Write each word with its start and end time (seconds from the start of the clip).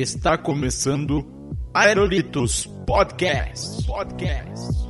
Está 0.00 0.38
começando 0.38 1.26
Aerolitos 1.74 2.66
Podcast. 2.86 3.84
Podcast. 3.84 4.87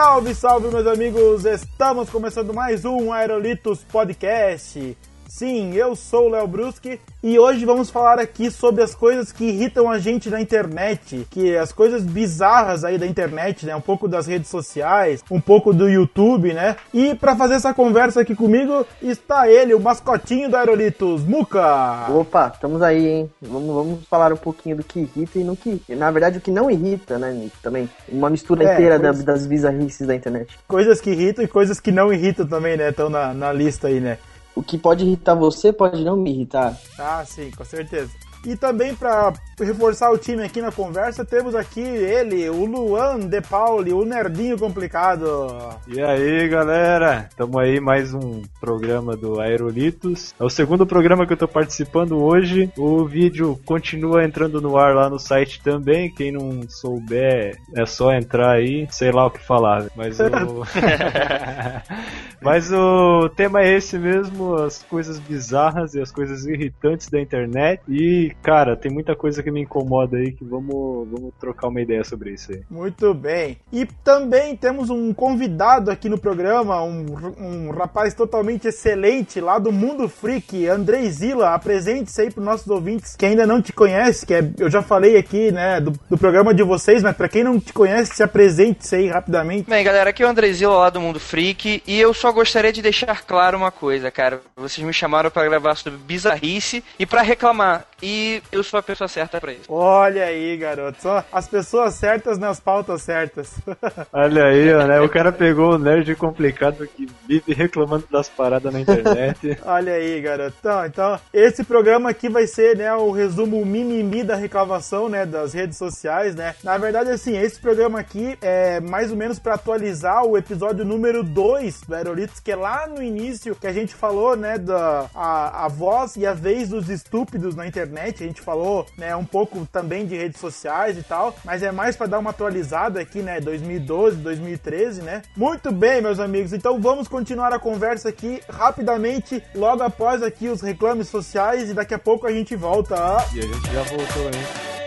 Salve, 0.00 0.34
salve, 0.34 0.68
meus 0.68 0.86
amigos! 0.86 1.44
Estamos 1.44 2.08
começando 2.08 2.54
mais 2.54 2.86
um 2.86 3.12
Aerolitos 3.12 3.84
Podcast. 3.84 4.96
Sim, 5.34 5.72
eu 5.74 5.94
sou 5.94 6.26
o 6.26 6.28
Léo 6.30 6.44
Bruschi 6.48 7.00
e 7.22 7.38
hoje 7.38 7.64
vamos 7.64 7.88
falar 7.88 8.18
aqui 8.18 8.50
sobre 8.50 8.82
as 8.82 8.96
coisas 8.96 9.30
que 9.30 9.44
irritam 9.44 9.88
a 9.88 9.96
gente 9.96 10.28
na 10.28 10.40
internet, 10.40 11.24
que 11.30 11.56
as 11.56 11.70
coisas 11.70 12.02
bizarras 12.02 12.82
aí 12.84 12.98
da 12.98 13.06
internet, 13.06 13.64
né? 13.64 13.76
Um 13.76 13.80
pouco 13.80 14.08
das 14.08 14.26
redes 14.26 14.50
sociais, 14.50 15.22
um 15.30 15.40
pouco 15.40 15.72
do 15.72 15.88
YouTube, 15.88 16.52
né? 16.52 16.74
E 16.92 17.14
para 17.14 17.36
fazer 17.36 17.54
essa 17.54 17.72
conversa 17.72 18.22
aqui 18.22 18.34
comigo 18.34 18.84
está 19.00 19.48
ele, 19.48 19.72
o 19.72 19.78
mascotinho 19.78 20.50
do 20.50 20.56
Aerolitos, 20.56 21.22
Muca. 21.22 22.10
Opa, 22.10 22.50
estamos 22.52 22.82
aí, 22.82 23.06
hein? 23.06 23.30
Vamos, 23.40 23.72
vamos 23.72 24.04
falar 24.08 24.32
um 24.32 24.36
pouquinho 24.36 24.78
do 24.78 24.82
que 24.82 24.98
irrita 24.98 25.38
e 25.38 25.44
no 25.44 25.54
que. 25.56 25.80
Na 25.90 26.10
verdade, 26.10 26.38
o 26.38 26.40
que 26.40 26.50
não 26.50 26.68
irrita, 26.68 27.20
né, 27.20 27.30
Nick? 27.32 27.56
Também. 27.62 27.88
Uma 28.08 28.28
mistura 28.30 28.64
É, 28.64 28.74
inteira 28.74 28.98
pois- 28.98 29.18
da- 29.24 29.32
das 29.32 29.46
bizarrices 29.46 30.08
da 30.08 30.14
internet. 30.16 30.58
Coisas 30.66 31.00
que 31.00 31.10
irritam 31.10 31.44
e 31.44 31.48
coisas 31.48 31.78
que 31.78 31.92
não 31.92 32.12
irritam 32.12 32.44
também, 32.48 32.76
né? 32.76 32.88
Estão 32.90 33.08
na, 33.08 33.32
na 33.32 33.52
lista 33.52 33.86
aí, 33.86 34.00
né? 34.00 34.18
O 34.60 34.62
que 34.62 34.76
pode 34.76 35.06
irritar 35.06 35.34
você 35.34 35.72
pode 35.72 36.04
não 36.04 36.18
me 36.18 36.30
irritar. 36.30 36.78
Ah, 36.98 37.24
sim, 37.24 37.50
com 37.50 37.64
certeza. 37.64 38.10
E 38.46 38.56
também 38.56 38.94
para 38.94 39.32
reforçar 39.58 40.10
o 40.10 40.18
time 40.18 40.42
aqui 40.42 40.62
na 40.62 40.72
conversa, 40.72 41.24
temos 41.24 41.54
aqui 41.54 41.80
ele, 41.80 42.48
o 42.48 42.64
Luan 42.64 43.18
De 43.20 43.40
Pauli, 43.42 43.92
o 43.92 44.04
nerdinho 44.04 44.58
complicado. 44.58 45.76
E 45.86 46.00
aí, 46.00 46.48
galera? 46.48 47.28
Tamo 47.36 47.58
aí 47.58 47.80
mais 47.80 48.14
um 48.14 48.42
programa 48.58 49.16
do 49.16 49.40
Aerolitos. 49.40 50.34
É 50.40 50.44
o 50.44 50.48
segundo 50.48 50.86
programa 50.86 51.26
que 51.26 51.34
eu 51.34 51.36
tô 51.36 51.46
participando 51.46 52.22
hoje. 52.22 52.72
O 52.78 53.04
vídeo 53.04 53.60
continua 53.66 54.24
entrando 54.24 54.60
no 54.60 54.78
ar 54.78 54.94
lá 54.94 55.10
no 55.10 55.18
site 55.18 55.62
também. 55.62 56.12
Quem 56.12 56.32
não 56.32 56.62
souber, 56.68 57.58
é 57.74 57.84
só 57.84 58.12
entrar 58.12 58.52
aí, 58.52 58.86
sei 58.90 59.12
lá 59.12 59.26
o 59.26 59.30
que 59.30 59.40
falar. 59.46 59.86
Mas 59.94 60.18
o 60.18 60.24
Mas 62.40 62.72
o 62.72 63.28
tema 63.28 63.60
é 63.60 63.76
esse 63.76 63.98
mesmo, 63.98 64.54
as 64.54 64.82
coisas 64.82 65.18
bizarras 65.18 65.94
e 65.94 66.00
as 66.00 66.10
coisas 66.10 66.46
irritantes 66.46 67.08
da 67.08 67.20
internet. 67.20 67.82
E, 67.86 68.29
cara, 68.42 68.76
tem 68.76 68.90
muita 68.90 69.14
coisa 69.14 69.42
que 69.42 69.50
me 69.50 69.62
incomoda 69.62 70.16
aí 70.16 70.32
que 70.32 70.44
vamos, 70.44 71.08
vamos 71.10 71.32
trocar 71.38 71.68
uma 71.68 71.80
ideia 71.80 72.04
sobre 72.04 72.32
isso 72.32 72.52
aí. 72.52 72.62
Muito 72.70 73.12
bem. 73.14 73.58
E 73.72 73.86
também 74.04 74.56
temos 74.56 74.90
um 74.90 75.12
convidado 75.14 75.90
aqui 75.90 76.08
no 76.08 76.18
programa, 76.18 76.82
um, 76.82 77.06
um 77.38 77.70
rapaz 77.70 78.14
totalmente 78.14 78.68
excelente 78.68 79.40
lá 79.40 79.58
do 79.58 79.72
Mundo 79.72 80.08
Freak, 80.08 80.66
Andrei 80.66 81.10
Zila. 81.10 81.54
Apresente-se 81.54 82.20
aí 82.22 82.30
para 82.30 82.42
nossos 82.44 82.68
ouvintes 82.68 83.16
que 83.16 83.26
ainda 83.26 83.46
não 83.46 83.60
te 83.62 83.72
conhece, 83.72 84.24
que 84.26 84.34
é- 84.34 84.50
eu 84.58 84.70
já 84.70 84.82
falei 84.82 85.16
aqui, 85.16 85.50
né, 85.52 85.80
do, 85.80 85.92
do 86.08 86.18
programa 86.18 86.54
de 86.54 86.62
vocês, 86.62 87.02
mas 87.02 87.16
para 87.16 87.28
quem 87.28 87.44
não 87.44 87.58
te 87.58 87.72
conhece, 87.72 88.14
se 88.16 88.22
apresente-se 88.22 88.94
aí 88.96 89.08
rapidamente. 89.08 89.68
Bem, 89.68 89.84
galera, 89.84 90.10
aqui 90.10 90.22
é 90.22 90.26
o 90.26 90.28
Andrezilo 90.28 90.74
lá 90.76 90.90
do 90.90 91.00
Mundo 91.00 91.20
Freak 91.20 91.82
e 91.86 92.00
eu 92.00 92.12
só 92.14 92.30
gostaria 92.32 92.72
de 92.72 92.82
deixar 92.82 93.22
claro 93.24 93.56
uma 93.56 93.70
coisa, 93.70 94.10
cara. 94.10 94.40
Vocês 94.56 94.86
me 94.86 94.92
chamaram 94.92 95.30
pra 95.30 95.44
gravar 95.44 95.74
sobre 95.76 95.98
bizarrice 95.98 96.82
e 96.98 97.06
pra 97.06 97.22
reclamar. 97.22 97.84
E 98.02 98.19
eu 98.52 98.62
sou 98.62 98.78
a 98.78 98.82
pessoa 98.82 99.08
certa 99.08 99.40
pra 99.40 99.52
isso. 99.52 99.64
Olha 99.68 100.24
aí, 100.24 100.56
garoto. 100.56 101.00
Só 101.02 101.24
as 101.32 101.48
pessoas 101.48 101.94
certas 101.94 102.38
nas 102.38 102.60
pautas 102.60 103.02
certas. 103.02 103.54
Olha 104.12 104.44
aí, 104.44 104.72
ó, 104.72 104.86
né? 104.86 105.00
O 105.00 105.08
cara 105.08 105.32
pegou 105.32 105.74
o 105.74 105.78
nerd 105.78 106.14
complicado 106.16 106.86
que 106.86 107.08
vive 107.26 107.52
reclamando 107.52 108.06
das 108.10 108.28
paradas 108.28 108.72
na 108.72 108.80
internet. 108.80 109.58
Olha 109.64 109.92
aí, 109.94 110.20
garotão. 110.20 110.86
Então, 110.86 111.18
esse 111.32 111.64
programa 111.64 112.10
aqui 112.10 112.28
vai 112.28 112.46
ser, 112.46 112.76
né, 112.76 112.92
o 112.94 113.10
resumo 113.10 113.64
mimimi 113.64 114.22
da 114.22 114.36
reclamação, 114.36 115.08
né, 115.08 115.24
das 115.24 115.52
redes 115.52 115.76
sociais, 115.78 116.34
né? 116.34 116.54
Na 116.62 116.76
verdade, 116.78 117.10
assim, 117.10 117.36
esse 117.36 117.60
programa 117.60 118.00
aqui 118.00 118.36
é 118.40 118.80
mais 118.80 119.10
ou 119.10 119.16
menos 119.16 119.38
para 119.38 119.54
atualizar 119.54 120.24
o 120.24 120.36
episódio 120.36 120.84
número 120.84 121.22
2 121.22 121.82
do 121.82 121.94
Aerolitos, 121.94 122.40
que 122.40 122.52
é 122.52 122.56
lá 122.56 122.86
no 122.86 123.02
início 123.02 123.54
que 123.54 123.66
a 123.66 123.72
gente 123.72 123.94
falou, 123.94 124.36
né, 124.36 124.58
da 124.58 125.08
a, 125.14 125.66
a 125.66 125.68
voz 125.68 126.16
e 126.16 126.26
a 126.26 126.32
vez 126.32 126.68
dos 126.68 126.88
estúpidos 126.88 127.54
na 127.54 127.66
internet. 127.66 128.09
A 128.18 128.26
gente 128.26 128.40
falou, 128.40 128.86
né, 128.96 129.14
um 129.14 129.24
pouco 129.24 129.66
também 129.66 130.06
de 130.06 130.16
redes 130.16 130.40
sociais 130.40 130.98
e 130.98 131.02
tal, 131.02 131.34
mas 131.44 131.62
é 131.62 131.70
mais 131.70 131.96
para 131.96 132.06
dar 132.06 132.18
uma 132.18 132.30
atualizada 132.30 133.00
aqui, 133.00 133.22
né, 133.22 133.40
2012, 133.40 134.16
2013, 134.16 135.02
né? 135.02 135.22
Muito 135.36 135.72
bem, 135.72 136.02
meus 136.02 136.18
amigos. 136.18 136.52
Então 136.52 136.80
vamos 136.80 137.08
continuar 137.08 137.52
a 137.52 137.58
conversa 137.58 138.08
aqui 138.08 138.42
rapidamente, 138.48 139.42
logo 139.54 139.82
após 139.82 140.22
aqui 140.22 140.48
os 140.48 140.60
reclames 140.60 141.08
sociais 141.08 141.70
e 141.70 141.74
daqui 141.74 141.94
a 141.94 141.98
pouco 141.98 142.26
a 142.26 142.32
gente 142.32 142.56
volta 142.56 142.96
E 143.34 143.38
a 143.38 143.42
gente 143.42 143.72
já 143.72 143.82
voltou, 143.82 144.24
hein? 144.26 144.79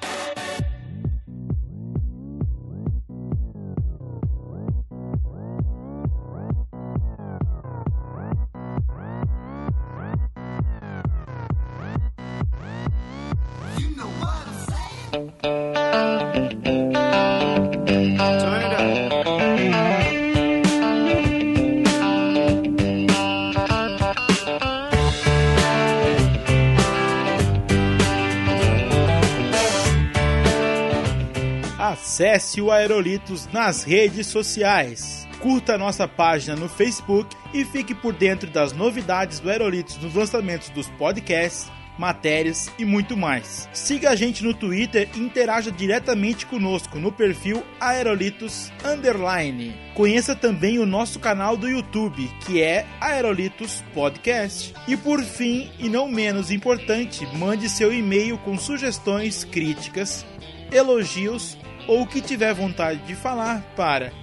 Acesse 32.13 32.61
o 32.61 32.71
Aerolitos 32.71 33.47
nas 33.51 33.83
redes 33.83 34.27
sociais. 34.27 35.27
Curta 35.39 35.77
nossa 35.77 36.07
página 36.07 36.55
no 36.55 36.69
Facebook 36.69 37.35
e 37.53 37.65
fique 37.65 37.95
por 37.95 38.13
dentro 38.13 38.49
das 38.49 38.71
novidades 38.71 39.39
do 39.39 39.49
Aerolitos 39.49 39.97
nos 39.97 40.13
lançamentos 40.13 40.69
dos 40.69 40.87
podcasts, 40.89 41.71
matérias 41.97 42.71
e 42.77 42.85
muito 42.85 43.15
mais. 43.15 43.69
Siga 43.73 44.11
a 44.11 44.15
gente 44.15 44.43
no 44.43 44.53
Twitter 44.53 45.09
e 45.15 45.19
interaja 45.19 45.71
diretamente 45.71 46.45
conosco 46.45 46.99
no 46.99 47.11
perfil 47.11 47.63
Aerolitos 47.79 48.71
Underline. 48.83 49.75
Conheça 49.93 50.35
também 50.35 50.79
o 50.79 50.85
nosso 50.85 51.19
canal 51.19 51.55
do 51.55 51.67
YouTube, 51.67 52.29
que 52.45 52.61
é 52.61 52.85
Aerolitos 52.99 53.83
Podcast. 53.93 54.73
E 54.87 54.97
por 54.97 55.23
fim, 55.23 55.69
e 55.79 55.89
não 55.89 56.07
menos 56.07 56.51
importante, 56.51 57.25
mande 57.35 57.69
seu 57.69 57.93
e-mail 57.93 58.37
com 58.39 58.57
sugestões, 58.57 59.43
críticas, 59.43 60.25
elogios 60.71 61.57
ou 61.87 62.01
o 62.01 62.07
que 62.07 62.21
tiver 62.21 62.53
vontade 62.53 62.99
de 63.05 63.15
falar 63.15 63.61
para 63.75 64.22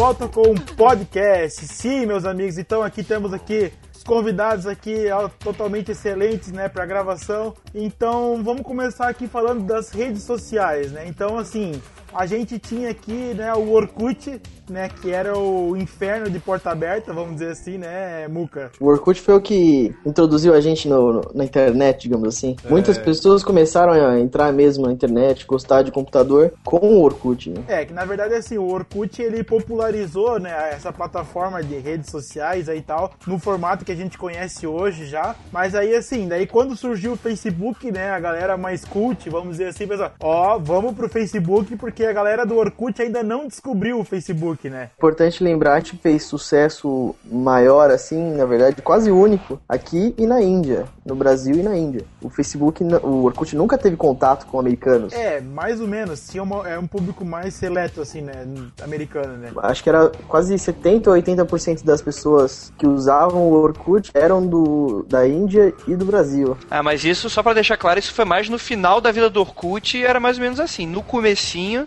Volta 0.00 0.26
com 0.26 0.52
um 0.52 0.54
podcast. 0.54 1.66
Sim, 1.66 2.06
meus 2.06 2.24
amigos, 2.24 2.56
então 2.56 2.82
aqui 2.82 3.04
temos 3.04 3.34
aqui 3.34 3.70
os 3.94 4.02
convidados 4.02 4.66
aqui 4.66 5.04
totalmente 5.40 5.90
excelentes, 5.90 6.50
né, 6.50 6.70
para 6.70 6.86
gravação. 6.86 7.54
Então, 7.74 8.42
vamos 8.42 8.62
começar 8.62 9.08
aqui 9.08 9.28
falando 9.28 9.66
das 9.66 9.90
redes 9.90 10.22
sociais, 10.22 10.90
né? 10.90 11.06
Então, 11.06 11.36
assim, 11.36 11.82
a 12.14 12.26
gente 12.26 12.58
tinha 12.58 12.90
aqui, 12.90 13.34
né, 13.34 13.52
o 13.54 13.72
Orkut, 13.72 14.40
né, 14.68 14.88
que 14.88 15.10
era 15.10 15.36
o 15.36 15.76
inferno 15.76 16.30
de 16.30 16.38
porta 16.38 16.70
aberta, 16.70 17.12
vamos 17.12 17.34
dizer 17.34 17.50
assim, 17.50 17.78
né, 17.78 18.28
Muca? 18.28 18.70
O 18.80 18.86
Orkut 18.86 19.20
foi 19.20 19.34
o 19.34 19.40
que 19.40 19.94
introduziu 20.06 20.54
a 20.54 20.60
gente 20.60 20.88
no, 20.88 21.12
no, 21.12 21.30
na 21.34 21.44
internet, 21.44 22.02
digamos 22.02 22.28
assim. 22.28 22.56
É... 22.64 22.68
Muitas 22.68 22.96
pessoas 22.98 23.42
começaram 23.42 23.92
a 23.92 24.18
entrar 24.18 24.52
mesmo 24.52 24.86
na 24.86 24.92
internet, 24.92 25.46
gostar 25.46 25.82
de 25.82 25.90
computador 25.90 26.52
com 26.64 26.78
o 26.78 27.02
Orkut, 27.02 27.50
né? 27.50 27.62
É, 27.68 27.84
que 27.84 27.92
na 27.92 28.04
verdade, 28.04 28.34
assim, 28.34 28.58
o 28.58 28.66
Orkut, 28.66 29.20
ele 29.20 29.42
popularizou, 29.42 30.38
né, 30.38 30.70
essa 30.72 30.92
plataforma 30.92 31.62
de 31.62 31.78
redes 31.78 32.10
sociais 32.10 32.68
aí 32.68 32.78
e 32.78 32.82
tal, 32.82 33.12
no 33.26 33.38
formato 33.38 33.84
que 33.84 33.92
a 33.92 33.96
gente 33.96 34.16
conhece 34.16 34.66
hoje 34.66 35.06
já, 35.06 35.36
mas 35.52 35.74
aí, 35.74 35.94
assim, 35.94 36.28
daí 36.28 36.46
quando 36.46 36.74
surgiu 36.76 37.12
o 37.12 37.16
Facebook, 37.16 37.90
né, 37.90 38.10
a 38.10 38.18
galera 38.20 38.56
mais 38.56 38.84
cult, 38.84 39.28
vamos 39.28 39.52
dizer 39.52 39.68
assim, 39.68 39.86
pessoal, 39.86 40.12
ó, 40.20 40.58
vamos 40.58 40.94
pro 40.94 41.08
Facebook 41.08 41.76
porque 41.76 41.99
a 42.04 42.12
galera 42.12 42.46
do 42.46 42.56
Orkut 42.56 43.00
ainda 43.00 43.22
não 43.22 43.46
descobriu 43.46 43.98
o 43.98 44.04
Facebook, 44.04 44.68
né? 44.68 44.90
Importante 44.96 45.42
lembrar 45.42 45.82
que 45.82 45.96
fez 45.96 46.24
sucesso 46.24 47.14
maior, 47.24 47.90
assim, 47.90 48.34
na 48.34 48.44
verdade, 48.44 48.80
quase 48.82 49.10
único, 49.10 49.60
aqui 49.68 50.14
e 50.16 50.26
na 50.26 50.42
Índia, 50.42 50.84
no 51.04 51.14
Brasil 51.14 51.56
e 51.56 51.62
na 51.62 51.76
Índia. 51.76 52.04
O 52.22 52.30
Facebook, 52.30 52.82
o 53.02 53.24
Orkut 53.24 53.54
nunca 53.56 53.76
teve 53.78 53.96
contato 53.96 54.46
com 54.46 54.58
americanos. 54.58 55.12
É, 55.12 55.40
mais 55.40 55.80
ou 55.80 55.86
menos. 55.86 56.28
Tinha 56.28 56.42
uma, 56.42 56.68
é 56.68 56.78
um 56.78 56.86
público 56.86 57.24
mais 57.24 57.54
seleto, 57.54 58.00
assim, 58.00 58.20
né? 58.20 58.46
Americano, 58.82 59.36
né? 59.36 59.50
Acho 59.58 59.82
que 59.82 59.88
era 59.88 60.10
quase 60.28 60.58
70 60.58 61.10
ou 61.10 61.16
80% 61.16 61.84
das 61.84 62.02
pessoas 62.02 62.72
que 62.78 62.86
usavam 62.86 63.42
o 63.42 63.52
Orkut 63.52 64.10
eram 64.14 64.46
do, 64.46 65.04
da 65.08 65.26
Índia 65.26 65.74
e 65.86 65.94
do 65.94 66.04
Brasil. 66.04 66.56
Ah, 66.70 66.82
mas 66.82 67.04
isso, 67.04 67.28
só 67.30 67.42
para 67.42 67.54
deixar 67.54 67.76
claro, 67.76 67.98
isso 67.98 68.12
foi 68.12 68.24
mais 68.24 68.48
no 68.48 68.58
final 68.58 69.00
da 69.00 69.10
vida 69.10 69.30
do 69.30 69.40
Orkut 69.40 69.96
e 69.96 70.04
era 70.04 70.20
mais 70.20 70.36
ou 70.36 70.42
menos 70.42 70.60
assim. 70.60 70.86
No 70.86 71.02
comecinho, 71.02 71.86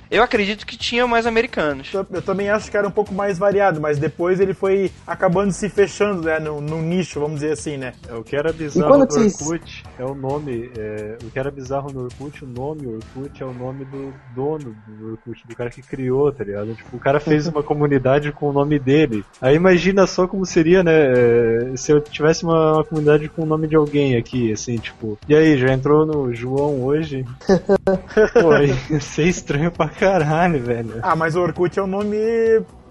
eu 0.11 0.21
acredito 0.21 0.65
que 0.65 0.77
tinha 0.77 1.07
mais 1.07 1.25
americanos. 1.25 1.93
Eu, 1.93 2.05
eu 2.11 2.21
também 2.21 2.49
acho 2.49 2.69
que 2.69 2.75
era 2.75 2.85
um 2.85 2.91
pouco 2.91 3.13
mais 3.13 3.39
variado, 3.39 3.79
mas 3.79 3.97
depois 3.97 4.41
ele 4.41 4.53
foi 4.53 4.91
acabando 5.07 5.53
se 5.53 5.69
fechando, 5.69 6.23
né? 6.23 6.37
No, 6.37 6.59
no 6.59 6.81
nicho, 6.81 7.17
vamos 7.17 7.39
dizer 7.39 7.53
assim, 7.53 7.77
né? 7.77 7.93
É, 8.09 8.13
o 8.13 8.21
que 8.21 8.35
era 8.35 8.51
bizarro 8.51 8.97
no 8.97 9.03
Orkut 9.03 9.83
é 9.97 10.03
o 10.03 10.13
nome. 10.13 10.69
É, 10.77 11.17
o 11.23 11.29
que 11.31 11.39
era 11.39 11.49
bizarro 11.49 11.93
no 11.93 12.03
Orkut, 12.03 12.43
o 12.43 12.47
nome 12.47 12.87
Orkut 12.87 13.41
é 13.41 13.45
o 13.45 13.53
nome 13.53 13.85
do 13.85 14.13
dono 14.35 14.75
do 14.85 15.11
Orkut, 15.11 15.47
do 15.47 15.55
cara 15.55 15.69
que 15.69 15.81
criou, 15.81 16.29
tá 16.29 16.43
ligado? 16.43 16.75
Tipo, 16.75 16.97
o 16.97 16.99
cara 16.99 17.21
fez 17.21 17.47
uma 17.47 17.63
comunidade 17.63 18.33
com 18.33 18.49
o 18.49 18.53
nome 18.53 18.77
dele. 18.77 19.23
Aí 19.41 19.55
imagina 19.55 20.05
só 20.05 20.27
como 20.27 20.45
seria, 20.45 20.83
né? 20.83 20.91
É, 20.91 21.77
se 21.77 21.89
eu 21.93 22.01
tivesse 22.01 22.43
uma, 22.43 22.73
uma 22.73 22.83
comunidade 22.83 23.29
com 23.29 23.43
o 23.43 23.45
nome 23.45 23.65
de 23.65 23.77
alguém 23.77 24.17
aqui, 24.17 24.51
assim, 24.51 24.75
tipo. 24.75 25.17
E 25.29 25.33
aí, 25.33 25.57
já 25.57 25.71
entrou 25.71 26.05
no 26.05 26.33
João 26.33 26.83
hoje? 26.83 27.23
Pô, 28.41 28.57
ia 28.57 28.99
ser 28.99 29.27
estranho 29.27 29.71
pra 29.71 29.87
caralho, 30.01 30.59
velho. 30.59 30.99
Ah, 31.03 31.15
mas 31.15 31.35
Orkut 31.35 31.77
é 31.77 31.83
um 31.83 31.87
nome 31.87 32.17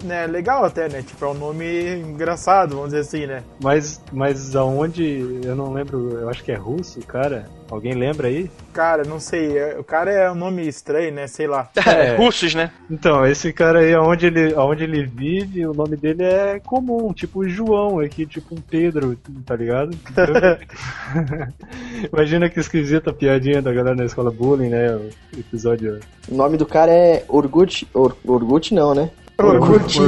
né, 0.03 0.27
legal 0.27 0.65
até, 0.65 0.89
né? 0.89 1.03
Tipo, 1.03 1.25
é 1.25 1.29
um 1.29 1.35
nome 1.35 1.97
engraçado, 1.97 2.77
vamos 2.77 2.91
dizer 2.91 3.01
assim, 3.01 3.27
né? 3.27 3.43
Mas, 3.63 4.01
mas 4.13 4.55
aonde, 4.57 5.41
eu 5.45 5.55
não 5.55 5.73
lembro, 5.73 6.19
eu 6.19 6.29
acho 6.29 6.43
que 6.43 6.53
é 6.53 6.57
russo, 6.57 7.01
cara. 7.01 7.47
Alguém 7.71 7.95
lembra 7.95 8.27
aí? 8.27 8.51
Cara, 8.73 9.05
não 9.05 9.21
sei. 9.21 9.57
É, 9.57 9.79
o 9.79 9.85
cara 9.85 10.11
é 10.11 10.31
um 10.31 10.35
nome 10.35 10.67
estranho, 10.67 11.13
né? 11.15 11.29
Sei 11.29 11.47
lá. 11.47 11.71
É, 11.87 12.17
russos, 12.17 12.55
né? 12.55 12.73
Então, 12.91 13.25
esse 13.25 13.53
cara 13.53 13.81
aí, 13.81 13.95
aonde 13.95 14.27
ele, 14.27 14.55
aonde 14.55 14.85
ele 14.85 15.07
vive, 15.07 15.65
o 15.67 15.73
nome 15.73 15.97
dele 15.97 16.25
é 16.25 16.61
comum, 16.61 17.13
tipo 17.13 17.49
João 17.49 18.01
aqui, 18.01 18.27
tipo 18.27 18.55
um 18.55 18.61
Pedro, 18.61 19.17
tá 19.47 19.55
ligado? 19.55 19.97
Imagina 22.13 22.51
que 22.51 22.59
esquisita 22.59 23.11
a 23.11 23.15
piadinha 23.15 23.63
da 23.63 23.73
galera 23.73 23.97
na 23.97 24.05
escola 24.05 24.31
bullying, 24.31 24.69
né? 24.69 24.97
O 24.97 25.11
episódio. 25.39 26.01
O 26.29 26.35
nome 26.35 26.57
do 26.57 26.67
cara 26.67 26.93
é 26.93 27.25
Orgut. 27.29 27.87
Or, 27.95 28.17
Orgut 28.25 28.75
não, 28.75 28.95
né? 28.95 29.11
Orkut. 29.47 29.99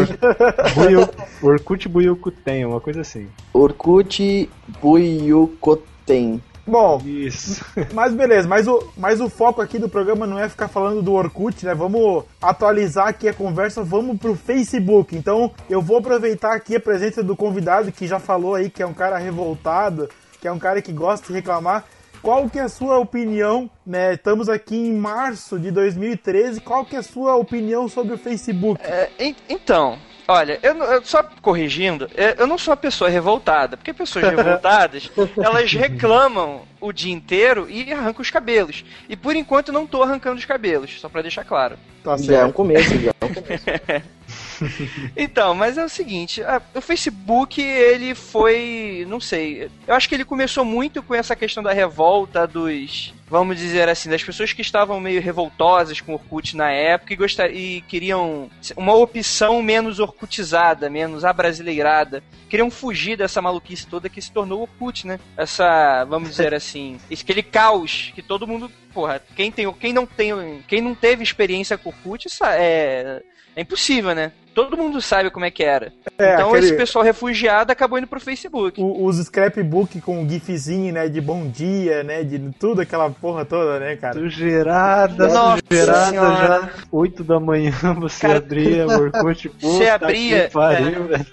Orkut 1.43 1.88
Buyukuten, 1.88 2.67
uma 2.67 2.81
coisa 2.81 3.00
assim. 3.00 3.29
Orkut 3.52 4.49
Buyukuten. 4.81 6.40
Bom, 6.64 7.02
Isso. 7.05 7.64
mas 7.93 8.14
beleza, 8.14 8.46
mas 8.46 8.69
o, 8.69 8.93
mas 8.96 9.20
o 9.20 9.29
foco 9.29 9.61
aqui 9.61 9.79
do 9.79 9.88
programa 9.88 10.26
não 10.26 10.38
é 10.38 10.49
ficar 10.49 10.69
falando 10.69 11.02
do 11.02 11.12
Orkut, 11.12 11.67
né? 11.67 11.75
Vamos 11.75 12.25
atualizar 12.40 13.08
aqui 13.08 13.29
a 13.29 13.34
conversa, 13.34 13.82
vamos 13.82 14.17
pro 14.17 14.37
Facebook. 14.37 15.17
Então 15.17 15.50
eu 15.69 15.82
vou 15.82 15.99
aproveitar 15.99 16.55
aqui 16.55 16.76
a 16.76 16.81
presença 16.81 17.23
do 17.23 17.37
convidado 17.37 17.90
que 17.90 18.06
já 18.06 18.20
falou 18.20 18.55
aí 18.55 18.70
que 18.70 18.82
é 18.82 18.87
um 18.87 18.94
cara 18.94 19.19
revoltado, 19.19 20.08
que 20.40 20.46
é 20.46 20.52
um 20.52 20.58
cara 20.58 20.81
que 20.81 20.93
gosta 20.93 21.26
de 21.26 21.32
reclamar. 21.32 21.84
Qual 22.23 22.49
que 22.49 22.59
é 22.59 22.63
a 22.63 22.69
sua 22.69 22.99
opinião, 22.99 23.69
né? 23.85 24.15
Estamos 24.15 24.49
aqui 24.49 24.77
em 24.77 24.93
março 24.95 25.59
de 25.59 25.73
2013. 25.73 26.61
Qual 26.61 26.85
que 26.85 26.95
é 26.95 27.01
a 27.01 27.03
sua 27.03 27.35
opinião 27.35 27.89
sobre 27.89 28.15
o 28.15 28.19
Facebook? 28.19 28.81
É, 28.85 29.11
então, 29.49 29.99
Olha, 30.29 30.59
eu, 30.63 30.77
eu, 30.77 31.05
só 31.05 31.23
corrigindo, 31.43 32.09
é, 32.15 32.37
eu 32.39 32.47
não 32.47 32.57
sou 32.57 32.71
uma 32.71 32.77
pessoa 32.77 33.11
revoltada, 33.11 33.77
porque 33.77 33.93
pessoas 33.93 34.25
revoltadas, 34.31 35.11
elas 35.37 35.73
reclamam 35.73 36.63
o 36.81 36.93
dia 36.93 37.13
inteiro 37.13 37.69
e 37.69 37.93
arrancam 37.93 38.23
os 38.23 38.31
cabelos. 38.31 38.85
E 39.09 39.17
por 39.17 39.35
enquanto 39.35 39.73
não 39.73 39.85
tô 39.85 40.03
arrancando 40.03 40.39
os 40.39 40.45
cabelos, 40.45 41.01
só 41.01 41.09
para 41.09 41.23
deixar 41.23 41.45
claro. 41.45 41.77
Tá 42.05 42.17
já 42.17 42.39
é 42.39 42.45
um 42.45 42.53
começo, 42.53 42.99
já 43.01 43.11
é 43.11 43.25
um 43.25 43.35
começo. 43.35 43.65
então, 45.17 45.55
mas 45.55 45.79
é 45.79 45.85
o 45.85 45.89
seguinte, 45.89 46.43
a, 46.43 46.61
o 46.75 46.81
Facebook, 46.81 47.61
ele 47.61 48.15
foi, 48.15 49.07
não 49.09 49.21
sei, 49.21 49.71
eu 49.87 49.95
acho 49.95 50.09
que 50.09 50.15
ele 50.15 50.25
começou 50.25 50.65
muito 50.65 51.03
com 51.03 51.15
essa 51.15 51.37
questão 51.37 51.63
da 51.63 51.73
revolta 51.73 52.47
dos, 52.47 53.15
vamos 53.29 53.59
dizer 53.59 53.89
assim, 53.89 54.11
das 54.11 54.23
pessoas 54.23 54.53
que 54.53 54.63
estavam 54.63 55.01
meio 55.01 55.21
revoltosas 55.21 56.01
com 56.01 56.13
o 56.13 56.15
Orkut 56.15 56.57
na 56.57 56.71
época 56.71 57.13
e, 57.13 57.17
gostar, 57.17 57.51
e 57.51 57.81
queriam 57.83 58.51
uma 58.77 58.95
opção 58.95 59.63
menos 59.63 59.99
orkutizada, 59.99 60.91
menos 60.91 61.25
abrasileirada. 61.25 62.23
Queriam 62.49 62.71
fugir 62.71 63.17
dessa 63.17 63.41
maluquice 63.41 63.87
toda 63.87 64.09
que 64.09 64.21
se 64.21 64.31
tornou 64.31 64.61
o 64.61 64.63
Orkut, 64.63 65.06
né? 65.06 65.19
Essa, 65.37 66.05
vamos 66.05 66.31
dizer 66.31 66.55
assim, 66.55 66.99
aquele 67.11 67.43
caos 67.43 68.13
que 68.15 68.23
todo 68.23 68.47
mundo, 68.47 68.71
porra, 68.93 69.23
quem 69.35 69.51
tem, 69.51 69.73
quem 69.73 69.93
não 69.93 70.06
tem, 70.06 70.63
quem 70.69 70.81
não 70.81 70.94
teve 70.94 71.23
experiência 71.23 71.79
com 71.79 71.89
o 71.89 71.93
Orkut, 71.93 72.29
é 72.43 73.23
é 73.55 73.61
impossível, 73.61 74.15
né? 74.15 74.32
Todo 74.55 74.77
mundo 74.77 75.01
sabe 75.01 75.31
como 75.31 75.44
é 75.44 75.51
que 75.51 75.63
era. 75.63 75.93
É, 76.19 76.35
então 76.35 76.51
aquele... 76.51 76.67
esse 76.67 76.77
pessoal 76.77 77.05
refugiado 77.05 77.73
acabou 77.73 77.99
indo 77.99 78.06
pro 78.06 78.21
Facebook. 78.21 78.81
O, 78.81 79.06
os 79.06 79.17
scrapbook 79.17 80.01
com 80.01 80.29
gifzinho, 80.29 80.93
né? 80.93 81.09
De 81.09 81.21
bom 81.21 81.49
dia, 81.49 82.03
né? 82.03 82.23
De 82.23 82.39
tudo, 82.59 82.82
aquela 82.82 83.09
porra 83.11 83.44
toda, 83.44 83.81
né, 83.81 83.97
cara? 83.97 84.15
Sujeirada, 84.15 85.29
Nossa 85.29 85.63
sujeirada 85.69 86.06
senhora. 86.06 86.47
já. 86.47 86.71
8 86.91 87.25
da 87.25 87.41
manhã 87.41 87.73
você 87.99 88.27
cara... 88.27 88.39
abria 88.39 88.87
o 88.87 88.91
Orkut, 89.03 89.51
Você 89.61 89.89
abria. 89.89 90.51
Pariu, 90.53 91.15
é. 91.15 91.25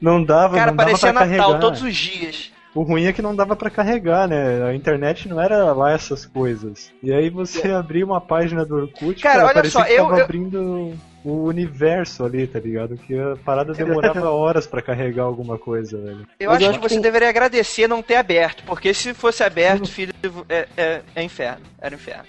Não 0.00 0.22
dava, 0.22 0.56
Cara, 0.56 0.70
não 0.70 0.76
dava 0.76 0.90
parecia 0.90 1.12
Natal 1.12 1.28
carregar. 1.28 1.60
todos 1.60 1.82
os 1.82 1.94
dias. 1.94 2.52
O 2.74 2.82
ruim 2.82 3.06
é 3.06 3.12
que 3.12 3.22
não 3.22 3.34
dava 3.34 3.56
para 3.56 3.70
carregar, 3.70 4.28
né? 4.28 4.62
A 4.64 4.74
internet 4.74 5.28
não 5.28 5.40
era 5.40 5.72
lá 5.72 5.92
essas 5.92 6.26
coisas. 6.26 6.92
E 7.02 7.12
aí 7.12 7.28
você 7.28 7.72
abria 7.72 8.04
uma 8.04 8.20
página 8.20 8.64
do 8.64 8.76
Orkut, 8.76 9.20
cara, 9.20 9.46
cara 9.46 9.60
olha 9.60 9.70
só, 9.70 9.82
que 9.82 9.92
eu, 9.92 10.04
tava 10.04 10.18
eu... 10.18 10.24
abrindo 10.24 10.94
o 11.24 11.44
universo 11.44 12.24
ali, 12.24 12.46
tá 12.46 12.58
ligado? 12.58 12.96
Que 12.96 13.18
a 13.18 13.36
parada 13.44 13.72
demorava 13.72 14.30
horas 14.30 14.66
para 14.66 14.80
carregar 14.80 15.24
alguma 15.24 15.58
coisa, 15.58 15.98
velho. 15.98 16.26
Eu 16.38 16.50
Mas 16.50 16.62
acho 16.62 16.78
que 16.78 16.88
você 16.88 16.94
tem... 16.94 17.02
deveria 17.02 17.28
agradecer 17.28 17.88
não 17.88 18.02
ter 18.02 18.16
aberto, 18.16 18.62
porque 18.64 18.94
se 18.94 19.12
fosse 19.14 19.42
aberto, 19.42 19.88
filho, 19.88 20.12
é, 20.48 20.68
é, 20.76 21.00
é 21.14 21.22
inferno. 21.22 21.64
Era 21.80 21.94
inferno. 21.94 22.24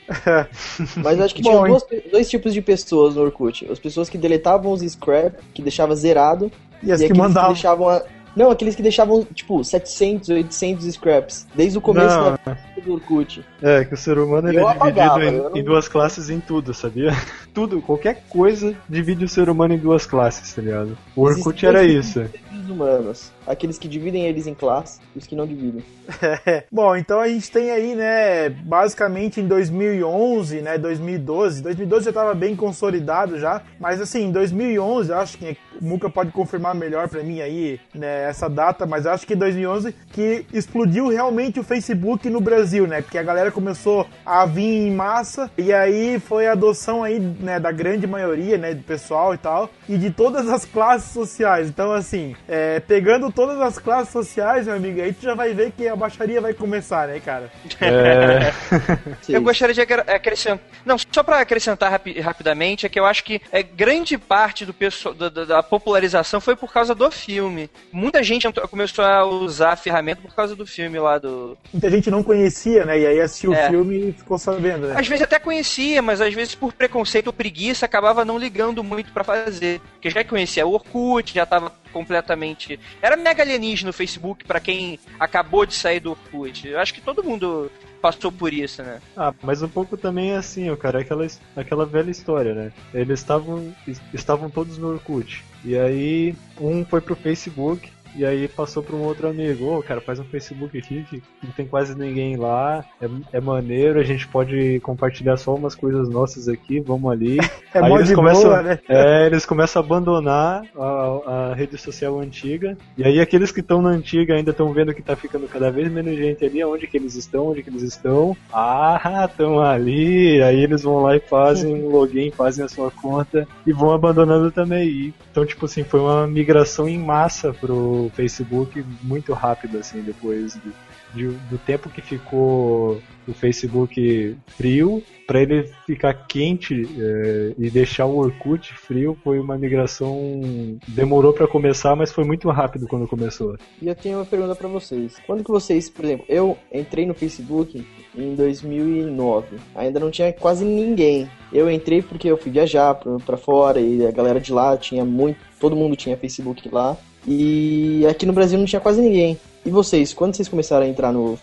Mas 0.98 1.20
acho 1.20 1.36
que 1.36 1.42
tinha 1.42 1.58
duas, 1.58 1.86
dois 2.12 2.30
tipos 2.30 2.54
de 2.54 2.62
pessoas 2.62 3.16
no 3.16 3.22
Orkut. 3.22 3.70
As 3.72 3.80
pessoas 3.80 4.10
que 4.10 4.18
deletavam 4.18 4.72
os 4.72 4.82
scrap, 4.82 5.36
que 5.54 5.62
deixava 5.62 5.96
zerado, 5.96 6.52
e 6.82 6.92
as 6.92 7.02
e 7.02 7.08
que 7.08 7.14
mandavam. 7.14 7.50
Que 7.50 7.56
deixavam 7.56 7.90
a 7.90 8.04
não, 8.40 8.50
aqueles 8.50 8.74
que 8.74 8.82
deixavam, 8.82 9.28
tipo, 9.34 9.62
700, 9.62 10.30
800 10.30 10.94
scraps. 10.94 11.46
Desde 11.54 11.78
o 11.78 11.82
começo 11.82 12.16
não. 12.16 12.40
da 12.46 12.58
do 12.82 12.94
Orkut. 12.94 13.44
É, 13.62 13.84
que 13.84 13.94
o 13.94 13.98
ser 13.98 14.18
humano 14.18 14.48
ele 14.48 14.60
é 14.60 14.74
dividido 14.74 15.24
em, 15.56 15.60
em, 15.60 15.64
duas 15.64 15.90
classes 15.90 16.30
em 16.30 16.40
tudo, 16.40 16.74
sabia? 16.74 17.12
Tudo, 17.54 17.82
qualquer 17.82 18.24
coisa 18.30 18.74
divide 18.88 19.26
o 19.26 19.28
ser 19.28 19.50
humano 19.50 19.74
em 19.74 19.78
duas 19.78 20.06
classes, 20.06 20.54
tá 20.54 20.62
ligado? 20.62 20.98
O 21.18 21.24
Orkut 21.24 21.66
era 21.66 21.84
isso. 21.84 22.24
Humanos. 22.70 23.30
Aqueles 23.50 23.80
que 23.80 23.88
dividem 23.88 24.26
eles 24.26 24.46
em 24.46 24.54
classes 24.54 25.02
e 25.16 25.18
os 25.18 25.26
que 25.26 25.36
não 25.36 25.48
dividem. 25.48 25.84
Bom, 26.72 26.96
então 26.96 27.20
a 27.20 27.28
gente 27.28 27.52
tem 27.52 27.72
aí, 27.72 27.96
né, 27.96 28.48
basicamente 28.50 29.42
em 29.42 29.48
2011, 29.48 30.62
né, 30.62 30.78
2012. 30.78 31.64
2012 31.64 32.06
já 32.06 32.12
estava 32.12 32.36
bem 32.36 32.56
consolidado 32.56 33.40
já, 33.40 33.64
mas 33.80 34.00
assim, 34.00 34.26
em 34.26 34.32
2011, 34.32 35.10
eu 35.10 35.18
acho 35.18 35.38
que 35.40 35.58
o 35.82 35.84
Muca 35.84 36.10
pode 36.10 36.32
confirmar 36.32 36.76
melhor 36.76 37.10
para 37.10 37.24
mim 37.24 37.42
aí, 37.42 37.80
né, 37.94 38.30
essa 38.30 38.48
data, 38.48 38.86
mas 38.86 39.08
acho 39.08 39.26
que 39.26 39.36
2011 39.36 39.96
que 40.12 40.46
explodiu 40.54 41.08
realmente 41.08 41.60
o 41.60 41.64
Facebook 41.64 42.30
no 42.30 42.42
Brasil, 42.42 42.86
né? 42.86 43.02
Porque 43.02 43.18
a 43.18 43.24
galera 43.24 43.52
começou 43.52 44.06
a 44.26 44.46
vir 44.46 44.88
em 44.88 44.92
massa 44.92 45.50
e 45.58 45.74
aí 45.74 46.20
foi 46.20 46.48
a 46.48 46.52
adoção 46.52 47.04
aí, 47.04 47.20
né, 47.20 47.60
da 47.60 47.72
grande 47.72 48.06
maioria, 48.06 48.58
né, 48.58 48.74
do 48.74 48.84
pessoal 48.84 49.34
e 49.34 49.38
tal, 49.38 49.70
e 49.88 49.98
de 49.98 50.12
todas 50.12 50.48
as 50.48 50.66
classes 50.66 51.12
sociais. 51.12 51.70
Então, 51.70 51.92
assim, 51.92 52.36
é, 52.48 52.80
pegando 52.80 53.32
todas 53.40 53.62
as 53.62 53.80
classes 53.80 54.12
sociais, 54.12 54.66
meu 54.66 54.76
amigo, 54.76 55.02
aí 55.02 55.14
tu 55.14 55.22
já 55.22 55.34
vai 55.34 55.54
ver 55.54 55.72
que 55.72 55.88
a 55.88 55.96
baixaria 55.96 56.42
vai 56.42 56.54
começar, 56.54 57.08
né, 57.08 57.22
cara? 57.22 57.50
É... 57.80 58.52
eu 59.34 59.42
gostaria 59.42 59.74
de 59.74 59.80
acrescentar. 59.80 60.60
Não, 60.86 60.98
só 60.98 61.24
para 61.24 61.40
acrescentar 61.40 61.90
rapi 61.90 62.20
rapidamente, 62.20 62.86
é 62.86 62.90
que 62.90 63.00
eu 63.00 63.06
acho 63.06 63.24
que 63.24 63.42
é, 63.50 63.64
grande 63.64 64.18
parte 64.18 64.66
do 64.66 64.74
pessoal, 64.74 65.16
da, 65.16 65.30
da, 65.30 65.64
popularização 65.64 66.42
foi 66.42 66.54
por 66.58 66.74
causa 66.74 66.94
do 66.94 67.10
filme. 67.10 67.70
Muita 67.94 68.22
gente 68.22 68.46
começou 68.70 69.06
a 69.06 69.26
usar 69.26 69.72
a 69.72 69.78
ferramenta 69.78 70.22
por 70.22 70.36
causa 70.36 70.54
do 70.54 70.68
filme 70.68 71.00
lá 71.00 71.18
do. 71.18 71.58
Muita 71.72 71.90
gente 71.90 72.12
não 72.12 72.22
conhecia, 72.22 72.84
né? 72.84 73.00
E 73.00 73.08
aí 73.08 73.22
assistiu 73.22 73.54
é. 73.54 73.68
o 73.68 73.70
filme 73.70 74.10
e 74.10 74.12
ficou 74.12 74.38
sabendo, 74.38 74.88
né? 74.88 74.96
Às 75.00 75.08
vezes 75.08 75.24
até 75.24 75.40
conhecia, 75.40 76.02
mas 76.02 76.20
às 76.20 76.34
vezes 76.34 76.56
por 76.56 76.74
preconceito 76.74 77.28
ou 77.28 77.34
preguiça 77.34 77.86
acabava 77.86 78.26
não 78.26 78.38
ligando 78.38 78.84
muito 78.84 79.14
para 79.14 79.24
fazer. 79.24 79.80
Porque 79.94 80.10
já 80.10 80.26
conhecia 80.26 80.68
o 80.68 80.74
Orkut, 80.74 81.34
já 81.34 81.46
tava 81.46 81.72
completamente. 81.92 82.80
Era 83.02 83.16
mega 83.16 83.44
alienígena 83.44 83.90
no 83.90 83.94
Facebook 83.94 84.46
para 84.46 84.60
quem 84.60 85.00
acabou 85.20 85.66
de 85.66 85.76
sair 85.76 86.00
do 86.00 86.12
Orkut. 86.12 86.68
Eu 86.68 86.80
acho 86.80 86.94
que 86.94 87.02
todo 87.02 87.24
mundo 87.24 87.72
passou 88.02 88.32
por 88.32 88.54
isso, 88.54 88.82
né? 88.82 89.02
Ah, 89.16 89.34
mas 89.44 89.62
um 89.62 89.68
pouco 89.68 89.98
também 89.98 90.32
é 90.32 90.38
assim, 90.38 90.74
cara, 90.78 91.02
aquela, 91.02 91.28
aquela 91.56 91.86
velha 91.86 92.10
história, 92.10 92.54
né? 92.54 92.72
Eles 92.94 93.20
estavam 93.20 93.74
estavam 94.14 94.50
todos 94.50 94.78
no 94.78 94.90
Orkut. 94.90 95.44
E 95.64 95.78
aí 95.78 96.36
um 96.60 96.86
foi 96.86 97.02
pro 97.02 97.16
Facebook 97.16 97.92
e 98.16 98.26
aí 98.26 98.48
passou 98.48 98.84
para 98.84 98.96
um 98.96 99.04
outro 99.04 99.28
amigo, 99.28 99.66
ô, 99.66 99.78
oh, 99.78 99.84
cara, 99.84 100.02
faz 100.02 100.20
um 100.20 100.24
Facebook 100.24 100.78
aqui 100.78 101.06
que 101.10 101.24
não 101.44 101.52
tem 101.52 101.66
quase 101.66 101.98
ninguém 101.98 102.36
lá, 102.36 102.84
é, 103.02 103.08
é 103.34 103.42
maneiro, 103.42 104.00
a 104.00 104.04
gente 104.04 104.28
pode 104.28 104.80
compartilhar 104.82 105.38
só 105.38 105.56
umas 105.56 105.76
coisas 105.76 106.10
nossas 106.10 106.48
aqui, 106.48 106.80
vamos 106.80 107.12
ali. 107.12 107.38
é 107.74 107.80
aí 107.80 107.92
eles 107.92 108.14
começam, 108.14 108.44
boa, 108.44 108.62
né? 108.62 108.80
É, 108.88 109.26
eles 109.26 109.46
começam 109.46 109.82
a 109.82 109.86
abandonar 109.86 110.64
a, 110.76 111.52
a 111.52 111.56
rede 111.56 111.78
social 111.78 112.20
antiga, 112.20 112.78
e 112.98 113.04
aí 113.04 113.20
aqueles 113.20 113.52
que 113.52 113.60
estão 113.60 113.82
na 113.82 113.90
antiga 113.90 114.36
ainda 114.36 114.52
estão 114.52 114.74
vendo 114.74 114.94
que 114.94 115.02
tá 115.02 115.16
ficando 115.16 115.48
cada 115.48 115.72
vez 115.72 115.92
menos 115.92 116.16
gente 116.16 116.44
ali, 116.46 116.64
onde 116.64 116.88
que 116.88 116.98
eles 116.98 117.16
estão, 117.16 117.48
onde 117.48 117.64
que 117.64 117.70
eles 117.70 117.84
estão. 117.84 118.36
Ah, 118.52 119.28
estão 119.30 119.62
ali, 119.62 120.42
aí 120.42 120.64
eles 120.64 120.84
vão 120.84 121.02
lá 121.02 121.16
e 121.16 121.20
fazem 121.20 121.74
um 121.76 121.90
login, 121.90 122.32
fazem 122.32 122.64
a 122.64 122.70
sua 122.70 122.92
conta 122.92 123.48
e 123.66 123.72
vão 123.72 123.92
abandonando 123.92 124.52
também. 124.52 125.14
Então, 125.32 125.46
tipo 125.46 125.66
assim, 125.66 125.84
foi 125.84 126.00
uma 126.00 126.28
migração 126.28 126.88
em 126.88 126.98
massa 126.98 127.54
pro 127.54 127.99
Facebook 128.08 128.86
muito 129.02 129.34
rápido, 129.34 129.80
assim, 129.80 130.02
depois 130.02 130.54
de, 130.54 130.72
de, 131.14 131.28
do 131.50 131.58
tempo 131.58 131.90
que 131.90 132.02
ficou 132.02 133.02
o 133.28 133.34
Facebook 133.34 134.38
frio, 134.48 135.04
para 135.28 135.42
ele 135.42 135.70
ficar 135.86 136.14
quente 136.14 136.90
é, 137.00 137.54
e 137.58 137.70
deixar 137.70 138.06
o 138.06 138.18
Orkut 138.18 138.74
frio 138.74 139.18
foi 139.24 139.40
uma 139.40 139.58
migração 139.58 140.42
demorou 140.88 141.34
para 141.34 141.48
começar, 141.48 141.96
mas 141.96 142.12
foi 142.12 142.24
muito 142.24 142.50
rápido 142.50 142.88
quando 142.88 143.08
começou. 143.08 143.56
E 143.82 143.88
eu 143.88 143.96
tenho 143.96 144.18
uma 144.18 144.26
pergunta 144.26 144.56
para 144.56 144.68
vocês. 144.68 145.18
Quando 145.28 145.44
que 145.44 145.52
vocês, 145.52 145.90
por 145.90 146.06
exemplo, 146.06 146.26
eu 146.28 146.58
entrei 146.74 147.06
no 147.06 147.14
Facebook 147.14 147.86
em 148.16 148.36
2009, 148.36 149.58
ainda 149.76 150.00
não 150.00 150.10
tinha 150.10 150.34
quase 150.34 150.66
ninguém. 150.66 151.30
Eu 151.54 151.70
entrei 151.70 152.02
porque 152.02 152.30
eu 152.30 152.38
fui 152.38 152.52
viajar 152.52 152.96
para 152.96 153.38
fora 153.38 153.80
e 153.80 154.06
a 154.06 154.12
galera 154.12 154.40
de 154.40 154.52
lá 154.52 154.76
tinha 154.78 155.06
muito, 155.06 155.40
todo 155.60 155.76
mundo 155.76 155.96
tinha 155.96 156.18
Facebook 156.18 156.70
lá. 156.72 156.98
E 157.28 158.06
aqui 158.10 158.26
no 158.26 158.34
Brasil 158.34 158.58
não 158.58 158.66
tinha 158.66 158.80
quase 158.80 159.02
ninguém. 159.02 159.38
E 159.66 159.70
vocês, 159.70 160.14
quando 160.14 160.36
vocês 160.36 160.48
começaram 160.48 160.86
a 160.86 160.90
entrar 160.90 161.12
no 161.12 161.38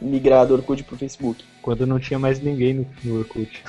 migrar 0.00 0.46
do 0.46 0.54
Orkut 0.54 0.82
pro 0.84 0.96
Facebook? 0.96 1.44
Quando 1.66 1.84
não 1.84 1.98
tinha 1.98 2.16
mais 2.16 2.38
ninguém 2.38 2.74
no, 2.74 2.86
no 3.02 3.18
Orkut. 3.18 3.64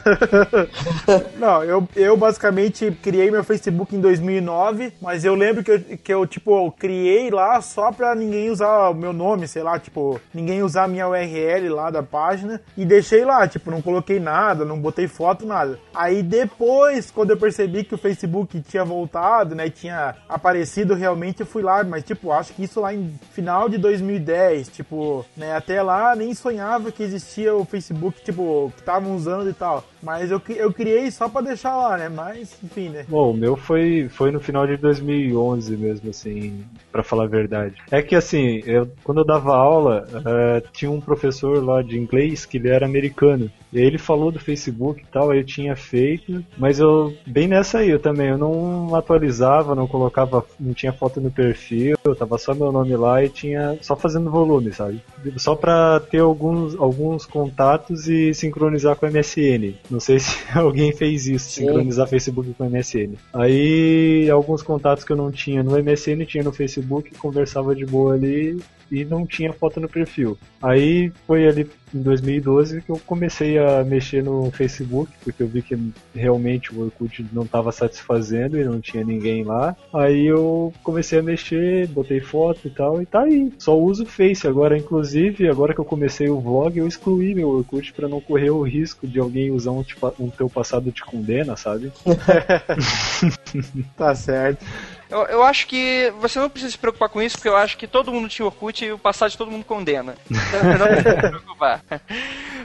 não, 1.40 1.64
eu, 1.64 1.90
eu 1.96 2.16
basicamente 2.16 2.92
criei 3.02 3.32
meu 3.32 3.44
Facebook 3.44 3.96
em 3.96 4.00
2009, 4.00 4.94
mas 5.02 5.26
eu 5.26 5.34
lembro 5.34 5.64
que 5.64 5.72
eu, 5.72 5.80
que 5.80 6.14
eu, 6.14 6.28
tipo, 6.28 6.72
criei 6.74 7.32
lá 7.32 7.60
só 7.60 7.92
pra 7.92 8.14
ninguém 8.14 8.52
usar 8.52 8.90
o 8.90 8.94
meu 8.94 9.12
nome, 9.12 9.48
sei 9.48 9.64
lá, 9.64 9.80
tipo, 9.80 10.22
ninguém 10.32 10.62
usar 10.62 10.84
a 10.84 10.88
minha 10.88 11.10
URL 11.10 11.70
lá 11.70 11.90
da 11.90 12.04
página 12.04 12.62
e 12.78 12.86
deixei 12.86 13.26
lá, 13.26 13.48
tipo, 13.48 13.72
não 13.72 13.82
coloquei 13.82 14.20
nada, 14.20 14.64
não 14.64 14.80
botei 14.80 15.08
foto, 15.08 15.48
nada. 15.48 15.80
Aí 15.92 16.22
depois, 16.22 17.10
quando 17.10 17.32
eu 17.32 17.38
percebi 17.38 17.84
que 17.84 17.96
o 17.96 17.98
Facebook 17.98 18.62
tinha 18.62 18.86
voltado, 18.86 19.56
né, 19.56 19.72
tinha 19.72 20.14
aparecido 20.30 20.94
realmente, 20.94 21.40
eu 21.40 21.48
fui 21.48 21.64
lá, 21.64 21.84
mas 21.84 22.04
tipo, 22.04 22.32
acho 22.32 22.54
que 22.54 22.64
isso 22.64 22.80
lá 22.80 22.94
em 22.94 23.12
final 23.32 23.68
de 23.68 23.80
2010, 23.80 24.68
tipo, 24.68 25.26
né, 25.36 25.56
até 25.56 25.82
lá 25.82 26.16
nem 26.16 26.36
sonhava 26.36 26.92
que 26.92 27.02
existia 27.02 27.56
o 27.56 27.66
Facebook 27.66 27.87
Facebook, 27.88 28.22
tipo, 28.22 28.72
que 28.76 28.82
estavam 28.82 29.16
usando 29.16 29.50
e 29.50 29.54
tal. 29.54 29.84
Mas 30.08 30.32
eu, 30.32 30.42
eu 30.56 30.72
criei 30.72 31.12
só 31.12 31.28
pra 31.28 31.42
deixar 31.42 31.76
lá, 31.76 31.98
né? 31.98 32.08
Mas, 32.08 32.58
enfim, 32.64 32.88
né? 32.88 33.06
Bom, 33.10 33.32
o 33.32 33.34
meu 33.34 33.58
foi, 33.58 34.08
foi 34.08 34.32
no 34.32 34.40
final 34.40 34.66
de 34.66 34.78
2011 34.78 35.76
mesmo, 35.76 36.12
assim, 36.12 36.64
para 36.90 37.04
falar 37.04 37.26
a 37.26 37.28
verdade. 37.28 37.76
É 37.92 38.02
que, 38.02 38.16
assim, 38.16 38.64
eu, 38.66 38.90
quando 39.04 39.18
eu 39.18 39.26
dava 39.26 39.54
aula, 39.54 40.08
uh, 40.14 40.66
tinha 40.72 40.90
um 40.90 41.02
professor 41.02 41.62
lá 41.62 41.82
de 41.82 42.00
inglês 42.00 42.46
que 42.46 42.56
ele 42.56 42.70
era 42.70 42.86
americano. 42.86 43.52
E 43.72 43.80
ele 43.80 43.98
falou 43.98 44.32
do 44.32 44.40
Facebook 44.40 45.02
e 45.02 45.06
tal, 45.12 45.34
eu 45.34 45.44
tinha 45.44 45.76
feito, 45.76 46.44
mas 46.58 46.80
eu, 46.80 47.14
bem 47.26 47.48
nessa 47.48 47.80
aí, 47.80 47.90
eu 47.90 48.00
também, 48.00 48.30
eu 48.30 48.38
não 48.38 48.96
atualizava, 48.96 49.76
não 49.76 49.88
colocava, 49.88 50.46
não 50.58 50.74
tinha 50.74 50.94
foto 50.94 51.20
no 51.20 51.30
perfil, 51.30 51.98
eu 52.04 52.16
tava 52.16 52.38
só 52.38 52.54
meu 52.54 52.72
nome 52.72 52.96
lá 52.96 53.24
e 53.24 53.30
tinha, 53.30 53.78
só 53.82 53.96
fazendo 53.96 54.32
volume, 54.32 54.72
sabe? 54.72 55.02
Só 55.36 55.54
pra 55.54 56.00
ter 56.00 56.20
alguns, 56.20 56.76
alguns 56.80 57.26
contatos 57.26 58.08
e 58.08 58.34
sincronizar 58.34 58.96
com 58.96 59.06
o 59.06 59.12
MSN. 59.12 59.76
Não 59.98 60.00
sei 60.00 60.20
se 60.20 60.38
alguém 60.54 60.96
fez 60.96 61.26
isso, 61.26 61.50
Sim. 61.50 61.66
sincronizar 61.66 62.08
Facebook 62.08 62.54
com 62.54 62.68
o 62.68 62.70
MSN. 62.70 63.16
Aí, 63.34 64.30
alguns 64.30 64.62
contatos 64.62 65.04
que 65.04 65.12
eu 65.12 65.18
não 65.18 65.32
tinha 65.32 65.64
no 65.64 65.72
MSN, 65.72 66.24
tinha 66.28 66.44
no 66.44 66.52
Facebook, 66.52 67.10
conversava 67.16 67.74
de 67.76 67.84
boa 67.84 68.14
ali 68.14 68.60
e 68.92 69.06
não 69.06 69.26
tinha 69.26 69.54
foto 69.54 69.80
no 69.80 69.90
perfil. 69.90 70.38
Aí 70.62 71.12
foi 71.26 71.48
ali 71.48 71.70
em 71.94 72.02
2012 72.02 72.82
que 72.82 72.90
eu 72.90 73.00
comecei 73.06 73.58
a 73.58 73.84
mexer 73.84 74.24
no 74.24 74.52
Facebook, 74.52 75.12
porque 75.24 75.44
eu 75.44 75.48
vi 75.48 75.62
que 75.62 75.78
realmente 76.14 76.74
o 76.74 76.84
Orkut 76.84 77.26
não 77.32 77.44
estava 77.44 77.72
satisfazendo 77.72 78.58
e 78.58 78.64
não 78.64 78.82
tinha 78.82 79.04
ninguém 79.04 79.44
lá. 79.44 79.76
Aí 79.94 80.26
eu 80.26 80.74
comecei 80.84 81.20
a 81.20 81.24
mexer, 81.24 81.88
botei 81.88 82.20
foto 82.20 82.68
e 82.68 82.70
tal, 82.70 83.02
e 83.02 83.06
tá 83.06 83.22
aí. 83.22 83.52
Só 83.58 83.78
uso 83.78 84.04
o 84.04 84.08
Face 84.08 84.48
agora, 84.48 84.78
inclusive, 84.78 85.48
agora 85.48 85.74
que 85.74 85.80
eu 85.80 85.86
comecei 85.86 86.30
o 86.30 86.40
vlog, 86.40 86.78
eu 86.78 86.88
excluí 86.88 87.34
meu 87.34 87.50
Orkut 87.50 87.94
para 87.94 88.08
não 88.08 88.20
correr 88.20 88.50
o 88.50 88.64
risco 88.64 89.08
de 89.08 89.20
alguém 89.20 89.52
usar 89.52 89.72
um, 89.72 89.84
tipo, 89.84 90.14
um 90.20 90.30
teu 90.30 90.50
passado 90.50 90.92
te 90.92 91.04
condena, 91.04 91.56
sabe? 91.56 91.92
tá 93.96 94.14
certo. 94.16 94.66
Eu, 95.10 95.24
eu 95.26 95.44
acho 95.44 95.68
que 95.68 96.12
você 96.20 96.40
não 96.40 96.50
precisa 96.50 96.72
se 96.72 96.78
preocupar 96.78 97.10
com 97.10 97.22
isso, 97.22 97.38
porque 97.38 97.50
eu 97.50 97.56
acho 97.56 97.78
que 97.78 97.88
todo 97.88 98.12
mundo 98.12 98.30
tinha 98.30 98.46
Orkut 98.46 98.84
e 98.84 98.92
o 98.92 98.98
passado 98.98 99.32
de 99.32 99.38
todo 99.38 99.52
mundo 99.52 99.66
condena. 99.66 100.16
Então, 100.48 100.78
não 100.78 100.88
precisa 100.88 101.16
se 101.16 101.30
preocupar. 101.30 101.84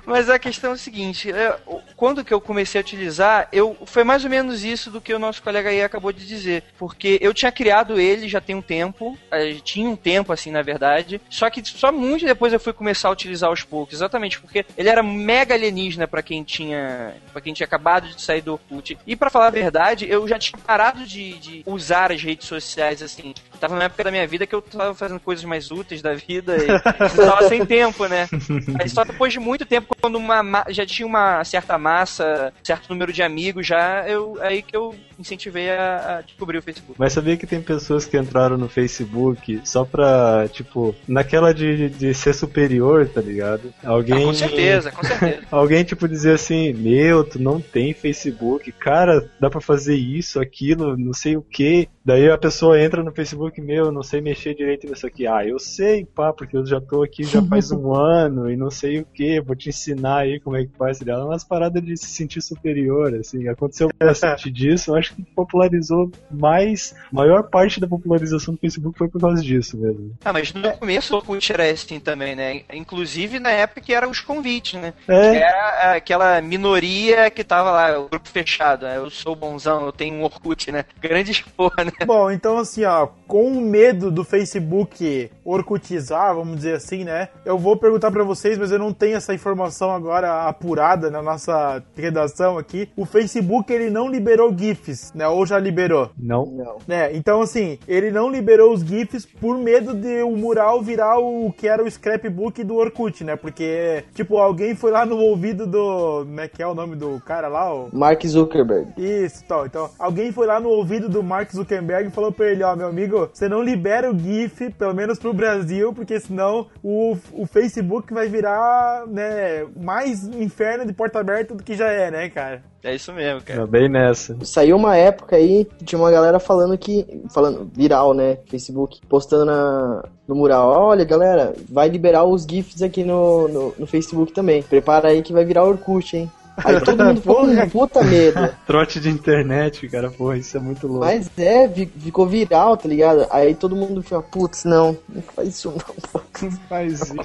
Mas 0.06 0.28
a 0.28 0.38
questão 0.38 0.70
é 0.70 0.74
o 0.74 0.78
seguinte, 0.78 1.30
é, 1.30 1.56
quando 1.96 2.24
que 2.24 2.32
eu 2.32 2.40
comecei 2.40 2.80
a 2.80 2.82
utilizar, 2.82 3.48
eu 3.52 3.76
foi 3.86 4.04
mais 4.04 4.24
ou 4.24 4.30
menos 4.30 4.64
isso 4.64 4.90
do 4.90 5.00
que 5.00 5.12
o 5.12 5.18
nosso 5.18 5.42
colega 5.42 5.70
aí 5.70 5.82
acabou 5.82 6.12
de 6.12 6.26
dizer, 6.26 6.64
porque 6.78 7.18
eu 7.20 7.32
tinha 7.32 7.52
criado 7.52 7.98
ele 7.98 8.28
já 8.28 8.40
tem 8.40 8.54
um 8.54 8.62
tempo, 8.62 9.16
tinha 9.62 9.88
um 9.88 9.96
tempo 9.96 10.32
assim, 10.32 10.50
na 10.50 10.62
verdade, 10.62 11.20
só 11.30 11.48
que 11.50 11.64
só 11.64 11.92
muito 11.92 12.24
depois 12.24 12.52
eu 12.52 12.60
fui 12.60 12.72
começar 12.72 13.08
a 13.08 13.12
utilizar 13.12 13.48
aos 13.48 13.62
poucos, 13.62 13.94
exatamente 13.94 14.40
porque 14.40 14.64
ele 14.76 14.88
era 14.88 15.02
mega 15.02 15.54
alienígena 15.54 16.06
para 16.08 16.22
quem 16.22 16.42
tinha, 16.42 17.14
para 17.32 17.40
quem 17.40 17.52
tinha 17.52 17.66
acabado 17.66 18.08
de 18.08 18.20
sair 18.20 18.40
do 18.40 18.52
Orkut. 18.52 18.98
E 19.06 19.14
para 19.14 19.30
falar 19.30 19.46
a 19.48 19.50
verdade, 19.50 20.08
eu 20.08 20.26
já 20.26 20.38
tinha 20.38 20.58
parado 20.58 21.04
de, 21.04 21.38
de 21.38 21.62
usar 21.66 22.10
as 22.12 22.22
redes 22.22 22.31
sociais 22.40 23.02
assim. 23.02 23.34
Tava 23.62 23.76
na 23.76 23.84
época 23.84 24.02
da 24.02 24.10
minha 24.10 24.26
vida 24.26 24.44
que 24.44 24.56
eu 24.56 24.60
tava 24.60 24.92
fazendo 24.92 25.20
coisas 25.20 25.44
mais 25.44 25.70
úteis 25.70 26.02
da 26.02 26.14
vida 26.14 26.56
e 26.56 26.66
tava 27.14 27.48
sem 27.48 27.64
tempo, 27.64 28.08
né? 28.08 28.28
Aí 28.80 28.88
só 28.88 29.04
depois 29.04 29.32
de 29.32 29.38
muito 29.38 29.64
tempo 29.64 29.94
quando 30.00 30.16
uma 30.16 30.64
já 30.68 30.84
tinha 30.84 31.06
uma 31.06 31.44
certa 31.44 31.78
massa, 31.78 32.52
certo 32.60 32.88
número 32.90 33.12
de 33.12 33.22
amigos 33.22 33.64
já, 33.64 34.04
eu 34.08 34.36
aí 34.40 34.62
que 34.62 34.76
eu 34.76 34.96
incentivei 35.16 35.70
a, 35.70 36.18
a 36.18 36.20
descobrir 36.22 36.58
o 36.58 36.62
Facebook. 36.62 36.98
Mas 36.98 37.12
sabia 37.12 37.36
que 37.36 37.46
tem 37.46 37.62
pessoas 37.62 38.04
que 38.04 38.18
entraram 38.18 38.58
no 38.58 38.68
Facebook 38.68 39.60
só 39.64 39.84
pra, 39.84 40.48
tipo, 40.52 40.94
naquela 41.06 41.54
de, 41.54 41.88
de 41.88 42.12
ser 42.12 42.34
superior, 42.34 43.08
tá 43.08 43.20
ligado? 43.20 43.72
Alguém. 43.84 44.24
Ah, 44.24 44.26
com 44.26 44.34
certeza, 44.34 44.90
com 44.92 45.04
certeza. 45.04 45.42
alguém, 45.50 45.84
tipo, 45.84 46.08
dizer 46.08 46.34
assim, 46.34 46.72
meu, 46.72 47.24
tu 47.24 47.40
não 47.40 47.60
tem 47.60 47.94
Facebook, 47.94 48.70
cara, 48.72 49.30
dá 49.40 49.48
pra 49.48 49.60
fazer 49.60 49.94
isso, 49.94 50.40
aquilo, 50.40 50.96
não 50.96 51.14
sei 51.14 51.36
o 51.36 51.42
que. 51.42 51.88
Daí 52.04 52.28
a 52.28 52.36
pessoa 52.38 52.80
entra 52.80 53.04
no 53.04 53.12
Facebook, 53.12 53.51
meu, 53.60 53.92
não 53.92 54.02
sei 54.02 54.20
mexer 54.20 54.54
direito 54.54 54.86
nisso 54.86 55.06
aqui. 55.06 55.26
Ah, 55.26 55.46
eu 55.46 55.58
sei, 55.58 56.04
pá, 56.04 56.32
porque 56.32 56.56
eu 56.56 56.64
já 56.66 56.80
tô 56.80 57.02
aqui 57.02 57.24
já 57.24 57.42
faz 57.42 57.70
um 57.70 57.92
ano 57.94 58.50
e 58.50 58.56
não 58.56 58.70
sei 58.70 59.00
o 59.00 59.04
que, 59.04 59.40
vou 59.40 59.54
te 59.56 59.68
ensinar 59.68 60.18
aí 60.18 60.40
como 60.40 60.56
é 60.56 60.64
que 60.64 60.76
faz. 60.76 61.00
É 61.00 61.16
umas 61.16 61.44
paradas 61.44 61.82
de 61.82 61.96
se 61.96 62.06
sentir 62.06 62.40
superior, 62.40 63.14
assim. 63.14 63.48
Aconteceu 63.48 63.90
bastante 63.98 64.50
disso, 64.50 64.90
eu 64.90 64.96
acho 64.96 65.14
que 65.14 65.22
popularizou 65.22 66.10
mais, 66.30 66.94
maior 67.12 67.44
parte 67.44 67.80
da 67.80 67.86
popularização 67.86 68.54
do 68.54 68.60
Facebook 68.60 68.96
foi 68.96 69.08
por 69.08 69.20
causa 69.20 69.42
disso 69.42 69.76
mesmo. 69.76 70.16
Ah, 70.24 70.32
mas 70.32 70.52
no 70.52 70.72
começo 70.78 71.14
o 71.14 71.16
Orkut 71.18 71.52
era 71.52 71.70
assim 71.70 72.00
também, 72.00 72.34
né? 72.34 72.62
Inclusive 72.72 73.38
na 73.38 73.50
época 73.50 73.80
que 73.80 73.94
eram 73.94 74.10
os 74.10 74.20
convites, 74.20 74.80
né? 74.80 74.94
É. 75.08 75.30
Que 75.30 75.36
era 75.36 75.96
aquela 75.96 76.40
minoria 76.40 77.30
que 77.30 77.44
tava 77.44 77.70
lá, 77.70 77.98
o 77.98 78.08
grupo 78.08 78.28
fechado. 78.28 78.86
né? 78.86 78.96
Eu 78.96 79.10
sou 79.10 79.34
bonzão, 79.34 79.86
eu 79.86 79.92
tenho 79.92 80.14
um 80.16 80.24
Orkut, 80.24 80.70
né? 80.70 80.84
Grande 81.00 81.44
porra, 81.56 81.84
né? 81.84 81.92
Bom, 82.06 82.30
então 82.30 82.58
assim, 82.58 82.84
ó, 82.84 83.06
com 83.26 83.41
o 83.46 83.60
medo 83.60 84.10
do 84.10 84.24
Facebook 84.24 85.30
orcutizar, 85.44 86.34
vamos 86.34 86.56
dizer 86.56 86.76
assim, 86.76 87.04
né? 87.04 87.28
Eu 87.44 87.58
vou 87.58 87.76
perguntar 87.76 88.10
pra 88.10 88.24
vocês, 88.24 88.58
mas 88.58 88.70
eu 88.70 88.78
não 88.78 88.92
tenho 88.92 89.16
essa 89.16 89.34
informação 89.34 89.90
agora 89.90 90.48
apurada 90.48 91.10
na 91.10 91.22
nossa 91.22 91.82
redação 91.96 92.58
aqui. 92.58 92.88
O 92.96 93.04
Facebook 93.04 93.72
ele 93.72 93.90
não 93.90 94.08
liberou 94.08 94.56
GIFs, 94.56 95.12
né? 95.14 95.26
Ou 95.28 95.44
já 95.46 95.58
liberou? 95.58 96.10
Não. 96.18 96.46
Não. 96.46 96.78
né? 96.86 97.14
Então, 97.14 97.40
assim, 97.40 97.78
ele 97.86 98.10
não 98.10 98.30
liberou 98.30 98.72
os 98.72 98.82
GIFs 98.82 99.26
por 99.26 99.58
medo 99.58 99.94
de 99.94 100.22
o 100.22 100.36
mural 100.36 100.82
virar 100.82 101.18
o 101.18 101.52
que 101.52 101.68
era 101.68 101.82
o 101.82 101.90
scrapbook 101.90 102.62
do 102.64 102.76
Orkut, 102.76 103.24
né? 103.24 103.36
Porque, 103.36 104.04
tipo, 104.14 104.38
alguém 104.38 104.74
foi 104.74 104.90
lá 104.90 105.04
no 105.04 105.16
ouvido 105.18 105.66
do. 105.66 106.24
Como 106.24 106.40
é 106.40 106.48
que 106.48 106.62
é 106.62 106.66
o 106.66 106.74
nome 106.74 106.96
do 106.96 107.20
cara 107.20 107.48
lá? 107.48 107.72
O... 107.74 107.88
Mark 107.92 108.24
Zuckerberg. 108.26 108.92
Isso, 108.96 109.44
tal. 109.46 109.66
Então, 109.66 109.90
alguém 109.98 110.32
foi 110.32 110.46
lá 110.46 110.60
no 110.60 110.68
ouvido 110.68 111.08
do 111.08 111.22
Mark 111.22 111.50
Zuckerberg 111.50 112.08
e 112.08 112.12
falou 112.12 112.32
pra 112.32 112.50
ele: 112.50 112.62
Ó, 112.62 112.74
meu 112.76 112.88
amigo, 112.88 113.28
você 113.32 113.48
não 113.48 113.62
libera 113.62 114.10
o 114.10 114.18
GIF, 114.18 114.70
pelo 114.72 114.94
menos 114.94 115.18
pro 115.18 115.32
Brasil, 115.32 115.92
porque 115.92 116.20
senão 116.20 116.66
o, 116.82 117.16
o 117.32 117.46
Facebook 117.46 118.12
vai 118.12 118.28
virar, 118.28 119.06
né, 119.06 119.66
mais 119.80 120.26
inferno 120.26 120.84
de 120.84 120.92
porta 120.92 121.20
aberta 121.20 121.54
do 121.54 121.62
que 121.62 121.74
já 121.74 121.88
é, 121.88 122.10
né, 122.10 122.28
cara? 122.28 122.62
É 122.84 122.94
isso 122.94 123.12
mesmo, 123.12 123.40
cara. 123.42 123.62
É 123.62 123.66
bem 123.66 123.88
nessa. 123.88 124.36
Saiu 124.44 124.76
uma 124.76 124.96
época 124.96 125.36
aí, 125.36 125.66
tinha 125.84 125.98
uma 125.98 126.10
galera 126.10 126.40
falando 126.40 126.76
que. 126.76 127.22
Falando, 127.32 127.70
viral, 127.72 128.12
né? 128.12 128.38
Facebook, 128.46 129.00
postando 129.08 129.44
na, 129.44 130.04
no 130.26 130.34
mural. 130.34 130.68
Olha, 130.68 131.04
galera, 131.04 131.54
vai 131.70 131.88
liberar 131.88 132.24
os 132.24 132.42
GIFs 132.42 132.82
aqui 132.82 133.04
no, 133.04 133.46
no, 133.46 133.74
no 133.78 133.86
Facebook 133.86 134.32
também. 134.32 134.64
Prepara 134.64 135.08
aí 135.10 135.22
que 135.22 135.32
vai 135.32 135.44
virar 135.44 135.64
Orkut, 135.64 136.16
hein? 136.16 136.30
Aí 136.56 136.80
todo 136.80 137.04
mundo 137.04 137.20
ficou 137.20 137.46
com 137.46 137.68
puta 137.68 138.02
medo. 138.02 138.54
Trote 138.66 139.00
de 139.00 139.08
internet, 139.08 139.88
cara, 139.88 140.10
porra, 140.10 140.36
isso 140.36 140.56
é 140.56 140.60
muito 140.60 140.86
louco. 140.86 141.04
Mas 141.04 141.30
é, 141.38 141.68
ficou 141.68 142.26
viral, 142.26 142.76
tá 142.76 142.88
ligado? 142.88 143.26
Aí 143.30 143.54
todo 143.54 143.74
mundo 143.76 144.02
fica, 144.02 144.20
putz, 144.20 144.64
não, 144.64 144.96
não 145.08 145.22
faz 145.22 145.48
isso 145.48 145.70
não, 145.70 145.78
pô. 145.78 146.50
faz 146.68 147.00
isso. 147.00 147.14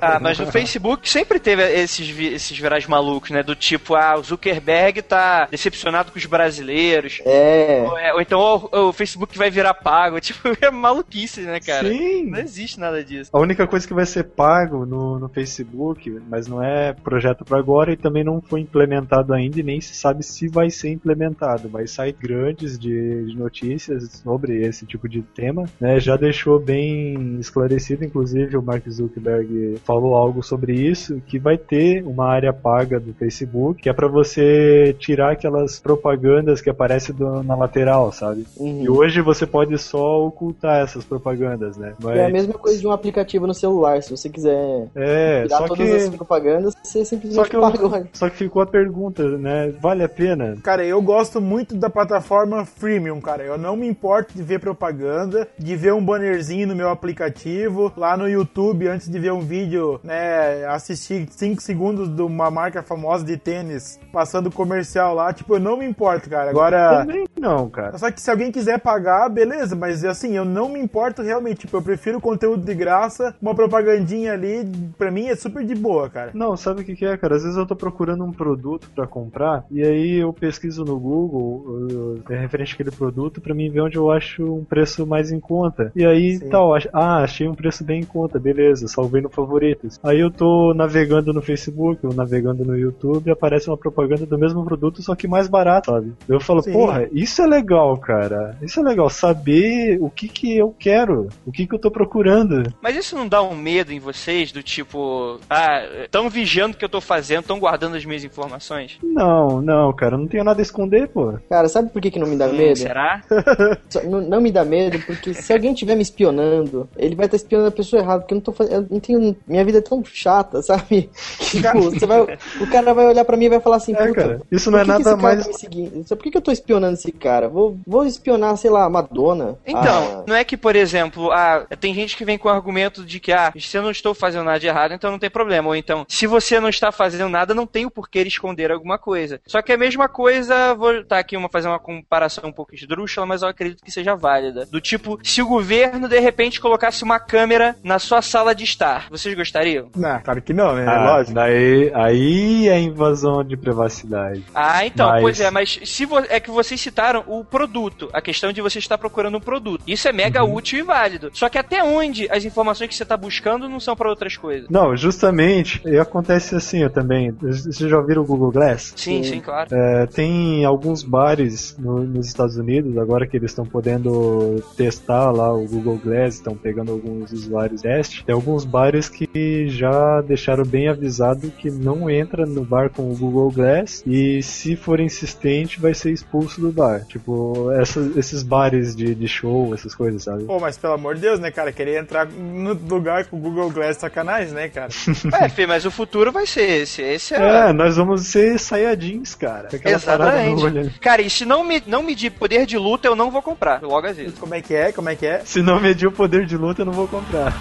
Ah, 0.00 0.18
mas 0.20 0.38
no 0.38 0.46
Facebook 0.46 1.08
sempre 1.08 1.40
teve 1.40 1.62
esses, 1.62 2.16
esses 2.18 2.56
virais 2.56 2.86
malucos, 2.86 3.30
né? 3.30 3.42
Do 3.42 3.54
tipo, 3.54 3.94
ah, 3.94 4.16
o 4.16 4.22
Zuckerberg 4.22 5.02
tá 5.02 5.46
decepcionado 5.50 6.12
com 6.12 6.18
os 6.18 6.26
brasileiros. 6.26 7.20
É. 7.24 7.84
Ou, 7.86 7.98
é- 7.98 8.14
ou 8.14 8.20
então 8.20 8.38
o, 8.40 8.88
o 8.88 8.92
Facebook 8.92 9.36
vai 9.36 9.50
virar 9.50 9.74
pago. 9.74 10.18
Tipo, 10.28 10.48
é 10.60 10.70
maluquice, 10.70 11.40
né, 11.40 11.58
cara? 11.58 11.88
Sim. 11.88 12.26
Não 12.26 12.38
existe 12.38 12.78
nada 12.78 13.02
disso. 13.02 13.30
A 13.32 13.40
única 13.40 13.66
coisa 13.66 13.88
que 13.88 13.94
vai 13.94 14.04
ser 14.04 14.24
pago 14.24 14.84
no, 14.84 15.18
no 15.18 15.28
Facebook, 15.28 16.10
mas 16.28 16.46
não 16.46 16.62
é 16.62 16.92
projeto 16.92 17.46
para 17.46 17.58
agora 17.58 17.92
e 17.92 17.96
também 17.96 18.22
não 18.22 18.42
foi 18.42 18.57
implementado 18.58 19.32
ainda 19.32 19.60
e 19.60 19.62
nem 19.62 19.80
se 19.80 19.94
sabe 19.94 20.22
se 20.24 20.48
vai 20.48 20.70
ser 20.70 20.90
implementado. 20.90 21.68
Mas 21.72 21.90
sites 21.90 22.20
grandes 22.20 22.78
de, 22.78 23.24
de 23.26 23.36
notícias 23.36 24.20
sobre 24.24 24.62
esse 24.64 24.84
tipo 24.86 25.08
de 25.08 25.22
tema, 25.22 25.64
né, 25.80 25.98
já 26.00 26.16
deixou 26.16 26.58
bem 26.58 27.38
esclarecido, 27.40 28.04
inclusive 28.04 28.56
o 28.56 28.62
Mark 28.62 28.88
Zuckerberg 28.88 29.76
falou 29.84 30.14
algo 30.14 30.42
sobre 30.42 30.72
isso, 30.74 31.20
que 31.26 31.38
vai 31.38 31.56
ter 31.56 32.02
uma 32.04 32.26
área 32.26 32.52
paga 32.52 32.98
do 33.00 33.12
Facebook, 33.14 33.82
que 33.82 33.88
é 33.88 33.92
para 33.92 34.08
você 34.08 34.94
tirar 34.98 35.32
aquelas 35.32 35.78
propagandas 35.80 36.60
que 36.60 36.70
aparecem 36.70 37.14
do- 37.14 37.42
na 37.42 37.54
lateral, 37.54 38.10
sabe? 38.12 38.44
Uhum. 38.56 38.82
E 38.84 38.88
hoje 38.88 39.20
você 39.20 39.46
pode 39.46 39.76
só 39.78 40.24
ocultar 40.26 40.82
essas 40.82 41.04
propagandas, 41.04 41.76
né? 41.76 41.94
Mas... 42.02 42.16
É 42.18 42.26
a 42.26 42.30
mesma 42.30 42.54
coisa 42.54 42.78
de 42.78 42.86
um 42.86 42.92
aplicativo 42.92 43.46
no 43.46 43.54
celular. 43.54 44.02
Se 44.02 44.10
você 44.10 44.28
quiser 44.28 44.88
É, 44.94 45.42
tirar 45.44 45.58
só 45.58 45.66
todas 45.68 45.86
que, 45.88 45.94
as 45.94 46.08
propagandas, 46.10 46.74
você 46.82 46.98
só, 46.98 47.04
simplesmente 47.04 47.50
que 47.50 47.56
eu- 47.56 47.60
paga. 47.60 48.08
só 48.12 48.28
que 48.30 48.47
ficou 48.48 48.62
a 48.62 48.66
pergunta, 48.66 49.36
né? 49.36 49.70
Vale 49.80 50.02
a 50.02 50.08
pena? 50.08 50.56
Cara, 50.62 50.84
eu 50.84 51.00
gosto 51.02 51.40
muito 51.40 51.76
da 51.76 51.90
plataforma 51.90 52.64
freemium, 52.64 53.20
cara. 53.20 53.44
Eu 53.44 53.58
não 53.58 53.76
me 53.76 53.86
importo 53.86 54.34
de 54.34 54.42
ver 54.42 54.58
propaganda, 54.58 55.46
de 55.58 55.76
ver 55.76 55.92
um 55.92 56.04
bannerzinho 56.04 56.66
no 56.66 56.74
meu 56.74 56.88
aplicativo, 56.88 57.92
lá 57.96 58.16
no 58.16 58.28
YouTube, 58.28 58.88
antes 58.88 59.08
de 59.08 59.18
ver 59.18 59.32
um 59.32 59.40
vídeo, 59.40 60.00
né, 60.02 60.64
assistir 60.66 61.28
5 61.30 61.60
segundos 61.60 62.08
de 62.08 62.22
uma 62.22 62.50
marca 62.50 62.82
famosa 62.82 63.24
de 63.24 63.36
tênis 63.36 64.00
passando 64.10 64.50
comercial 64.50 65.14
lá. 65.14 65.32
Tipo, 65.32 65.56
eu 65.56 65.60
não 65.60 65.76
me 65.76 65.86
importo, 65.86 66.30
cara. 66.30 66.50
Agora. 66.50 67.00
Também 67.00 67.26
não, 67.38 67.68
cara. 67.68 67.98
Só 67.98 68.10
que 68.10 68.20
se 68.20 68.30
alguém 68.30 68.50
quiser 68.50 68.80
pagar, 68.80 69.28
beleza, 69.28 69.76
mas 69.76 70.04
assim, 70.04 70.36
eu 70.36 70.44
não 70.44 70.70
me 70.70 70.80
importo 70.80 71.22
realmente. 71.22 71.60
Tipo, 71.60 71.76
eu 71.76 71.82
prefiro 71.82 72.20
conteúdo 72.20 72.64
de 72.64 72.74
graça, 72.74 73.34
uma 73.42 73.54
propagandinha 73.54 74.32
ali, 74.32 74.64
pra 74.96 75.10
mim 75.10 75.26
é 75.26 75.36
super 75.36 75.64
de 75.64 75.74
boa, 75.74 76.08
cara. 76.08 76.30
Não, 76.32 76.56
sabe 76.56 76.80
o 76.80 76.84
que, 76.84 76.96
que 76.96 77.04
é, 77.04 77.16
cara? 77.16 77.36
Às 77.36 77.42
vezes 77.42 77.58
eu 77.58 77.66
tô 77.66 77.76
procurando 77.76 78.24
um 78.24 78.32
produto 78.38 78.88
pra 78.94 79.06
comprar 79.06 79.64
e 79.70 79.82
aí 79.82 80.14
eu 80.16 80.32
pesquiso 80.32 80.84
no 80.84 80.98
Google 80.98 81.64
uh, 81.66 82.32
é 82.32 82.38
referente 82.38 82.74
àquele 82.74 82.90
produto 82.90 83.40
pra 83.40 83.54
mim 83.54 83.68
ver 83.70 83.80
onde 83.80 83.96
eu 83.96 84.10
acho 84.10 84.44
um 84.44 84.64
preço 84.64 85.06
mais 85.06 85.32
em 85.32 85.40
conta. 85.40 85.92
E 85.94 86.06
aí 86.06 86.38
Sim. 86.38 86.48
tal, 86.48 86.74
ah, 86.92 87.22
achei 87.22 87.48
um 87.48 87.54
preço 87.54 87.84
bem 87.84 88.00
em 88.00 88.04
conta, 88.04 88.38
beleza, 88.38 88.86
salvei 88.86 89.20
no 89.20 89.28
favoritos. 89.28 89.98
Aí 90.02 90.20
eu 90.20 90.30
tô 90.30 90.72
navegando 90.74 91.32
no 91.32 91.42
Facebook 91.42 92.06
ou 92.06 92.14
navegando 92.14 92.64
no 92.64 92.76
YouTube 92.76 93.30
aparece 93.30 93.68
uma 93.68 93.76
propaganda 93.76 94.26
do 94.26 94.38
mesmo 94.38 94.64
produto, 94.64 95.02
só 95.02 95.14
que 95.14 95.26
mais 95.26 95.48
barato, 95.48 95.90
sabe? 95.90 96.12
Eu 96.28 96.40
falo, 96.40 96.62
Sim. 96.62 96.72
porra, 96.72 97.08
isso 97.12 97.42
é 97.42 97.46
legal, 97.46 97.96
cara. 97.96 98.56
Isso 98.62 98.80
é 98.80 98.82
legal, 98.82 99.08
saber 99.10 99.98
o 100.00 100.10
que 100.10 100.28
que 100.28 100.56
eu 100.56 100.74
quero, 100.78 101.28
o 101.46 101.52
que 101.52 101.66
que 101.66 101.74
eu 101.74 101.78
tô 101.78 101.90
procurando. 101.90 102.72
Mas 102.82 102.96
isso 102.96 103.16
não 103.16 103.26
dá 103.26 103.42
um 103.42 103.56
medo 103.56 103.92
em 103.92 103.98
vocês 103.98 104.52
do 104.52 104.62
tipo, 104.62 105.40
ah, 105.48 105.82
estão 106.04 106.28
vigiando 106.28 106.74
o 106.74 106.78
que 106.78 106.84
eu 106.84 106.88
tô 106.88 107.00
fazendo, 107.00 107.40
estão 107.40 107.58
guardando 107.58 107.96
as 107.96 108.04
minhas 108.04 108.24
informações? 108.28 108.98
Não, 109.02 109.60
não, 109.60 109.92
cara, 109.92 110.14
eu 110.14 110.18
não 110.18 110.28
tenho 110.28 110.44
nada 110.44 110.60
a 110.60 110.62
esconder, 110.62 111.08
pô. 111.08 111.34
Cara, 111.48 111.68
sabe 111.68 111.90
por 111.90 112.00
que, 112.00 112.10
que 112.10 112.18
não 112.18 112.26
me 112.26 112.36
dá 112.36 112.46
Hum, 112.46 112.52
medo? 112.56 112.78
será? 112.78 113.22
Só- 113.90 114.02
Não, 114.04 114.20
não 114.20 114.40
me 114.40 114.50
dá 114.52 114.64
medo, 114.64 114.98
porque 115.00 115.34
se 115.34 115.52
alguém 115.52 115.72
estiver 115.72 115.96
me 115.96 116.02
espionando, 116.02 116.88
ele 116.96 117.14
vai 117.14 117.26
estar 117.26 117.36
espionando 117.36 117.68
a 117.68 117.72
pessoa 117.72 118.00
errada, 118.02 118.20
porque 118.20 118.34
eu 118.34 118.36
não 118.36 118.42
tô 118.42 118.52
fazendo. 118.52 118.74
Eu 118.82 118.86
não 118.90 119.00
tenho. 119.00 119.36
Minha 119.46 119.64
vida 119.64 119.78
é 119.78 119.82
tão 119.82 120.02
chata, 120.04 120.60
sabe? 120.62 121.10
Que, 121.38 121.60
tipo, 121.60 121.80
você 121.80 122.06
vai, 122.06 122.20
o 122.60 122.66
cara 122.66 122.92
vai 122.94 123.06
olhar 123.06 123.24
pra 123.24 123.36
mim 123.36 123.46
e 123.46 123.50
vai 123.50 123.60
falar 123.60 123.76
assim, 123.76 123.94
É, 123.94 124.06
puta. 124.06 124.14
cara, 124.20 124.40
isso 124.50 124.70
não 124.70 124.78
é 124.78 124.84
nada 124.84 125.16
mais. 125.16 125.42
tá 125.42 125.48
me 125.48 125.54
seguindo? 125.54 126.06
Só 126.06 126.14
Por 126.16 126.22
que, 126.24 126.30
que 126.30 126.36
eu 126.38 126.42
tô 126.42 126.52
espionando 126.52 126.94
esse 126.94 127.12
cara? 127.12 127.48
Vou, 127.48 127.78
vou 127.86 128.04
espionar, 128.04 128.56
sei 128.56 128.70
lá, 128.70 128.88
Madonna. 128.88 129.56
Então, 129.66 130.20
Ah, 130.20 130.24
não 130.26 130.34
é 130.34 130.44
que, 130.44 130.56
por 130.56 130.76
exemplo, 130.76 131.30
ah, 131.32 131.66
tem 131.80 131.94
gente 131.94 132.16
que 132.16 132.24
vem 132.24 132.36
com 132.38 132.48
o 132.48 132.52
argumento 132.52 133.04
de 133.04 133.20
que, 133.20 133.32
ah, 133.32 133.52
se 133.58 133.76
eu 133.76 133.82
não 133.82 133.90
estou 133.90 134.14
fazendo 134.14 134.44
nada 134.44 134.58
de 134.60 134.66
errado, 134.66 134.92
então 134.94 135.10
não 135.10 135.18
tem 135.18 135.30
problema. 135.30 135.68
Ou 135.68 135.76
então, 135.76 136.04
se 136.08 136.26
você 136.26 136.60
não 136.60 136.68
está 136.68 136.90
fazendo 136.92 137.28
nada, 137.28 137.54
não 137.54 137.66
tem 137.66 137.86
o 137.86 137.90
porquê 137.90 138.17
de 138.24 138.28
esconder 138.30 138.70
alguma 138.70 138.98
coisa. 138.98 139.40
Só 139.46 139.60
que 139.62 139.72
a 139.72 139.76
mesma 139.76 140.08
coisa, 140.08 140.74
vou 140.74 141.04
tá 141.04 141.18
aqui 141.18 141.36
uma, 141.36 141.48
fazer 141.48 141.68
uma 141.68 141.78
comparação 141.78 142.44
um 142.48 142.52
pouco 142.52 142.74
esdrúxula, 142.74 143.26
mas 143.26 143.42
eu 143.42 143.48
acredito 143.48 143.82
que 143.84 143.90
seja 143.90 144.14
válida. 144.14 144.66
Do 144.66 144.80
tipo, 144.80 145.18
se 145.22 145.40
o 145.42 145.46
governo 145.46 146.08
de 146.08 146.18
repente 146.18 146.60
colocasse 146.60 147.02
uma 147.04 147.18
câmera 147.20 147.76
na 147.82 147.98
sua 147.98 148.20
sala 148.22 148.54
de 148.54 148.64
estar, 148.64 149.08
vocês 149.10 149.34
gostariam? 149.34 149.90
Não, 149.96 150.20
claro 150.20 150.42
que 150.42 150.52
não, 150.52 150.74
né? 150.74 150.84
Ah, 150.86 151.16
Lógico. 151.16 151.34
daí, 151.34 151.90
aí 151.94 152.68
é 152.68 152.78
invasão 152.80 153.42
de 153.44 153.56
privacidade. 153.56 154.44
Ah, 154.54 154.84
então, 154.86 155.08
Mas- 155.08 155.22
pois 155.22 155.40
é, 155.40 155.50
mas 155.50 155.80
se 155.84 156.04
vo- 156.04 156.18
é 156.28 156.40
que 156.40 156.50
vocês 156.50 156.80
citaram 156.80 157.24
o 157.26 157.44
produto, 157.44 158.08
a 158.12 158.20
questão 158.20 158.52
de 158.52 158.60
você 158.60 158.78
estar 158.78 158.98
procurando 158.98 159.36
um 159.36 159.40
produto. 159.40 159.82
Isso 159.86 160.08
é 160.08 160.12
mega 160.12 160.42
Uhum. 160.44 160.54
útil 160.54 160.78
e 160.78 160.82
válido. 160.82 161.30
Só 161.32 161.48
que 161.48 161.58
até 161.58 161.82
onde 161.82 162.28
as 162.30 162.44
informações 162.44 162.88
que 162.88 162.94
você 162.94 163.02
está 163.02 163.16
buscando 163.16 163.68
não 163.68 163.80
são 163.80 163.94
para 163.96 164.08
outras 164.08 164.36
coisas? 164.36 164.68
Não, 164.68 164.96
justamente, 164.96 165.80
e 165.86 165.98
acontece 165.98 166.54
assim 166.54 166.82
eu 166.82 166.90
também. 166.90 167.30
Vocês 167.32 167.76
já 167.90 167.98
ouviram 168.08 168.22
o 168.22 168.26
Google 168.26 168.50
Glass? 168.50 168.94
Sim, 168.96 169.22
Sim. 169.22 169.30
sim, 169.34 169.40
claro. 169.40 169.68
É, 169.74 170.06
tem 170.06 170.64
alguns 170.64 171.02
bares 171.02 171.76
no- 171.78 172.02
nos 172.04 172.26
Estados 172.26 172.56
Unidos, 172.56 172.96
agora 172.96 173.26
que 173.26 173.36
eles 173.36 173.50
estão 173.50 173.66
podendo 173.66 174.62
testar 174.76 175.30
lá 175.30 175.52
o 175.52 175.66
Google 175.66 176.00
Glass, 176.02 176.36
estão 176.36 176.54
pegando 176.56 176.92
alguns 176.92 177.30
usuários 177.32 177.82
teste. 177.82 178.24
Tem 178.24 178.34
alguns 178.34 178.64
bares 178.64 179.08
que 179.08 179.68
já 179.68 180.20
deixaram 180.22 180.64
bem 180.64 180.88
avisado 180.88 181.50
que 181.50 181.70
não 181.70 182.08
entra 182.08 182.46
no 182.46 182.64
bar 182.64 182.90
com 182.90 183.10
o 183.10 183.16
Google 183.16 183.50
Glass 183.50 184.02
e 184.06 184.42
se 184.42 184.74
for 184.76 185.00
insistente 185.00 185.78
vai 185.80 185.92
ser 185.94 186.10
expulso 186.12 186.60
do 186.60 186.72
bar. 186.72 187.04
Tipo, 187.06 187.70
essas, 187.72 188.16
esses 188.16 188.42
bares 188.42 188.96
de, 188.96 189.14
de 189.14 189.28
show, 189.28 189.74
essas 189.74 189.94
coisas, 189.94 190.22
sabe? 190.24 190.44
Pô, 190.44 190.58
mas 190.58 190.78
pelo 190.78 190.94
amor 190.94 191.14
de 191.14 191.20
Deus, 191.20 191.38
né, 191.38 191.50
cara? 191.50 191.72
Querer 191.72 192.00
entrar 192.00 192.26
no 192.26 192.72
lugar 192.72 193.26
com 193.26 193.36
o 193.36 193.40
Google 193.40 193.70
Glass 193.70 193.98
sacanagem, 193.98 194.52
né, 194.54 194.68
cara? 194.68 194.88
É, 195.42 195.48
Fê, 195.48 195.66
mas 195.66 195.84
o 195.84 195.90
futuro 195.90 196.32
vai 196.32 196.46
ser 196.46 196.82
esse. 196.82 197.02
Esse 197.02 197.34
é. 197.34 197.68
É, 197.68 197.72
nós 197.72 197.97
vamos 197.98 198.26
ser 198.26 198.58
saiyajins, 198.58 199.34
cara. 199.34 199.68
Exatamente. 199.84 200.98
Cara, 201.00 201.20
e 201.20 201.28
se 201.28 201.44
não, 201.44 201.62
me, 201.62 201.82
não 201.86 202.02
medir 202.02 202.30
poder 202.30 202.64
de 202.64 202.78
luta, 202.78 203.08
eu 203.08 203.16
não 203.16 203.30
vou 203.30 203.42
comprar. 203.42 203.82
Logo 203.82 204.06
às 204.06 204.16
vezes. 204.16 204.38
Como 204.38 204.54
é 204.54 204.62
que 204.62 204.74
é? 204.74 204.92
Como 204.92 205.08
é 205.08 205.16
que 205.16 205.26
é? 205.26 205.40
Se 205.44 205.60
não 205.60 205.80
medir 205.80 206.06
o 206.06 206.12
poder 206.12 206.46
de 206.46 206.56
luta, 206.56 206.82
eu 206.82 206.86
não 206.86 206.92
vou 206.92 207.06
comprar. 207.06 207.52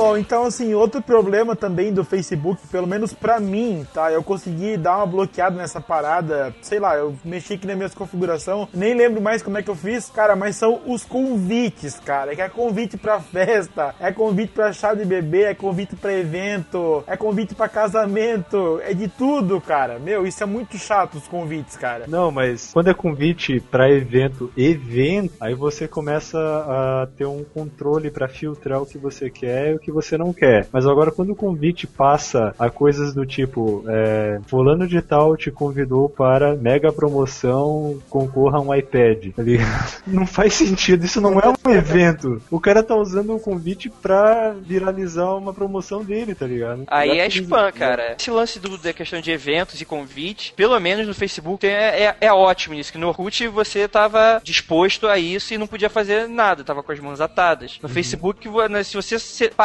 Bom, 0.00 0.16
então 0.16 0.44
assim, 0.44 0.72
outro 0.72 1.02
problema 1.02 1.54
também 1.54 1.92
do 1.92 2.02
Facebook, 2.02 2.66
pelo 2.68 2.86
menos 2.86 3.12
pra 3.12 3.38
mim, 3.38 3.86
tá? 3.92 4.10
Eu 4.10 4.22
consegui 4.22 4.78
dar 4.78 4.96
uma 4.96 5.06
bloqueada 5.06 5.54
nessa 5.54 5.78
parada, 5.78 6.54
sei 6.62 6.80
lá, 6.80 6.96
eu 6.96 7.14
mexi 7.22 7.52
aqui 7.52 7.66
na 7.66 7.76
minha 7.76 7.90
configuração, 7.90 8.66
nem 8.72 8.94
lembro 8.94 9.20
mais 9.20 9.42
como 9.42 9.58
é 9.58 9.62
que 9.62 9.68
eu 9.68 9.74
fiz, 9.74 10.08
cara, 10.08 10.34
mas 10.34 10.56
são 10.56 10.80
os 10.86 11.04
convites, 11.04 12.00
cara. 12.00 12.34
Que 12.34 12.40
é 12.40 12.48
convite 12.48 12.96
pra 12.96 13.20
festa, 13.20 13.94
é 14.00 14.10
convite 14.10 14.54
pra 14.54 14.72
chá 14.72 14.94
de 14.94 15.04
bebê, 15.04 15.42
é 15.42 15.54
convite 15.54 15.94
pra 15.94 16.14
evento, 16.14 17.04
é 17.06 17.14
convite 17.14 17.54
pra 17.54 17.68
casamento, 17.68 18.80
é 18.82 18.94
de 18.94 19.06
tudo, 19.06 19.60
cara. 19.60 19.98
Meu, 19.98 20.26
isso 20.26 20.42
é 20.42 20.46
muito 20.46 20.78
chato 20.78 21.16
os 21.16 21.28
convites, 21.28 21.76
cara. 21.76 22.06
Não, 22.08 22.30
mas 22.30 22.70
quando 22.72 22.88
é 22.88 22.94
convite 22.94 23.60
pra 23.60 23.90
evento, 23.90 24.50
evento, 24.56 25.34
aí 25.38 25.54
você 25.54 25.86
começa 25.86 26.38
a 26.38 27.06
ter 27.18 27.26
um 27.26 27.44
controle 27.44 28.10
pra 28.10 28.28
filtrar 28.28 28.80
o 28.80 28.86
que 28.86 28.96
você 28.96 29.28
quer 29.28 29.72
e 29.72 29.74
o 29.74 29.89
que 29.90 29.94
você 29.94 30.16
não 30.16 30.32
quer. 30.32 30.66
Mas 30.72 30.86
agora 30.86 31.10
quando 31.10 31.30
o 31.30 31.36
convite 31.36 31.86
passa 31.86 32.54
a 32.58 32.70
coisas 32.70 33.12
do 33.12 33.26
tipo, 33.26 33.84
é, 33.88 34.40
fulano 34.46 34.86
de 34.86 35.00
tal 35.02 35.36
te 35.36 35.50
convidou 35.50 36.08
para 36.08 36.54
mega 36.54 36.92
promoção, 36.92 37.98
concorra 38.08 38.58
a 38.58 38.60
um 38.60 38.74
iPad. 38.74 39.32
tá 39.34 39.42
ligado? 39.42 40.00
Não 40.06 40.26
faz 40.26 40.54
sentido, 40.54 41.04
isso 41.04 41.20
não 41.20 41.38
é 41.38 41.48
um 41.48 41.70
evento. 41.70 42.40
O 42.50 42.58
cara 42.60 42.82
tá 42.82 42.94
usando 42.96 43.34
o 43.34 43.40
convite 43.40 43.88
pra 43.90 44.50
viralizar 44.60 45.34
uma 45.34 45.52
promoção 45.52 46.02
dele, 46.04 46.34
tá 46.34 46.46
ligado? 46.46 46.84
Aí 46.88 47.16
Já 47.16 47.22
é 47.24 47.28
que- 47.28 47.40
spam, 47.40 47.72
cara. 47.72 48.16
Esse 48.18 48.30
lance 48.30 48.58
do, 48.58 48.76
da 48.78 48.92
questão 48.92 49.20
de 49.20 49.30
eventos 49.30 49.80
e 49.80 49.84
convites, 49.84 50.50
pelo 50.56 50.78
menos 50.80 51.06
no 51.06 51.14
Facebook, 51.14 51.66
é, 51.66 52.04
é, 52.04 52.16
é 52.20 52.32
ótimo 52.32 52.74
nisso. 52.74 52.92
Que 52.92 52.98
no 52.98 53.08
Orkut 53.08 53.46
você 53.48 53.86
tava 53.88 54.40
disposto 54.42 55.06
a 55.06 55.18
isso 55.18 55.54
e 55.54 55.58
não 55.58 55.66
podia 55.66 55.88
fazer 55.90 56.28
nada, 56.28 56.64
tava 56.64 56.82
com 56.82 56.92
as 56.92 57.00
mãos 57.00 57.20
atadas. 57.20 57.78
No 57.82 57.88
Facebook, 57.88 58.48
vo- 58.48 58.66
né, 58.68 58.82
se 58.82 58.94
você 58.94 59.18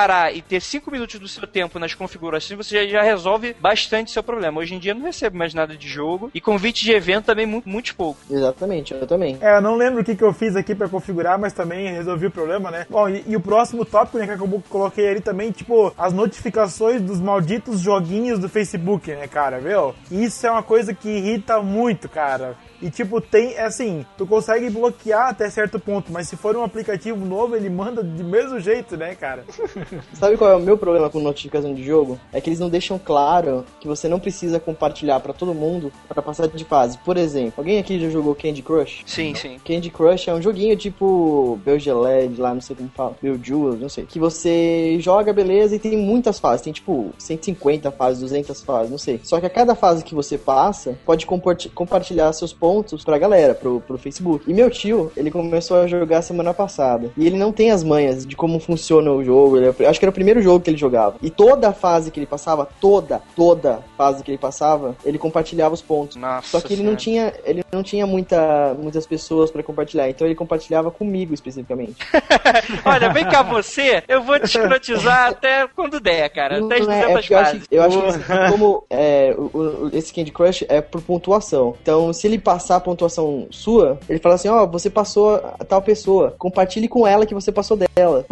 separar 0.06 0.36
e 0.36 0.42
ter 0.42 0.62
5 0.62 0.92
minutos 0.92 1.20
do 1.20 1.28
seu 1.28 1.48
tempo 1.48 1.80
nas 1.80 1.94
configurações, 1.94 2.58
você 2.58 2.86
já, 2.86 3.00
já 3.00 3.02
resolve 3.02 3.56
bastante 3.60 4.12
seu 4.12 4.22
problema. 4.22 4.62
Hoje 4.62 4.76
em 4.76 4.80
dia 4.80 4.92
eu 4.92 4.96
não 4.96 5.04
recebo 5.04 5.38
mais 5.38 5.54
nada 5.54 5.76
de 5.76 5.88
jogo 5.88 6.30
e 6.34 6.40
convite 6.40 6.84
de 6.84 6.92
evento 6.92 7.26
também 7.26 7.46
muito, 7.46 7.68
muito 7.68 7.96
pouco. 7.96 8.20
Exatamente, 8.30 8.94
eu 8.94 9.08
também. 9.08 9.38
É, 9.42 9.58
eu 9.58 9.62
não 9.62 9.76
lembro 9.76 10.02
o 10.02 10.04
que, 10.04 10.16
que 10.16 10.24
eu 10.24 10.34
fiz 10.34 10.56
aqui 10.56 10.76
pra 10.76 10.88
configurar, 10.88 11.40
mas 11.40 11.54
também 11.54 11.92
resolvi 11.92 12.28
o 12.28 12.32
problema, 12.32 12.70
né? 12.70 12.86
Bom, 12.90 13.10
e, 13.10 13.24
e 13.28 13.36
o 13.36 13.42
próximo 13.42 13.84
tópico, 13.84 14.18
né, 14.18 14.28
que 14.28 14.34
eu 14.34 14.64
coloquei 14.70 15.10
ali 15.10 15.22
também, 15.22 15.52
tipo, 15.52 15.94
as 15.98 16.14
notificações 16.14 17.02
dos 17.02 17.20
malditos 17.20 17.80
joguinhos 17.80 18.38
do 18.40 18.48
Facebook, 18.48 19.10
né, 19.12 19.28
cara, 19.28 19.60
viu? 19.60 19.96
Isso 20.12 20.46
é 20.46 20.52
uma 20.52 20.64
coisa 20.64 20.94
que 20.94 21.10
irrita 21.10 21.62
muito, 21.62 22.08
cara. 22.08 22.56
E 22.82 22.90
tipo, 22.90 23.20
tem, 23.22 23.54
é 23.54 23.64
assim, 23.66 24.06
tu 24.18 24.26
consegue 24.28 24.70
bloquear 24.70 25.30
até 25.30 25.50
certo 25.50 25.80
ponto, 25.80 26.12
mas 26.12 26.28
se 26.28 26.36
for 26.36 26.56
um 26.56 26.64
aplicativo 26.64 27.26
novo, 27.26 27.56
ele 27.56 27.70
manda 27.70 28.04
de 28.04 28.24
mesmo 28.24 28.60
jeito, 28.60 28.96
né, 28.98 29.16
cara? 29.16 29.44
Sabe 30.14 30.38
qual 30.38 30.52
é 30.52 30.56
o 30.56 30.60
meu 30.60 30.78
problema 30.78 31.10
com 31.10 31.20
notificação 31.20 31.74
de 31.74 31.84
jogo? 31.84 32.20
É 32.34 32.40
que 32.42 32.50
eles 32.50 32.60
não 32.60 32.70
deixam 32.70 33.00
claro 33.00 33.66
que 33.80 33.88
você 33.88 34.08
não 34.08 34.20
precisa 34.20 34.60
compartilhar 34.60 35.20
pra 35.20 35.34
todo 35.34 35.54
mundo 35.54 35.92
pra 36.08 36.22
passar 36.22 36.48
de 36.48 36.66
fase. 36.66 36.98
Por 37.00 37.18
exemplo, 37.18 37.54
alguém 37.58 37.80
aqui 37.80 38.00
já 38.00 38.10
jogou 38.10 38.36
Candy 38.36 38.62
Crush? 38.62 39.04
Sim, 39.06 39.34
sim. 39.36 39.60
Candy 39.66 39.90
Crush 39.90 40.28
é 40.30 40.34
um 40.34 40.42
joguinho 40.42 40.76
tipo 40.76 41.60
Belgeled, 41.66 42.40
lá 42.40 42.54
não 42.54 42.62
sei 42.62 42.76
como 42.76 42.90
fala, 42.96 43.16
Beljeweled, 43.22 43.82
não 43.82 43.90
sei. 43.90 44.06
Que 44.06 44.20
você 44.20 44.98
joga, 45.00 45.34
beleza, 45.34 45.76
e 45.76 45.80
tem 45.80 45.98
muitas 45.98 46.40
fases. 46.40 46.62
Tem 46.64 46.74
tipo 46.74 47.12
150 47.18 47.92
fases, 47.92 48.22
200 48.22 48.62
fases, 48.62 48.92
não 48.92 48.98
sei. 48.98 49.20
Só 49.24 49.40
que 49.40 49.46
a 49.46 49.50
cada 49.50 49.76
fase 49.76 50.04
que 50.04 50.16
você 50.16 50.38
passa, 50.38 50.98
pode 51.06 51.26
comparti- 51.26 51.70
compartilhar 51.70 52.32
seus 52.34 52.54
pontos 52.54 52.66
pra 53.06 53.18
galera, 53.18 53.54
pro, 53.54 53.82
pro 53.82 53.98
Facebook. 53.98 54.44
E 54.50 54.54
meu 54.54 54.70
tio, 54.70 55.12
ele 55.16 55.32
começou 55.32 55.78
a 55.78 55.88
jogar 55.88 56.22
semana 56.22 56.54
passada. 56.54 57.10
E 57.18 57.26
ele 57.26 57.38
não 57.38 57.52
tem 57.52 57.72
as 57.72 57.84
manhas 57.84 58.26
de 58.26 58.36
como 58.36 58.60
funciona 58.60 59.12
o 59.12 59.24
jogo. 59.24 59.58
Ele, 59.58 59.68
acho 59.86 60.00
que 60.00 60.06
era 60.06 60.10
o 60.12 60.14
primeiro 60.14 60.42
jogo 60.42 60.60
que 60.64 60.70
ele 60.70 60.78
jogava. 60.78 61.16
E 61.22 61.30
toda 61.30 61.70
a 61.70 61.74
fase 61.74 62.12
que 62.12 62.20
ele 62.20 62.26
passava, 62.26 62.68
toda, 62.80 63.22
toda 63.36 63.80
fase 63.98 64.24
que 64.24 64.32
ele 64.32 64.38
passava, 64.38 64.96
ele 65.06 65.18
compartilhava 65.18 65.74
os 65.74 65.82
pontos. 65.82 66.16
Nossa 66.18 66.48
Só 66.48 66.62
que 66.66 66.74
ele 66.74 66.84
não 66.84 66.96
tinha, 66.96 67.34
ele 67.44 67.64
não 67.72 67.84
tinha 67.84 68.06
muita, 68.06 68.74
muitas 68.80 69.06
pessoas 69.06 69.52
pra 69.52 69.62
compartilhar, 69.64 70.10
então 70.10 70.26
ele 70.26 70.36
compartilhava 70.36 70.90
comigo 70.92 71.34
especificamente. 71.34 71.96
Olha, 72.86 73.12
vem 73.12 73.26
cá 73.26 73.42
você, 73.42 74.04
eu 74.08 74.22
vou 74.24 74.40
te 74.40 74.46
escrotizar 74.46 75.30
até 75.30 75.68
quando 75.76 76.00
der, 76.00 76.30
cara. 76.30 76.60
Não 76.60 76.68
Até 76.68 76.80
as 76.82 76.88
é, 76.88 76.92
é 76.92 77.08
200 77.08 77.14
porque 77.22 77.34
eu 77.34 77.40
acho, 77.40 77.62
eu 77.72 77.84
acho 77.84 78.20
que 78.20 78.26
como 78.52 78.84
é, 78.90 79.36
o- 79.38 79.42
o- 79.58 79.90
esse 79.94 80.14
Candy 80.14 80.32
Crush 80.32 80.66
é 80.70 80.82
por 80.82 81.02
pontuação. 81.02 81.76
Então, 81.82 82.12
se 82.14 82.28
ele 82.28 82.38
passar 82.40 82.55
a 82.76 82.80
pontuação 82.80 83.48
sua, 83.52 83.98
ele 84.10 84.20
fala 84.20 84.36
assim, 84.36 84.48
ó, 84.50 84.66
você 84.66 84.90
passou 84.90 85.36
a 85.36 85.64
tal 85.64 85.82
pessoa, 85.82 86.34
compartilhe 86.38 86.88
com 86.88 87.06
ela 87.08 87.26
que 87.26 87.34
você 87.34 87.52
passou 87.52 87.78
dela. 87.78 88.26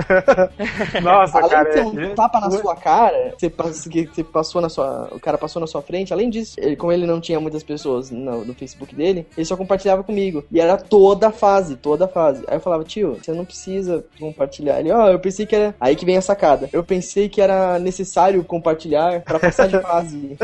Nossa, 1.02 1.38
além 1.40 1.50
cara, 1.50 1.64
de 1.70 1.72
ter 1.74 1.80
é, 1.80 1.86
um 2.12 2.16
tapa 2.16 2.40
na 2.40 2.52
sua 2.52 2.76
cara, 2.76 3.34
você, 3.38 3.50
você 3.50 4.24
passou 4.24 4.62
na 4.62 4.70
sua, 4.70 5.10
o 5.12 5.20
cara 5.20 5.38
passou 5.38 5.60
na 5.60 5.68
sua 5.68 5.82
frente. 5.82 6.14
Além 6.14 6.30
disso, 6.30 6.56
ele- 6.58 6.76
como 6.76 6.92
ele 6.92 7.06
não 7.06 7.20
tinha 7.22 7.40
muitas 7.40 7.64
pessoas 7.64 8.12
no, 8.12 8.44
no 8.46 8.54
Facebook 8.54 8.96
dele, 8.96 9.26
ele 9.38 9.46
só 9.46 9.56
compartilhava 9.56 10.04
comigo. 10.04 10.44
E 10.52 10.60
era 10.60 10.78
toda 10.78 11.28
a 11.28 11.32
fase, 11.32 11.76
toda 11.76 12.06
a 12.06 12.08
fase. 12.08 12.44
Aí 12.48 12.58
eu 12.58 12.62
falava, 12.62 12.84
tio, 12.84 13.18
você 13.22 13.32
não 13.32 13.46
precisa 13.46 14.04
compartilhar. 14.20 14.80
Ele, 14.80 14.92
ó, 14.92 15.10
eu 15.10 15.20
pensei 15.20 15.46
que 15.46 15.56
era. 15.56 15.76
Aí 15.80 15.96
que 15.96 16.06
vem 16.06 16.18
a 16.18 16.22
sacada. 16.22 16.70
Eu 16.74 16.84
pensei 16.84 17.30
que 17.30 17.42
era 17.42 17.80
necessário 17.80 18.44
compartilhar 18.44 19.22
pra 19.22 19.40
passar 19.40 19.68
de 19.68 19.80
fase. 19.80 20.38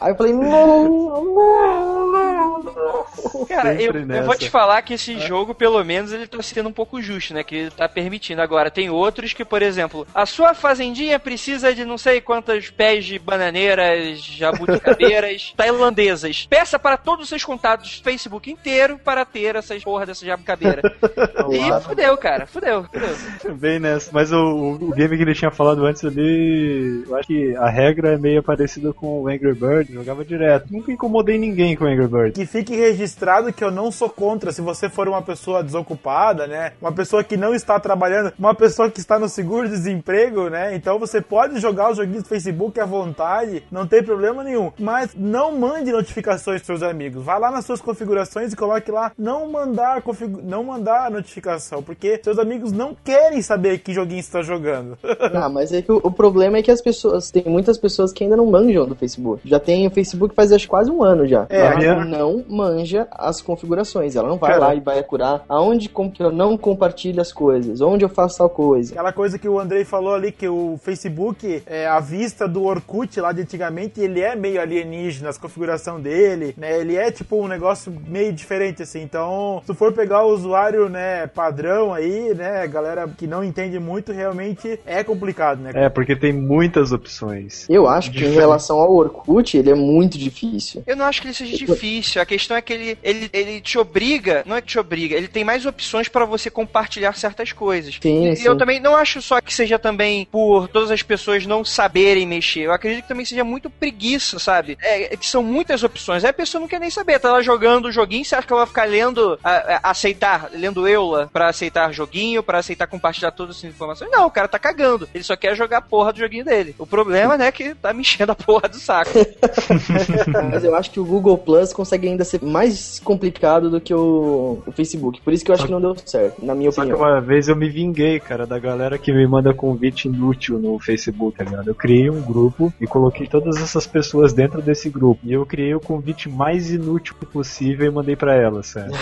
Aí 0.00 0.12
eu 0.12 0.16
falei, 0.16 0.32
não, 0.32 0.88
não, 0.88 1.24
não, 1.24 2.43
não. 2.62 3.46
Cara, 3.46 3.74
eu, 3.74 3.92
eu 3.92 4.24
vou 4.24 4.36
te 4.36 4.50
falar 4.50 4.82
que 4.82 4.94
esse 4.94 5.18
jogo, 5.18 5.54
pelo 5.54 5.82
menos, 5.84 6.12
ele 6.12 6.26
tá 6.26 6.42
sendo 6.42 6.68
um 6.68 6.72
pouco 6.72 7.00
justo, 7.00 7.34
né? 7.34 7.42
Que 7.42 7.56
ele 7.56 7.70
tá 7.70 7.88
permitindo. 7.88 8.40
Agora, 8.42 8.70
tem 8.70 8.90
outros 8.90 9.32
que, 9.32 9.44
por 9.44 9.62
exemplo, 9.62 10.06
a 10.14 10.26
sua 10.26 10.54
fazendinha 10.54 11.18
precisa 11.18 11.74
de 11.74 11.84
não 11.84 11.98
sei 11.98 12.20
quantos 12.20 12.70
pés 12.70 13.04
de 13.04 13.18
bananeiras, 13.18 14.22
jabuticabeiras 14.22 15.52
tailandesas. 15.56 16.46
Peça 16.46 16.78
para 16.78 16.96
todos 16.96 17.24
os 17.24 17.28
seus 17.28 17.44
contatos 17.44 17.98
do 17.98 18.04
Facebook 18.04 18.50
inteiro 18.50 18.98
para 18.98 19.24
ter 19.24 19.56
essas 19.56 19.82
porra 19.82 20.06
dessa 20.06 20.24
jabucabeira. 20.24 20.82
e 21.50 21.82
fudeu, 21.82 22.16
cara. 22.16 22.46
Fudeu, 22.46 22.84
fudeu. 22.84 23.54
Bem 23.54 23.78
nessa. 23.78 24.10
Mas 24.12 24.32
o, 24.32 24.36
o, 24.36 24.72
o 24.74 24.90
game 24.90 25.16
que 25.16 25.22
ele 25.22 25.34
tinha 25.34 25.50
falado 25.50 25.84
antes 25.84 26.04
ali, 26.04 27.04
eu 27.06 27.16
acho 27.16 27.26
que 27.26 27.56
a 27.56 27.68
regra 27.68 28.14
é 28.14 28.18
meio 28.18 28.42
parecida 28.42 28.92
com 28.92 29.22
o 29.22 29.28
Angry 29.28 29.54
Bird, 29.54 29.92
jogava 29.92 30.24
direto. 30.24 30.66
Nunca 30.70 30.92
incomodei 30.92 31.38
ninguém 31.38 31.76
com 31.76 31.84
o 31.84 31.88
Angry 31.88 32.08
Bird. 32.08 32.33
Que 32.34 32.44
fique 32.46 32.74
registrado 32.76 33.52
que 33.52 33.62
eu 33.62 33.70
não 33.70 33.90
sou 33.92 34.10
contra 34.10 34.52
se 34.52 34.60
você 34.60 34.88
for 34.88 35.08
uma 35.08 35.22
pessoa 35.22 35.62
desocupada, 35.62 36.46
né? 36.46 36.72
Uma 36.80 36.92
pessoa 36.92 37.22
que 37.22 37.36
não 37.36 37.54
está 37.54 37.78
trabalhando, 37.78 38.32
uma 38.38 38.54
pessoa 38.54 38.90
que 38.90 38.98
está 39.00 39.18
no 39.18 39.28
seguro-desemprego, 39.28 40.48
né? 40.48 40.74
Então 40.74 40.98
você 40.98 41.20
pode 41.20 41.58
jogar 41.60 41.90
os 41.90 41.96
joguinhos 41.96 42.22
do 42.22 42.28
Facebook 42.28 42.78
à 42.80 42.84
vontade, 42.84 43.62
não 43.70 43.86
tem 43.86 44.02
problema 44.02 44.42
nenhum. 44.42 44.72
Mas 44.78 45.10
não 45.14 45.56
mande 45.58 45.92
notificações 45.92 46.60
para 46.60 46.66
seus 46.66 46.82
amigos. 46.82 47.24
Vá 47.24 47.38
lá 47.38 47.50
nas 47.50 47.64
suas 47.64 47.80
configurações 47.80 48.52
e 48.52 48.56
coloque 48.56 48.90
lá 48.90 49.12
não 49.18 49.50
mandar 49.50 50.02
configu- 50.02 50.40
não 50.42 50.64
mandar 50.64 51.10
notificação, 51.10 51.82
porque 51.82 52.20
seus 52.22 52.38
amigos 52.38 52.72
não 52.72 52.96
querem 53.04 53.40
saber 53.42 53.78
que 53.78 53.92
joguinho 53.94 54.22
você 54.22 54.28
está 54.28 54.42
jogando. 54.42 54.98
Ah, 55.34 55.48
mas 55.48 55.72
é 55.72 55.82
que 55.82 55.90
o, 55.90 56.00
o 56.02 56.10
problema 56.12 56.58
é 56.58 56.62
que 56.62 56.70
as 56.70 56.80
pessoas, 56.80 57.30
tem 57.30 57.42
muitas 57.46 57.76
pessoas 57.78 58.12
que 58.12 58.22
ainda 58.24 58.36
não 58.36 58.46
manjam 58.46 58.86
do 58.86 58.94
Facebook. 58.94 59.40
Já 59.48 59.58
tem 59.58 59.86
o 59.86 59.90
Facebook 59.90 60.34
faz 60.34 60.52
acho 60.52 60.68
quase 60.68 60.90
um 60.90 61.02
ano 61.02 61.26
já. 61.26 61.46
É, 61.48 61.62
minha- 61.76 61.94
não 62.24 62.44
manja 62.48 63.06
as 63.10 63.40
configurações. 63.40 64.16
Ela 64.16 64.28
não 64.28 64.38
vai 64.38 64.52
Cara. 64.52 64.66
lá 64.66 64.74
e 64.74 64.80
vai 64.80 65.02
curar 65.02 65.44
aonde 65.48 65.88
com 65.88 66.10
que 66.10 66.22
eu 66.22 66.32
não 66.32 66.56
compartilho 66.56 67.20
as 67.20 67.32
coisas, 67.32 67.80
onde 67.80 68.04
eu 68.04 68.08
faço 68.08 68.38
tal 68.38 68.48
coisa. 68.48 68.92
Aquela 68.92 69.12
coisa 69.12 69.38
que 69.38 69.48
o 69.48 69.58
Andrei 69.58 69.84
falou 69.84 70.14
ali, 70.14 70.32
que 70.32 70.48
o 70.48 70.78
Facebook, 70.82 71.62
é, 71.66 71.86
a 71.86 72.00
vista 72.00 72.48
do 72.48 72.64
Orkut 72.64 73.20
lá 73.20 73.32
de 73.32 73.42
antigamente, 73.42 74.00
ele 74.00 74.20
é 74.20 74.34
meio 74.34 74.60
alienígena, 74.60 75.28
as 75.28 75.38
configuração 75.38 76.00
dele, 76.00 76.54
né? 76.56 76.80
Ele 76.80 76.96
é 76.96 77.10
tipo 77.10 77.36
um 77.36 77.46
negócio 77.46 77.94
meio 78.06 78.32
diferente, 78.32 78.82
assim. 78.82 79.02
Então, 79.02 79.62
se 79.66 79.74
for 79.74 79.92
pegar 79.92 80.24
o 80.24 80.32
usuário, 80.32 80.88
né, 80.88 81.26
padrão 81.26 81.92
aí, 81.92 82.34
né, 82.34 82.66
galera 82.66 83.06
que 83.08 83.26
não 83.26 83.44
entende 83.44 83.78
muito, 83.78 84.12
realmente 84.12 84.80
é 84.86 85.04
complicado, 85.04 85.60
né? 85.60 85.72
É, 85.74 85.88
porque 85.88 86.16
tem 86.16 86.32
muitas 86.32 86.92
opções. 86.92 87.68
Eu 87.68 87.86
acho 87.86 88.10
que 88.10 88.24
em 88.24 88.32
relação 88.32 88.78
ao 88.78 88.94
Orkut, 88.94 89.56
ele 89.56 89.70
é 89.70 89.74
muito 89.74 90.16
difícil. 90.16 90.82
Eu 90.86 90.96
não 90.96 91.04
acho 91.04 91.20
que 91.20 91.28
ele 91.28 91.34
seja 91.34 91.56
difícil. 91.56 92.13
A 92.18 92.26
questão 92.26 92.56
é 92.56 92.62
que 92.62 92.72
ele, 92.72 92.98
ele, 93.02 93.30
ele 93.32 93.60
te 93.60 93.78
obriga, 93.78 94.42
não 94.46 94.56
é 94.56 94.60
que 94.60 94.68
te 94.68 94.78
obriga, 94.78 95.16
ele 95.16 95.28
tem 95.28 95.44
mais 95.44 95.66
opções 95.66 96.08
para 96.08 96.24
você 96.24 96.50
compartilhar 96.50 97.12
certas 97.14 97.52
coisas. 97.52 97.98
Sim, 98.00 98.30
e 98.30 98.36
sim. 98.36 98.46
eu 98.46 98.56
também 98.56 98.80
não 98.80 98.96
acho 98.96 99.20
só 99.22 99.40
que 99.40 99.52
seja 99.52 99.78
também 99.78 100.26
por 100.30 100.68
todas 100.68 100.90
as 100.90 101.02
pessoas 101.02 101.46
não 101.46 101.64
saberem 101.64 102.26
mexer. 102.26 102.60
Eu 102.60 102.72
acredito 102.72 103.02
que 103.02 103.08
também 103.08 103.24
seja 103.24 103.44
muito 103.44 103.68
preguiça, 103.70 104.38
sabe? 104.38 104.76
É, 104.82 105.14
é 105.14 105.16
que 105.16 105.26
são 105.26 105.42
muitas 105.42 105.82
opções. 105.82 106.24
Aí 106.24 106.30
a 106.30 106.34
pessoa 106.34 106.60
não 106.60 106.68
quer 106.68 106.80
nem 106.80 106.90
saber. 106.90 107.18
Tá 107.18 107.32
lá 107.32 107.42
jogando 107.42 107.86
o 107.86 107.92
joguinho, 107.92 108.24
você 108.24 108.34
acha 108.34 108.46
que 108.46 108.52
ela 108.52 108.62
vai 108.62 108.68
ficar 108.68 108.84
lendo, 108.88 109.38
a, 109.42 109.50
a- 109.50 109.80
aceitar, 109.90 110.50
lendo 110.52 110.86
Eula 110.88 111.28
pra 111.32 111.48
aceitar 111.48 111.92
joguinho, 111.92 112.42
pra 112.42 112.58
aceitar 112.58 112.86
compartilhar 112.86 113.30
todas 113.30 113.56
essas 113.56 113.70
informações? 113.70 114.10
Não, 114.10 114.26
o 114.26 114.30
cara 114.30 114.48
tá 114.48 114.58
cagando. 114.58 115.08
Ele 115.14 115.24
só 115.24 115.36
quer 115.36 115.54
jogar 115.56 115.78
a 115.78 115.82
porra 115.82 116.12
do 116.12 116.18
joguinho 116.18 116.44
dele. 116.44 116.74
O 116.78 116.86
problema, 116.86 117.36
né, 117.36 117.46
é 117.48 117.52
que 117.52 117.74
tá 117.74 117.92
me 117.92 118.00
enchendo 118.00 118.32
a 118.32 118.34
porra 118.34 118.68
do 118.68 118.78
saco. 118.78 119.10
Mas 120.50 120.64
eu 120.64 120.74
acho 120.74 120.90
que 120.90 121.00
o 121.00 121.04
Google 121.04 121.38
Plus 121.38 121.72
consegue 121.72 122.03
ainda 122.08 122.24
ser 122.24 122.42
mais 122.42 123.00
complicado 123.00 123.70
do 123.70 123.80
que 123.80 123.94
o, 123.94 124.62
o 124.66 124.72
Facebook. 124.72 125.20
Por 125.20 125.32
isso 125.32 125.44
que 125.44 125.50
eu 125.50 125.54
acho 125.54 125.66
que 125.66 125.72
não 125.72 125.80
deu 125.80 125.94
certo, 126.04 126.44
na 126.44 126.54
minha 126.54 126.70
Só 126.70 126.84
que 126.84 126.92
opinião. 126.92 127.10
uma 127.10 127.20
vez 127.20 127.48
eu 127.48 127.56
me 127.56 127.68
vinguei, 127.68 128.18
cara, 128.20 128.46
da 128.46 128.58
galera 128.58 128.98
que 128.98 129.12
me 129.12 129.26
manda 129.26 129.52
convite 129.54 130.06
inútil 130.08 130.58
no 130.58 130.78
Facebook, 130.78 131.38
tá 131.38 131.44
ligado? 131.44 131.68
Eu 131.68 131.74
criei 131.74 132.10
um 132.10 132.20
grupo 132.20 132.72
e 132.80 132.86
coloquei 132.86 133.26
todas 133.26 133.56
essas 133.56 133.86
pessoas 133.86 134.32
dentro 134.32 134.60
desse 134.62 134.88
grupo. 134.88 135.20
E 135.24 135.32
eu 135.32 135.44
criei 135.46 135.74
o 135.74 135.80
convite 135.80 136.28
mais 136.28 136.70
inútil 136.70 137.14
possível 137.32 137.86
e 137.86 137.90
mandei 137.90 138.16
pra 138.16 138.34
elas, 138.34 138.66
sério. 138.68 138.92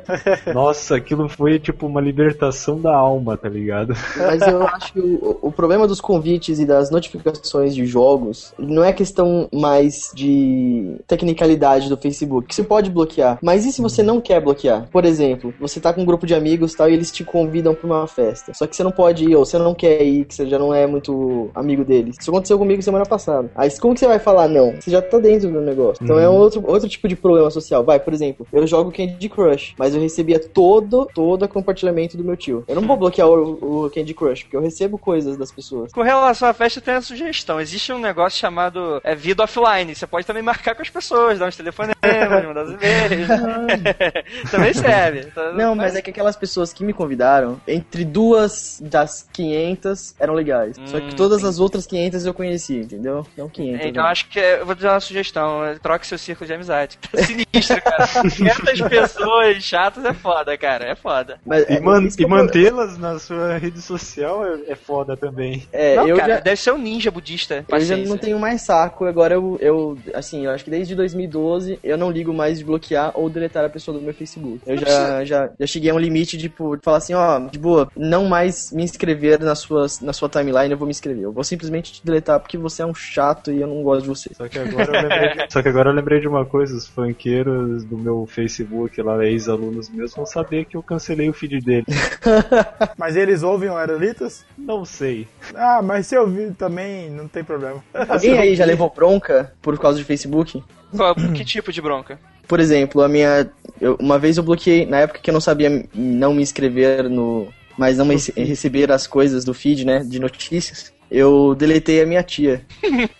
Nossa, 0.54 0.96
aquilo 0.96 1.28
foi 1.28 1.58
tipo 1.58 1.86
uma 1.86 2.00
libertação 2.00 2.80
da 2.80 2.94
alma, 2.94 3.36
tá 3.36 3.48
ligado? 3.48 3.94
Mas 4.16 4.42
eu 4.42 4.62
acho 4.66 4.92
que 4.92 5.00
o, 5.00 5.38
o 5.42 5.52
problema 5.52 5.86
dos 5.86 6.00
convites 6.00 6.58
e 6.58 6.66
das 6.66 6.90
notificações 6.90 7.74
de 7.74 7.84
jogos 7.86 8.52
não 8.58 8.84
é 8.84 8.92
questão 8.92 9.48
mais 9.52 10.10
de 10.14 10.96
tecnicalidade 11.06 11.88
do 11.88 11.96
Facebook, 11.96 12.49
que 12.50 12.54
você 12.56 12.64
pode 12.64 12.90
bloquear. 12.90 13.38
Mas 13.42 13.64
e 13.64 13.72
se 13.72 13.80
você 13.80 14.02
não 14.02 14.20
quer 14.20 14.40
bloquear? 14.40 14.88
Por 14.90 15.04
exemplo, 15.04 15.54
você 15.58 15.80
tá 15.80 15.92
com 15.92 16.02
um 16.02 16.04
grupo 16.04 16.26
de 16.26 16.34
amigos 16.34 16.72
e 16.72 16.76
tal, 16.76 16.90
e 16.90 16.92
eles 16.92 17.10
te 17.10 17.24
convidam 17.24 17.74
pra 17.74 17.86
uma 17.86 18.06
festa. 18.06 18.52
Só 18.52 18.66
que 18.66 18.76
você 18.76 18.82
não 18.82 18.90
pode 18.90 19.24
ir, 19.24 19.36
ou 19.36 19.46
você 19.46 19.56
não 19.56 19.74
quer 19.74 20.02
ir, 20.02 20.24
que 20.24 20.34
você 20.34 20.46
já 20.46 20.58
não 20.58 20.74
é 20.74 20.86
muito 20.86 21.48
amigo 21.54 21.84
deles. 21.84 22.16
Isso 22.20 22.30
aconteceu 22.30 22.58
comigo 22.58 22.82
semana 22.82 23.06
passada. 23.06 23.50
Aí 23.54 23.70
como 23.78 23.94
que 23.94 24.00
você 24.00 24.08
vai 24.08 24.18
falar 24.18 24.48
não? 24.48 24.74
Você 24.80 24.90
já 24.90 25.00
tá 25.00 25.18
dentro 25.18 25.50
do 25.50 25.60
negócio. 25.60 26.02
Então 26.02 26.18
é 26.18 26.28
um 26.28 26.34
outro, 26.34 26.62
outro 26.66 26.88
tipo 26.88 27.06
de 27.06 27.16
problema 27.16 27.50
social. 27.50 27.84
Vai, 27.84 28.00
por 28.00 28.12
exemplo, 28.12 28.46
eu 28.52 28.66
jogo 28.66 28.92
Candy 28.92 29.28
Crush, 29.28 29.74
mas 29.78 29.94
eu 29.94 30.00
recebia 30.00 30.40
todo, 30.40 31.08
todo 31.14 31.48
compartilhamento 31.48 32.16
do 32.16 32.24
meu 32.24 32.36
tio. 32.36 32.64
Eu 32.66 32.74
não 32.74 32.86
vou 32.86 32.96
bloquear 32.96 33.28
o, 33.28 33.84
o 33.84 33.90
Candy 33.90 34.14
Crush, 34.14 34.44
porque 34.44 34.56
eu 34.56 34.60
recebo 34.60 34.98
coisas 34.98 35.36
das 35.36 35.52
pessoas. 35.52 35.92
Com 35.92 36.02
relação 36.02 36.48
à 36.48 36.52
festa, 36.52 36.78
eu 36.78 36.82
tenho 36.82 36.96
uma 36.96 37.02
sugestão. 37.02 37.60
Existe 37.60 37.92
um 37.92 37.98
negócio 37.98 38.38
chamado 38.38 39.00
é, 39.04 39.14
vida 39.14 39.42
offline. 39.42 39.94
Você 39.94 40.06
pode 40.06 40.26
também 40.26 40.42
marcar 40.42 40.74
com 40.74 40.82
as 40.82 40.90
pessoas, 40.90 41.38
dar 41.38 41.48
uns 41.48 41.56
telefonemas, 41.56 42.39
mandar 42.48 42.64
uns 42.64 42.70
e-mails. 42.74 43.28
também 44.50 44.74
serve. 44.74 45.26
Não, 45.54 45.74
mas 45.74 45.94
é 45.96 46.02
que 46.02 46.10
aquelas 46.10 46.36
pessoas 46.36 46.72
que 46.72 46.84
me 46.84 46.92
convidaram, 46.92 47.60
entre 47.66 48.04
duas 48.04 48.80
das 48.82 49.26
500 49.32 50.14
eram 50.18 50.34
legais. 50.34 50.76
Só 50.86 50.98
Hum, 50.98 51.08
que 51.08 51.14
todas 51.14 51.44
as 51.44 51.58
outras 51.58 51.86
500 51.86 52.26
eu 52.26 52.34
conhecia, 52.34 52.80
entendeu? 52.82 53.26
Não 53.36 53.48
500. 53.48 53.86
Então 53.86 54.02
né? 54.04 54.10
acho 54.10 54.28
que 54.28 54.38
é- 54.38 54.60
eu 54.60 54.66
vou 54.66 54.74
dar 54.74 54.92
uma 54.94 55.00
sugestão. 55.00 55.64
é, 55.64 55.74
Troque 55.78 56.06
seu 56.06 56.18
círculo 56.18 56.46
de 56.46 56.52
amizade. 56.54 56.98
Tá 57.10 57.18
sinistro, 57.22 57.82
cara. 57.82 58.06
500 58.06 58.88
pessoas 58.88 59.62
chatas 59.62 60.04
é 60.04 60.12
foda, 60.12 60.56
cara. 60.58 60.84
É 60.86 60.94
foda. 60.94 61.38
Mas, 61.44 61.68
E, 61.68 61.74
é, 61.74 61.80
man- 61.80 62.04
e 62.06 62.10
falo- 62.10 62.28
mantê-las 62.28 62.98
na 62.98 63.18
sua 63.18 63.56
rede 63.58 63.80
social 63.80 64.44
é, 64.44 64.72
é 64.72 64.74
foda 64.74 65.16
também. 65.16 65.66
É, 65.72 65.96
não, 65.96 66.08
eu 66.08 66.16
cara, 66.16 66.34
já... 66.36 66.40
deve 66.40 66.56
ser 66.60 66.72
um 66.72 66.78
ninja 66.78 67.10
budista. 67.10 67.54
Eu 67.56 67.60
já 67.60 67.66
Paciência. 67.94 68.08
não 68.08 68.18
tenho 68.18 68.38
mais 68.38 68.62
saco, 68.62 69.04
agora 69.06 69.34
eu, 69.34 69.56
eu, 69.60 69.98
assim, 70.14 70.44
eu 70.44 70.50
acho 70.50 70.64
que 70.64 70.70
desde 70.70 70.94
2012 70.94 71.78
eu 71.82 71.96
não 71.96 72.12
ligo 72.20 72.32
mais 72.32 72.58
de 72.58 72.64
bloquear 72.64 73.12
ou 73.14 73.28
deletar 73.28 73.64
a 73.64 73.68
pessoa 73.68 73.98
do 73.98 74.02
meu 74.02 74.14
Facebook. 74.14 74.60
Eu 74.66 74.76
já, 74.76 75.24
já, 75.24 75.50
já 75.58 75.66
cheguei 75.66 75.90
a 75.90 75.94
um 75.94 75.98
limite 75.98 76.36
de, 76.36 76.48
tipo, 76.48 76.76
de 76.76 76.82
falar 76.82 76.98
assim, 76.98 77.14
ó, 77.14 77.38
de 77.40 77.58
boa, 77.58 77.90
não 77.96 78.26
mais 78.26 78.72
me 78.72 78.82
inscrever 78.82 79.40
na 79.40 79.54
sua, 79.54 79.86
na 80.02 80.12
sua 80.12 80.28
timeline, 80.28 80.70
eu 80.70 80.78
vou 80.78 80.86
me 80.86 80.90
inscrever. 80.90 81.24
Eu 81.24 81.32
vou 81.32 81.44
simplesmente 81.44 81.92
te 81.92 82.04
deletar 82.04 82.38
porque 82.40 82.58
você 82.58 82.82
é 82.82 82.86
um 82.86 82.94
chato 82.94 83.50
e 83.50 83.60
eu 83.60 83.66
não 83.66 83.82
gosto 83.82 84.02
de 84.02 84.08
você. 84.08 84.30
Só 84.34 84.48
que 84.48 84.58
agora 84.58 84.96
eu 84.96 85.02
lembrei 85.02 85.46
de, 85.46 85.46
só 85.52 85.62
que 85.62 85.68
agora 85.68 85.90
eu 85.90 85.94
lembrei 85.94 86.20
de 86.20 86.28
uma 86.28 86.44
coisa, 86.44 86.76
os 86.76 86.86
funkeiros 86.86 87.84
do 87.84 87.96
meu 87.96 88.26
Facebook, 88.26 89.00
lá, 89.00 89.24
ex-alunos 89.24 89.88
meus, 89.88 90.14
vão 90.14 90.26
saber 90.26 90.66
que 90.66 90.76
eu 90.76 90.82
cancelei 90.82 91.28
o 91.28 91.32
feed 91.32 91.60
dele. 91.60 91.86
Mas 92.96 93.16
eles 93.16 93.42
ouvem 93.42 93.70
o 93.70 93.76
Aerolitos? 93.76 94.44
Não 94.58 94.84
sei. 94.84 95.26
Ah, 95.54 95.80
mas 95.82 96.06
se 96.06 96.14
eu 96.14 96.22
ouvir 96.22 96.52
também, 96.54 97.10
não 97.10 97.26
tem 97.26 97.42
problema. 97.42 97.82
Alguém 98.08 98.36
aí 98.38 98.54
já 98.54 98.64
levou 98.64 98.92
bronca 98.94 99.52
por 99.62 99.78
causa 99.78 99.98
de 99.98 100.04
Facebook? 100.04 100.62
Qual- 100.96 101.14
que 101.14 101.44
tipo 101.44 101.72
de 101.72 101.80
bronca? 101.80 102.18
Por 102.48 102.58
exemplo, 102.60 103.02
a 103.02 103.08
minha. 103.08 103.48
eu- 103.80 103.96
uma 104.00 104.18
vez 104.18 104.36
eu 104.36 104.42
bloqueei, 104.42 104.84
na 104.86 104.98
época 105.00 105.20
que 105.20 105.30
eu 105.30 105.34
não 105.34 105.40
sabia 105.40 105.84
não 105.94 106.34
me 106.34 106.42
inscrever 106.42 107.08
no. 107.08 107.48
Mas 107.78 107.96
não 107.96 108.04
me 108.04 108.16
receber 108.36 108.90
as 108.92 109.06
coisas 109.06 109.44
do 109.44 109.54
feed, 109.54 109.86
né? 109.86 110.00
De 110.00 110.18
notícias. 110.18 110.92
Eu 111.10 111.54
deletei 111.56 112.02
a 112.02 112.06
minha 112.06 112.22
tia. 112.22 112.64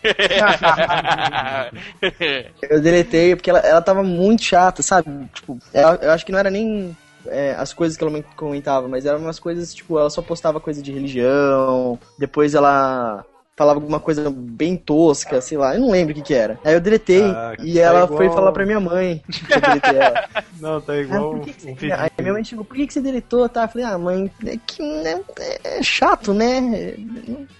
Eu 2.62 2.80
deletei 2.80 3.34
porque 3.34 3.50
ela, 3.50 3.58
ela 3.60 3.82
tava 3.82 4.02
muito 4.02 4.42
chata, 4.44 4.82
sabe? 4.82 5.10
Tipo, 5.34 5.58
ela- 5.72 5.98
eu 6.02 6.10
acho 6.12 6.24
que 6.24 6.32
não 6.32 6.38
era 6.38 6.50
nem 6.50 6.96
é, 7.26 7.54
as 7.58 7.72
coisas 7.72 7.96
que 7.96 8.04
ela 8.04 8.12
me 8.12 8.22
comentava, 8.36 8.88
mas 8.88 9.04
eram 9.06 9.18
umas 9.18 9.38
coisas, 9.38 9.74
tipo, 9.74 9.98
ela 9.98 10.10
só 10.10 10.22
postava 10.22 10.60
coisa 10.60 10.82
de 10.82 10.92
religião, 10.92 11.98
depois 12.18 12.54
ela 12.54 13.24
falava 13.60 13.78
alguma 13.78 14.00
coisa 14.00 14.30
bem 14.34 14.74
tosca, 14.74 15.38
sei 15.42 15.58
lá, 15.58 15.74
eu 15.74 15.80
não 15.82 15.90
lembro 15.90 16.12
o 16.12 16.14
que 16.16 16.22
que 16.22 16.32
era. 16.32 16.58
Aí 16.64 16.72
eu 16.72 16.80
deletei 16.80 17.24
Ah, 17.24 17.54
e 17.62 17.74
tá 17.74 17.80
ela 17.80 18.04
igual- 18.04 18.16
foi 18.16 18.30
falar 18.30 18.52
pra 18.52 18.64
minha 18.64 18.80
mãe 18.80 19.22
que 19.28 19.52
eu 19.52 19.60
deletei 19.60 19.96
ela. 19.96 20.24
Não, 20.58 20.80
tá 20.80 20.94
Ah, 20.94 21.00
igual 21.00 21.30
por 21.30 21.40
que 21.42 21.52
que 21.52 21.60
você... 21.60 21.92
Aí 21.92 22.10
minha 22.20 22.32
mãe 22.32 22.42
chegou, 22.42 22.64
por 22.64 22.74
que, 22.74 22.86
que 22.86 22.92
você 22.94 23.02
deletou? 23.02 23.46
Tá? 23.50 23.64
Eu 23.64 23.68
falei, 23.68 23.86
ah, 23.86 23.98
mãe, 23.98 24.30
é 24.46 24.56
que 24.66 24.82
né, 25.02 25.20
é 25.62 25.82
chato, 25.82 26.32
né? 26.32 26.94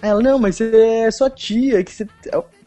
Aí 0.00 0.08
ela, 0.08 0.22
não, 0.22 0.38
mas 0.38 0.56
você 0.56 0.74
é 1.06 1.10
sua 1.10 1.28
tia, 1.28 1.84
que 1.84 1.92
você. 1.92 2.06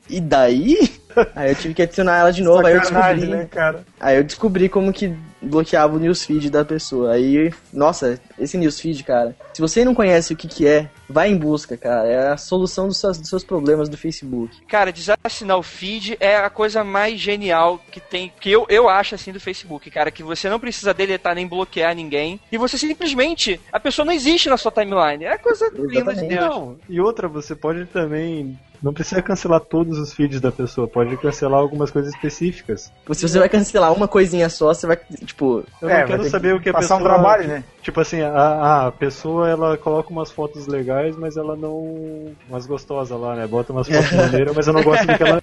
E 0.09 0.19
daí? 0.19 0.77
Aí 1.35 1.51
eu 1.51 1.55
tive 1.55 1.73
que 1.73 1.81
adicionar 1.83 2.17
ela 2.19 2.31
de 2.31 2.41
novo, 2.41 2.65
aí 2.65 2.73
eu 2.73 2.83
Sacanagem, 2.83 3.17
descobri. 3.17 3.37
né, 3.37 3.45
cara? 3.45 3.85
Aí 3.99 4.17
eu 4.17 4.23
descobri 4.23 4.67
como 4.67 4.91
que 4.91 5.15
bloqueava 5.39 5.95
o 5.95 5.99
newsfeed 5.99 6.49
da 6.49 6.65
pessoa. 6.65 7.13
Aí, 7.13 7.53
nossa, 7.71 8.19
esse 8.39 8.57
newsfeed, 8.57 9.03
cara. 9.03 9.35
Se 9.53 9.61
você 9.61 9.85
não 9.85 9.93
conhece 9.93 10.33
o 10.33 10.35
que 10.35 10.47
que 10.47 10.67
é, 10.67 10.89
vai 11.07 11.29
em 11.29 11.37
busca, 11.37 11.77
cara. 11.77 12.07
É 12.07 12.29
a 12.29 12.37
solução 12.37 12.87
dos 12.87 12.97
seus, 12.97 13.19
dos 13.19 13.29
seus 13.29 13.43
problemas 13.43 13.89
do 13.89 13.95
Facebook. 13.97 14.57
Cara, 14.67 14.91
desassinar 14.91 15.57
o 15.57 15.61
feed 15.61 16.17
é 16.19 16.37
a 16.37 16.49
coisa 16.49 16.83
mais 16.83 17.19
genial 17.19 17.79
que 17.91 17.99
tem, 17.99 18.33
que 18.39 18.49
eu, 18.49 18.65
eu 18.69 18.89
acho 18.89 19.13
assim 19.13 19.31
do 19.31 19.39
Facebook, 19.39 19.91
cara, 19.91 20.09
que 20.09 20.23
você 20.23 20.49
não 20.49 20.59
precisa 20.59 20.95
deletar 20.95 21.35
nem 21.35 21.47
bloquear 21.47 21.95
ninguém, 21.95 22.39
e 22.51 22.57
você 22.57 22.75
simplesmente, 22.75 23.61
a 23.71 23.79
pessoa 23.79 24.05
não 24.05 24.13
existe 24.13 24.49
na 24.49 24.57
sua 24.57 24.71
timeline. 24.71 25.25
É 25.25 25.37
coisa 25.37 25.71
linda 25.75 26.15
de. 26.15 26.27
Deus. 26.27 26.41
Não, 26.41 26.77
e 26.89 26.99
outra, 26.99 27.27
você 27.27 27.55
pode 27.55 27.85
também. 27.85 28.57
Não 28.83 28.93
precisa 28.93 29.21
cancelar 29.21 29.61
todos 29.61 29.97
os 29.97 30.11
feeds 30.13 30.41
da 30.41 30.51
pessoa, 30.51 30.85
pode 30.87 31.15
cancelar 31.15 31.57
algumas 31.59 31.89
coisas 31.89 32.13
específicas. 32.13 32.91
Se 33.13 33.21
você 33.27 33.39
vai 33.39 33.47
cancelar 33.47 33.93
uma 33.93 34.09
coisinha 34.09 34.49
só, 34.49 34.73
você 34.73 34.85
vai, 34.85 34.97
tipo... 35.25 35.63
Eu 35.81 35.89
É, 35.89 36.01
não 36.01 36.07
quero 36.07 36.29
saber 36.29 36.49
que 36.51 36.57
o 36.57 36.61
que 36.61 36.69
a 36.69 36.73
passar 36.73 36.97
pessoa. 36.97 36.99
um 36.99 37.03
trabalho, 37.03 37.47
né? 37.47 37.63
Tipo 37.81 38.01
assim, 38.01 38.21
a, 38.21 38.87
a 38.87 38.91
pessoa 38.91 39.49
ela 39.49 39.77
coloca 39.77 40.09
umas 40.09 40.29
fotos 40.31 40.67
legais, 40.67 41.15
mas 41.15 41.37
ela 41.37 41.55
não. 41.55 42.31
umas 42.49 42.65
gostosas 42.65 43.17
lá, 43.17 43.35
né? 43.35 43.47
Bota 43.47 43.71
umas 43.71 43.87
fotos 43.87 44.11
maneiras, 44.15 44.53
mas 44.55 44.67
eu 44.67 44.73
não 44.73 44.83
gosto 44.83 45.05
do 45.07 45.17
que 45.17 45.23
ela. 45.23 45.41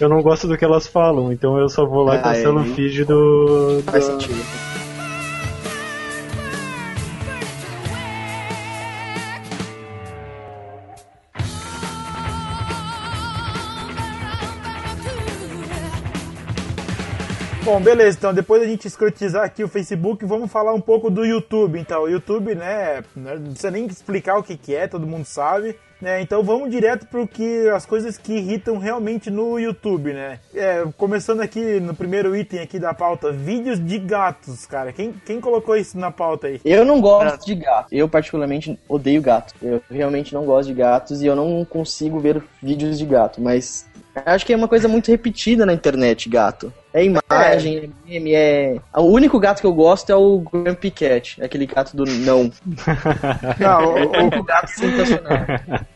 Eu 0.00 0.08
não 0.08 0.22
gosto 0.22 0.48
do 0.48 0.56
que 0.56 0.64
elas 0.64 0.86
falam, 0.86 1.30
então 1.32 1.58
eu 1.58 1.68
só 1.68 1.84
vou 1.86 2.02
lá 2.04 2.16
e 2.16 2.22
cancelo 2.22 2.60
o 2.60 2.64
feed 2.64 3.04
do. 3.04 3.82
Faz 3.84 4.06
da- 4.08 4.12
sentido. 4.12 4.69
Bom, 17.70 17.80
beleza, 17.80 18.18
então 18.18 18.34
depois 18.34 18.60
da 18.60 18.66
gente 18.66 18.88
escrotizar 18.88 19.44
aqui 19.44 19.62
o 19.62 19.68
Facebook, 19.68 20.24
vamos 20.24 20.50
falar 20.50 20.74
um 20.74 20.80
pouco 20.80 21.08
do 21.08 21.24
YouTube. 21.24 21.78
Então, 21.78 22.02
o 22.02 22.08
YouTube, 22.08 22.52
né, 22.56 23.04
não 23.14 23.40
precisa 23.44 23.70
nem 23.70 23.86
explicar 23.86 24.38
o 24.38 24.42
que, 24.42 24.56
que 24.56 24.74
é, 24.74 24.88
todo 24.88 25.06
mundo 25.06 25.24
sabe. 25.24 25.78
Né, 26.00 26.22
então 26.22 26.42
vamos 26.42 26.70
direto 26.70 27.06
para 27.06 27.26
que 27.26 27.68
as 27.68 27.84
coisas 27.84 28.16
que 28.16 28.32
irritam 28.32 28.78
realmente 28.78 29.30
no 29.30 29.58
YouTube, 29.58 30.14
né? 30.14 30.40
É, 30.54 30.82
começando 30.96 31.40
aqui 31.42 31.78
no 31.78 31.94
primeiro 31.94 32.34
item 32.34 32.60
aqui 32.60 32.78
da 32.78 32.94
pauta, 32.94 33.30
vídeos 33.30 33.78
de 33.78 33.98
gatos, 33.98 34.64
cara. 34.64 34.92
Quem, 34.94 35.12
quem 35.12 35.40
colocou 35.40 35.76
isso 35.76 35.98
na 35.98 36.10
pauta 36.10 36.46
aí? 36.46 36.58
Eu 36.64 36.86
não 36.86 37.02
gosto 37.02 37.44
de 37.44 37.54
gato. 37.54 37.88
Eu, 37.92 38.08
particularmente, 38.08 38.80
odeio 38.88 39.20
gato. 39.20 39.54
Eu 39.62 39.82
realmente 39.90 40.32
não 40.32 40.46
gosto 40.46 40.68
de 40.68 40.74
gatos 40.74 41.20
e 41.20 41.26
eu 41.26 41.36
não 41.36 41.66
consigo 41.66 42.18
ver 42.18 42.42
vídeos 42.62 42.98
de 42.98 43.04
gato. 43.04 43.38
Mas 43.38 43.86
acho 44.14 44.46
que 44.46 44.52
é 44.52 44.56
uma 44.56 44.68
coisa 44.68 44.88
muito 44.88 45.10
repetida 45.10 45.64
na 45.64 45.72
internet, 45.72 46.28
gato. 46.28 46.72
É 46.92 47.04
imagem, 47.04 47.78
é 47.78 48.10
meme, 48.10 48.34
é... 48.34 48.76
O 48.96 49.04
único 49.04 49.38
gato 49.38 49.60
que 49.60 49.66
eu 49.66 49.72
gosto 49.72 50.10
é 50.10 50.16
o 50.16 50.38
Grumpy 50.38 50.90
Cat, 50.90 51.42
aquele 51.42 51.66
gato 51.66 51.96
do 51.96 52.04
não. 52.04 52.50
Não, 53.58 53.94
o, 53.94 54.38
O 54.38 54.42
gato 54.44 54.68
sensacional. 54.68 55.38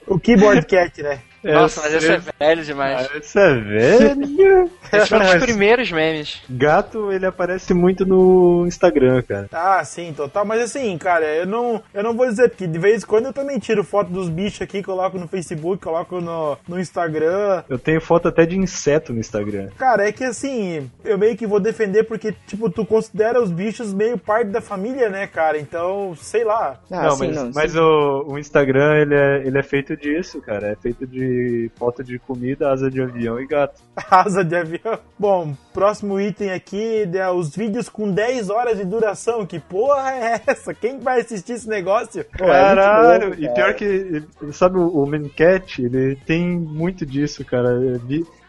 o, 0.07 0.15
o 0.15 0.21
Keyboard 0.21 0.67
Cat, 0.67 1.03
né? 1.03 1.21
Nossa, 1.53 1.83
mas 1.83 1.95
esse 1.95 2.13
é 2.13 2.21
velho 2.39 2.65
demais. 2.65 3.09
Ah, 3.11 3.19
esse 3.19 3.39
é 3.39 3.55
velho. 3.55 4.71
Esse 4.95 5.09
foi 5.09 5.19
um 5.19 5.25
dos 5.25 5.45
primeiros 5.45 5.91
memes. 5.91 6.41
Gato, 6.49 7.11
ele 7.11 7.27
aparece 7.27 7.75
muito 7.75 8.07
no 8.07 8.65
Instagram, 8.67 9.23
cara. 9.23 9.49
Ah, 9.53 9.85
sim, 9.85 10.13
total. 10.13 10.45
Mas 10.45 10.63
assim, 10.63 10.97
cara, 10.99 11.25
eu 11.27 11.47
não, 11.47 11.83
eu 11.93 12.03
não 12.03 12.15
vou 12.15 12.29
dizer, 12.29 12.51
porque 12.51 12.67
de 12.67 12.79
vez 12.79 13.03
em 13.03 13.07
quando 13.07 13.27
eu 13.27 13.33
também 13.33 13.59
tiro 13.59 13.83
foto 13.83 14.11
dos 14.11 14.29
bichos 14.29 14.63
aqui, 14.63 14.83
coloco 14.83 15.19
no 15.19 15.27
Facebook, 15.27 15.83
coloco 15.83 16.21
no, 16.21 16.57
no 16.69 16.79
Instagram. 16.79 17.65
Eu 17.69 17.79
tenho 17.79 18.01
foto 18.01 18.29
até 18.29 18.47
de 18.47 18.57
inseto 18.57 19.13
no 19.13 19.19
Instagram. 19.19 19.69
Cara, 19.77 20.09
é 20.09 20.13
que 20.13 20.23
assim, 20.23 20.89
eu 21.05 21.19
meio 21.19 21.37
que 21.37 21.47
vou 21.47 21.59
defender 21.59 22.05
porque, 22.05 22.33
tipo, 22.47 22.71
tu 22.71 22.87
considera 22.87 23.43
os 23.43 23.51
bichos 23.51 23.93
meio 23.93 24.17
parte 24.17 24.51
da 24.51 24.61
família, 24.61 25.09
né, 25.09 25.27
cara? 25.27 25.59
Então, 25.59 26.15
sei 26.17 26.45
lá. 26.45 26.79
Ah, 26.91 27.03
não, 27.05 27.17
sim, 27.17 27.27
mas, 27.27 27.37
não, 27.37 27.51
mas 27.53 27.77
o, 27.77 28.25
o 28.29 28.39
Instagram, 28.39 28.97
ele 28.99 29.15
é, 29.15 29.43
ele 29.45 29.59
é 29.59 29.63
feito 29.63 29.97
disso, 29.97 30.41
cara. 30.41 30.69
É 30.69 30.77
feito 30.77 31.07
de 31.07 31.34
foto 31.77 32.03
de 32.03 32.19
comida, 32.19 32.71
asa 32.71 32.91
de 32.91 33.01
avião 33.01 33.41
e 33.41 33.47
gato. 33.47 33.83
Asa 34.11 34.45
de 34.45 34.57
avião. 34.57 34.99
Bom, 35.19 35.57
próximo 35.73 36.21
item 36.21 36.51
aqui, 36.51 37.07
né, 37.07 37.31
os 37.31 37.55
vídeos 37.55 37.89
com 37.89 38.11
10 38.11 38.51
horas 38.51 38.79
de 38.79 38.85
duração. 38.85 39.47
Que 39.47 39.59
porra 39.59 40.13
é 40.13 40.41
essa? 40.47 40.75
Quem 40.75 40.99
vai 40.99 41.21
assistir 41.21 41.53
esse 41.53 41.69
negócio? 41.69 42.25
Pô, 42.37 42.45
é 42.45 42.49
Caralho! 42.49 43.35
e 43.35 43.49
pior 43.49 43.75
que, 43.75 44.23
sabe, 44.53 44.79
o, 44.79 45.07
Mancat, 45.07 45.83
ele 45.83 46.17
tem 46.27 46.59
muito 46.59 47.07
disso, 47.07 47.45
cara. 47.45 47.71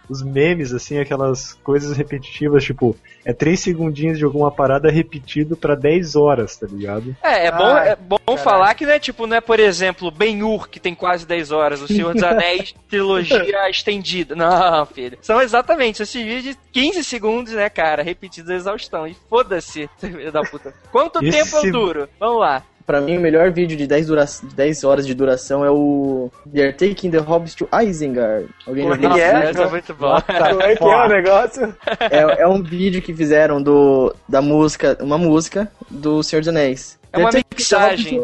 Os 0.09 0.21
memes, 0.23 0.73
assim, 0.73 0.97
aquelas 0.99 1.53
coisas 1.63 1.95
repetitivas, 1.95 2.63
tipo, 2.63 2.95
é 3.23 3.33
3 3.33 3.59
segundinhos 3.59 4.17
de 4.17 4.23
alguma 4.25 4.51
parada 4.51 4.89
repetido 4.91 5.55
pra 5.57 5.75
10 5.75 6.15
horas, 6.15 6.55
tá 6.57 6.67
ligado? 6.67 7.15
É, 7.23 7.47
é 7.47 7.51
bom, 7.51 7.77
é 7.77 7.95
bom 7.95 8.37
falar 8.37 8.73
que 8.75 8.85
não 8.85 8.93
é 8.93 8.99
tipo, 8.99 9.25
não 9.27 9.37
é, 9.37 9.41
por 9.41 9.59
exemplo, 9.59 10.11
Ben-Hur, 10.11 10.69
que 10.69 10.79
tem 10.79 10.93
quase 10.93 11.25
10 11.25 11.51
horas, 11.51 11.81
O 11.81 11.87
Senhor 11.87 12.13
dos 12.13 12.23
Anéis, 12.23 12.73
trilogia 12.89 13.69
estendida. 13.69 14.35
Não, 14.35 14.85
filho. 14.85 15.17
São 15.21 15.41
exatamente 15.41 16.03
esses 16.03 16.21
vídeos 16.23 16.55
de 16.55 16.57
15 16.71 17.03
segundos, 17.03 17.53
né, 17.53 17.69
cara, 17.69 18.03
repetidos 18.03 18.49
a 18.51 18.55
exaustão. 18.55 19.07
E 19.07 19.15
foda-se, 19.29 19.89
filho 19.99 20.31
da 20.31 20.41
puta. 20.43 20.73
Quanto 20.91 21.23
Esse- 21.23 21.43
tempo 21.51 21.65
eu 21.65 21.71
duro? 21.71 22.09
Vamos 22.19 22.39
lá. 22.41 22.63
Pra 22.85 23.01
mim, 23.01 23.17
o 23.17 23.21
melhor 23.21 23.51
vídeo 23.51 23.75
de 23.75 23.87
10, 23.87 24.07
dura... 24.07 24.25
10 24.55 24.83
horas 24.83 25.07
de 25.07 25.13
duração 25.13 25.65
é 25.65 25.71
o 25.71 26.29
They're 26.51 26.73
Taking 26.73 27.09
the 27.09 27.17
Hobbits 27.17 27.55
to 27.55 27.67
Isengard. 27.83 28.47
Alguém 28.67 28.87
já 28.87 28.95
viu 28.95 29.11
é 29.15 29.19
é? 29.19 29.51
é 29.51 29.69
muito 29.69 29.93
boa. 29.95 30.21
Como 30.21 30.61
é 30.61 30.75
que 30.75 30.83
é 30.83 30.95
o 30.95 31.07
negócio? 31.07 31.75
É, 31.99 32.41
é 32.41 32.47
um 32.47 32.61
vídeo 32.61 33.01
que 33.01 33.13
fizeram 33.13 33.61
do, 33.61 34.15
da 34.29 34.41
música, 34.41 34.97
uma 35.01 35.17
música 35.17 35.71
do 35.89 36.21
Senhor 36.21 36.41
dos 36.41 36.49
Anéis. 36.49 36.99
É 37.15 37.19
uma 37.23 37.29
mixagem. 37.51 38.23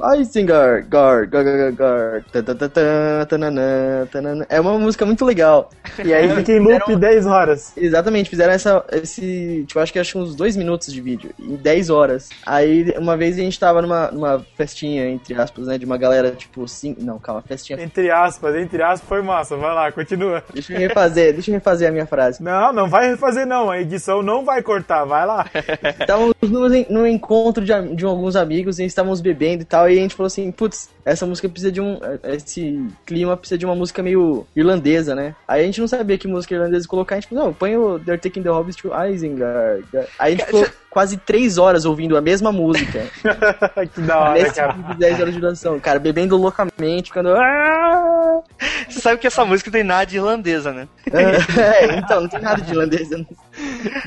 Ta, 2.31 2.43
ta, 2.43 2.69
ta, 2.69 3.25
tananã, 3.27 4.07
tananã. 4.11 4.45
É 4.49 4.59
uma 4.59 4.77
música 4.77 5.05
muito 5.05 5.25
legal. 5.25 5.69
E 6.03 6.13
aí 6.13 6.29
Fica 6.35 6.51
em 6.53 6.59
loop 6.59 6.81
fizeram- 6.85 6.99
10 6.99 7.25
horas. 7.25 7.73
Exatamente, 7.75 8.29
fizeram 8.29 8.53
essa, 8.53 8.83
esse, 8.91 9.63
tipo, 9.67 9.79
acho 9.79 9.91
que 9.93 9.99
acho 9.99 10.17
uns 10.19 10.35
dois 10.35 10.55
minutos 10.55 10.91
de 10.91 11.01
vídeo, 11.01 11.31
em 11.39 11.55
10 11.55 11.89
horas. 11.89 12.29
Aí, 12.45 12.93
uma 12.97 13.15
vez 13.17 13.37
a 13.37 13.41
gente 13.41 13.59
tava 13.59 13.81
numa, 13.81 14.11
numa 14.11 14.45
festinha, 14.55 15.07
entre 15.09 15.33
aspas, 15.39 15.67
né, 15.67 15.77
de 15.77 15.85
uma 15.85 15.97
galera, 15.97 16.31
tipo, 16.31 16.67
cinco, 16.67 17.01
não, 17.03 17.19
calma, 17.19 17.41
festinha. 17.41 17.81
Entre 17.81 18.09
aspas, 18.11 18.55
entre 18.55 18.81
aspas 18.83 19.07
foi 19.07 19.21
massa. 19.21 19.55
Vai 19.55 19.73
lá, 19.73 19.91
continua. 19.91 20.43
Deixa 20.53 20.73
eu 20.73 20.79
refazer, 20.79 21.33
deixa 21.33 21.49
eu 21.51 21.55
refazer 21.55 21.87
a 21.87 21.91
minha 21.91 22.05
frase. 22.05 22.41
Não, 22.43 22.71
não 22.73 22.87
vai 22.87 23.09
refazer 23.09 23.45
não. 23.45 23.69
A 23.69 23.79
edição 23.79 24.21
não 24.21 24.43
vai 24.45 24.61
cortar. 24.61 25.05
Vai 25.05 25.25
lá. 25.25 25.45
Estávamos 25.99 26.35
no, 26.41 26.73
en- 26.73 26.85
no 26.89 27.07
encontro 27.07 27.63
de, 27.63 27.95
de 27.95 28.05
alguns 28.05 28.35
amigos 28.35 28.79
e 28.83 28.87
estávamos 28.87 29.21
bebendo 29.21 29.63
e 29.63 29.65
tal, 29.65 29.89
e 29.89 29.97
a 29.97 30.01
gente 30.01 30.15
falou 30.15 30.27
assim, 30.27 30.51
putz, 30.51 30.89
essa 31.03 31.25
música 31.25 31.49
precisa 31.49 31.71
de 31.71 31.81
um. 31.81 31.99
Esse 32.23 32.85
clima 33.05 33.35
precisa 33.37 33.57
de 33.57 33.65
uma 33.65 33.75
música 33.75 34.03
meio 34.03 34.45
irlandesa, 34.55 35.15
né? 35.15 35.35
Aí 35.47 35.61
a 35.61 35.65
gente 35.65 35.79
não 35.79 35.87
sabia 35.87 36.17
que 36.17 36.27
música 36.27 36.55
irlandesa 36.55 36.87
colocar, 36.87 37.15
a 37.15 37.19
gente 37.19 37.29
falou, 37.29 37.45
não, 37.45 37.53
põe 37.53 37.75
o 37.77 37.99
They're 37.99 38.19
Taking 38.19 38.43
the 38.43 38.49
Hobbits 38.49 38.77
to 38.77 38.91
Isengard. 38.93 39.85
Aí 40.19 40.33
a 40.33 40.37
gente 40.37 40.45
ficou 40.45 40.65
quase 40.91 41.17
três 41.17 41.57
horas 41.57 41.85
ouvindo 41.85 42.15
a 42.17 42.21
mesma 42.21 42.51
música. 42.51 43.05
que 43.95 44.01
da 44.01 44.19
hora, 44.19 44.33
Nesse 44.33 44.55
cara. 44.55 44.73
vídeo 44.73 44.91
de 44.93 44.99
10 44.99 45.19
horas 45.21 45.33
de 45.33 45.39
duração. 45.39 45.79
Cara, 45.79 45.97
bebendo 45.99 46.37
loucamente, 46.37 47.09
ficando. 47.09 47.29
"Ah!" 47.35 48.41
Você 48.87 48.99
sabe 48.99 49.17
que 49.19 49.25
essa 49.25 49.43
música 49.45 49.69
não 49.71 49.73
tem 49.73 49.83
nada 49.83 50.05
de 50.05 50.17
irlandesa, 50.17 50.71
né? 50.71 50.87
É, 51.11 51.95
então, 51.97 52.21
não 52.21 52.27
tem 52.29 52.41
nada 52.41 52.61
de 52.61 52.69
irlandês. 52.71 53.09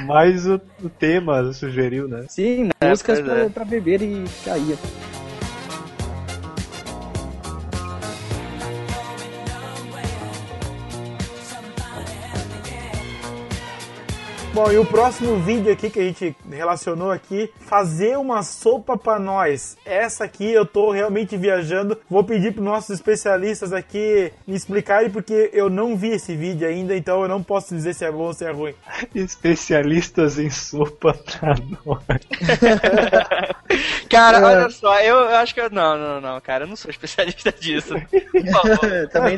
Mas 0.07 0.47
o, 0.47 0.61
o 0.83 0.88
tema 0.88 1.53
sugeriu, 1.53 2.07
né? 2.07 2.27
Sim, 2.29 2.68
É, 2.81 2.88
músicas 2.90 3.20
pra, 3.20 3.38
é. 3.38 3.49
pra 3.49 3.64
beber 3.64 4.03
e 4.03 4.25
cair. 4.44 4.77
Bom, 14.55 14.71
e 14.71 14.79
o 14.79 14.87
próximo 14.87 15.37
vídeo 15.40 15.73
aqui 15.73 15.90
que 15.90 15.99
a 15.99 16.03
gente 16.05 16.37
relacionou 16.49 17.11
aqui, 17.11 17.53
fazer 17.67 18.17
uma 18.17 18.40
sopa 18.45 18.97
pra 18.97 19.19
nós. 19.19 19.77
Essa 19.85 20.23
aqui 20.25 20.49
eu 20.49 20.64
tô 20.64 20.93
realmente 20.93 21.37
viajando. 21.37 21.99
Vou 22.09 22.23
pedir 22.23 22.53
pros 22.53 22.64
nossos 22.64 22.90
especialistas 22.90 23.73
aqui 23.73 24.33
me 24.47 24.55
explicarem 24.55 25.11
porque 25.11 25.51
eu 25.53 25.69
não 25.69 25.97
vi 25.97 26.11
esse 26.11 26.37
vídeo 26.37 26.69
ainda, 26.69 26.97
então 26.97 27.21
eu 27.23 27.29
não 27.29 27.43
posso 27.43 27.75
dizer 27.75 27.95
se 27.95 28.05
é 28.05 28.12
bom 28.12 28.27
ou 28.27 28.33
se 28.33 28.45
é 28.45 28.53
ruim. 28.53 28.75
Especialistas 29.12 30.38
em 30.38 30.51
sopa 30.51 31.14
pra 31.40 31.57
nós. 31.85 32.05
Cara, 34.09 34.38
É. 34.38 34.43
olha 34.45 34.71
só, 34.71 35.01
eu, 35.01 35.17
eu 35.17 35.37
acho 35.37 35.53
que 35.53 35.61
eu. 35.61 35.69
Não, 35.71 35.99
não, 35.99 36.21
não, 36.21 36.40
cara, 36.40 36.62
eu 36.62 36.69
não 36.69 36.77
sou 36.77 36.88
especialista 36.90 37.51
disso. 37.59 37.95
Também 39.11 39.37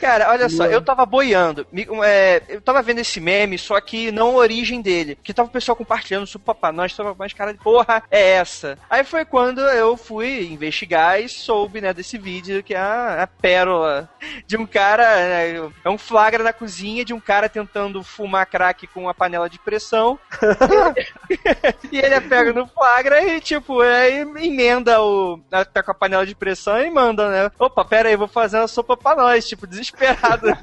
Cara, 0.00 0.30
olha 0.30 0.48
só, 0.48 0.66
eu 0.66 0.80
tava 0.80 1.04
boiando. 1.04 1.66
Me- 1.72 1.88
é, 2.04 2.40
eu 2.48 2.60
tava 2.60 2.82
vendo 2.82 3.00
esse 3.00 3.18
meme, 3.18 3.58
só 3.58 3.80
que 3.80 4.12
não 4.12 4.34
origem 4.44 4.80
dele. 4.80 5.18
Que 5.22 5.34
tava 5.34 5.48
o 5.48 5.52
pessoal 5.52 5.76
compartilhando 5.76 6.26
sobre 6.26 6.46
Papai 6.46 6.72
Nós, 6.72 6.94
tava 6.94 7.14
mais 7.14 7.32
cara 7.32 7.52
de 7.52 7.58
porra, 7.58 8.02
é 8.10 8.32
essa. 8.32 8.78
Aí 8.88 9.04
foi 9.04 9.24
quando 9.24 9.60
eu 9.60 9.96
fui 9.96 10.46
investigar 10.46 11.20
e 11.20 11.28
soube, 11.28 11.80
né, 11.80 11.92
desse 11.92 12.18
vídeo 12.18 12.62
que 12.62 12.74
é 12.74 12.78
a, 12.78 13.22
a 13.22 13.26
pérola 13.26 14.08
de 14.46 14.56
um 14.56 14.66
cara. 14.66 15.04
né, 15.16 15.70
é 15.84 15.90
um 15.90 15.98
flagra 15.98 16.42
na 16.42 16.52
cozinha 16.52 17.04
de 17.04 17.12
um 17.12 17.20
cara 17.20 17.48
tentando 17.48 18.02
fumar 18.02 18.46
crack 18.46 18.86
com 18.86 19.02
uma 19.02 19.14
panela 19.14 19.48
de 19.48 19.58
pressão. 19.58 20.18
e 21.90 21.98
ele 21.98 22.14
é 22.14 22.20
pego 22.20 22.52
no 22.52 22.66
flagra 22.66 23.22
e, 23.22 23.40
tipo, 23.40 23.80
aí 23.80 24.20
emenda 24.20 25.00
o. 25.02 25.40
Tá 25.72 25.82
com 25.82 25.90
a 25.90 25.94
panela 25.94 26.26
de 26.26 26.34
pressão 26.34 26.80
e 26.80 26.90
manda, 26.90 27.30
né? 27.30 27.50
Opa, 27.58 27.84
pera 27.84 28.08
aí, 28.08 28.16
vou 28.16 28.28
fazer 28.28 28.58
uma 28.58 28.68
sopa 28.68 28.96
pra 28.96 29.16
nós, 29.16 29.46
tipo, 29.46 29.66
desesperado. 29.66 30.48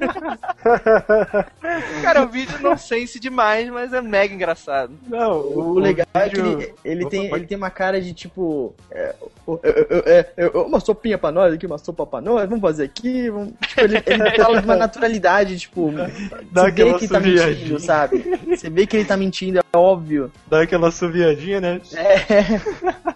Cara, 2.02 2.20
é 2.20 2.22
um 2.22 2.28
vídeo 2.28 2.58
nonsense 2.60 3.18
demais, 3.18 3.68
mas 3.72 3.92
é 3.92 4.00
mega 4.00 4.34
engraçado. 4.34 4.92
Não, 5.08 5.40
O 5.40 5.78
legal 5.78 6.06
é 6.14 6.28
que 6.28 6.38
ele, 6.38 6.74
ele 6.84 7.00
Opa, 7.02 7.10
tem, 7.10 7.28
pode- 7.28 7.40
ele 7.42 7.46
tem 7.48 7.56
uma 7.58 7.70
cara 7.70 8.00
de 8.00 8.12
tipo. 8.12 8.74
É, 8.90 9.14
o- 9.46 9.58
é, 9.62 9.68
é, 9.70 10.18
é, 10.36 10.44
é, 10.44 10.46
uma 10.58 10.78
sopinha 10.80 11.16
pra 11.18 11.32
nós 11.32 11.52
aqui, 11.54 11.66
uma 11.66 11.78
sopa 11.78 12.06
pra 12.06 12.20
nós, 12.20 12.48
vamos 12.48 12.60
fazer 12.62 12.84
aqui. 12.84 13.30
Vamos... 13.30 13.54
Tipo, 13.66 13.80
ele, 13.80 14.02
ele 14.06 14.30
fala 14.36 14.60
de 14.60 14.64
uma 14.66 14.76
naturalidade, 14.76 15.58
tipo. 15.58 15.90
Dá 16.52 16.62
Você 16.64 16.70
vê 16.70 16.72
que 16.72 16.82
ele 16.82 17.08
tá 17.08 17.18
suviadinha. 17.20 17.46
mentindo, 17.48 17.80
sabe? 17.80 18.38
Você 18.48 18.70
vê 18.70 18.86
que 18.86 18.96
ele 18.96 19.04
tá 19.04 19.16
mentindo, 19.16 19.58
é 19.58 19.62
óbvio. 19.76 20.30
Dá 20.46 20.62
aquela 20.62 20.90
suviadinha, 20.90 21.60
né? 21.60 21.80
É. 21.94 23.11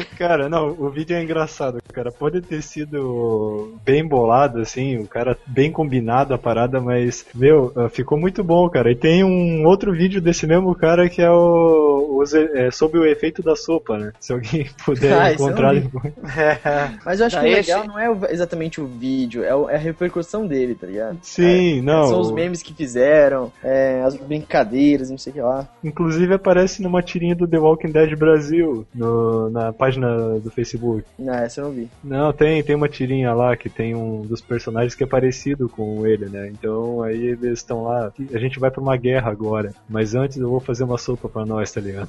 Cara, 0.18 0.48
não, 0.48 0.70
o 0.78 0.88
vídeo 0.90 1.16
é 1.16 1.22
engraçado, 1.22 1.78
cara. 1.92 2.10
Pode 2.10 2.40
ter 2.40 2.62
sido 2.62 3.74
bem 3.84 4.06
bolado, 4.06 4.60
assim, 4.60 4.98
o 4.98 5.06
cara 5.06 5.36
bem 5.46 5.70
combinado 5.70 6.32
a 6.34 6.38
parada, 6.38 6.80
mas, 6.80 7.24
meu, 7.34 7.72
ah, 7.76 7.88
ficou 7.88 8.18
muito 8.18 8.42
bom, 8.44 8.68
cara. 8.68 8.90
E 8.90 8.96
tem 8.96 9.24
um 9.24 9.64
outro 9.66 9.92
vídeo 9.92 10.20
desse 10.20 10.46
mesmo 10.46 10.74
cara 10.74 11.08
que 11.08 11.20
é 11.22 11.30
o 11.30 12.22
e- 12.22 12.58
é, 12.66 12.70
sobre 12.70 12.98
o 13.00 13.04
efeito 13.06 13.42
da 13.42 13.56
sopa, 13.56 13.98
né? 13.98 14.12
Se 14.20 14.32
alguém 14.32 14.66
puder 14.84 15.12
Ah, 15.12 15.28
eu 15.30 15.34
encontrar 15.34 15.74
depois. 15.74 16.12
Mas 17.04 17.20
eu 17.20 17.26
acho 17.26 17.36
Tá, 17.36 17.42
que 17.42 17.48
o 17.48 17.56
esse- 17.58 17.70
legal 17.70 17.86
não 17.86 17.98
é 17.98 18.10
o- 18.10 18.26
exatamente 18.30 18.80
o 18.80 18.86
vídeo, 18.86 19.42
é, 19.44 19.54
o- 19.54 19.68
é 19.68 19.74
a 19.74 19.78
repercussão 19.78 20.46
dele, 20.46 20.74
tá 20.74 20.86
ligado? 20.86 21.18
Sim, 21.22 21.80
não. 21.82 22.06
São 22.06 22.20
os 22.20 22.30
memes 22.30 22.62
que 22.62 22.72
fizeram, 22.74 23.52
é, 23.62 24.02
as 24.04 24.14
brincadeiras, 24.16 25.10
não 25.10 25.18
sei 25.18 25.30
o 25.32 25.34
que 25.34 25.40
lá. 25.40 25.68
Inclusive 25.82 26.34
aparece 26.34 26.80
numa 26.82 27.02
tirinha 27.02 27.34
do 27.34 27.46
The 27.48 27.58
Walking 27.58 27.90
Dead 27.90 28.16
Brasil, 28.16 28.86
no- 28.94 29.50
na 29.50 29.72
página 29.82 30.38
do 30.38 30.48
Facebook. 30.48 31.04
Não, 31.18 31.34
essa 31.34 31.60
eu 31.60 31.64
não 31.64 31.72
vi. 31.72 31.90
Não, 32.04 32.32
tem, 32.32 32.62
tem 32.62 32.76
uma 32.76 32.88
tirinha 32.88 33.34
lá 33.34 33.56
que 33.56 33.68
tem 33.68 33.96
um 33.96 34.22
dos 34.22 34.40
personagens 34.40 34.94
que 34.94 35.02
é 35.02 35.06
parecido 35.06 35.68
com 35.68 36.06
ele, 36.06 36.26
né? 36.26 36.48
Então 36.48 37.02
aí 37.02 37.26
eles 37.26 37.58
estão 37.58 37.82
lá, 37.82 38.12
a 38.32 38.38
gente 38.38 38.60
vai 38.60 38.70
pra 38.70 38.80
uma 38.80 38.96
guerra 38.96 39.32
agora, 39.32 39.74
mas 39.88 40.14
antes 40.14 40.36
eu 40.36 40.48
vou 40.48 40.60
fazer 40.60 40.84
uma 40.84 40.98
sopa 40.98 41.28
pra 41.28 41.44
nós, 41.44 41.72
tá 41.72 41.80
ligado? 41.80 42.08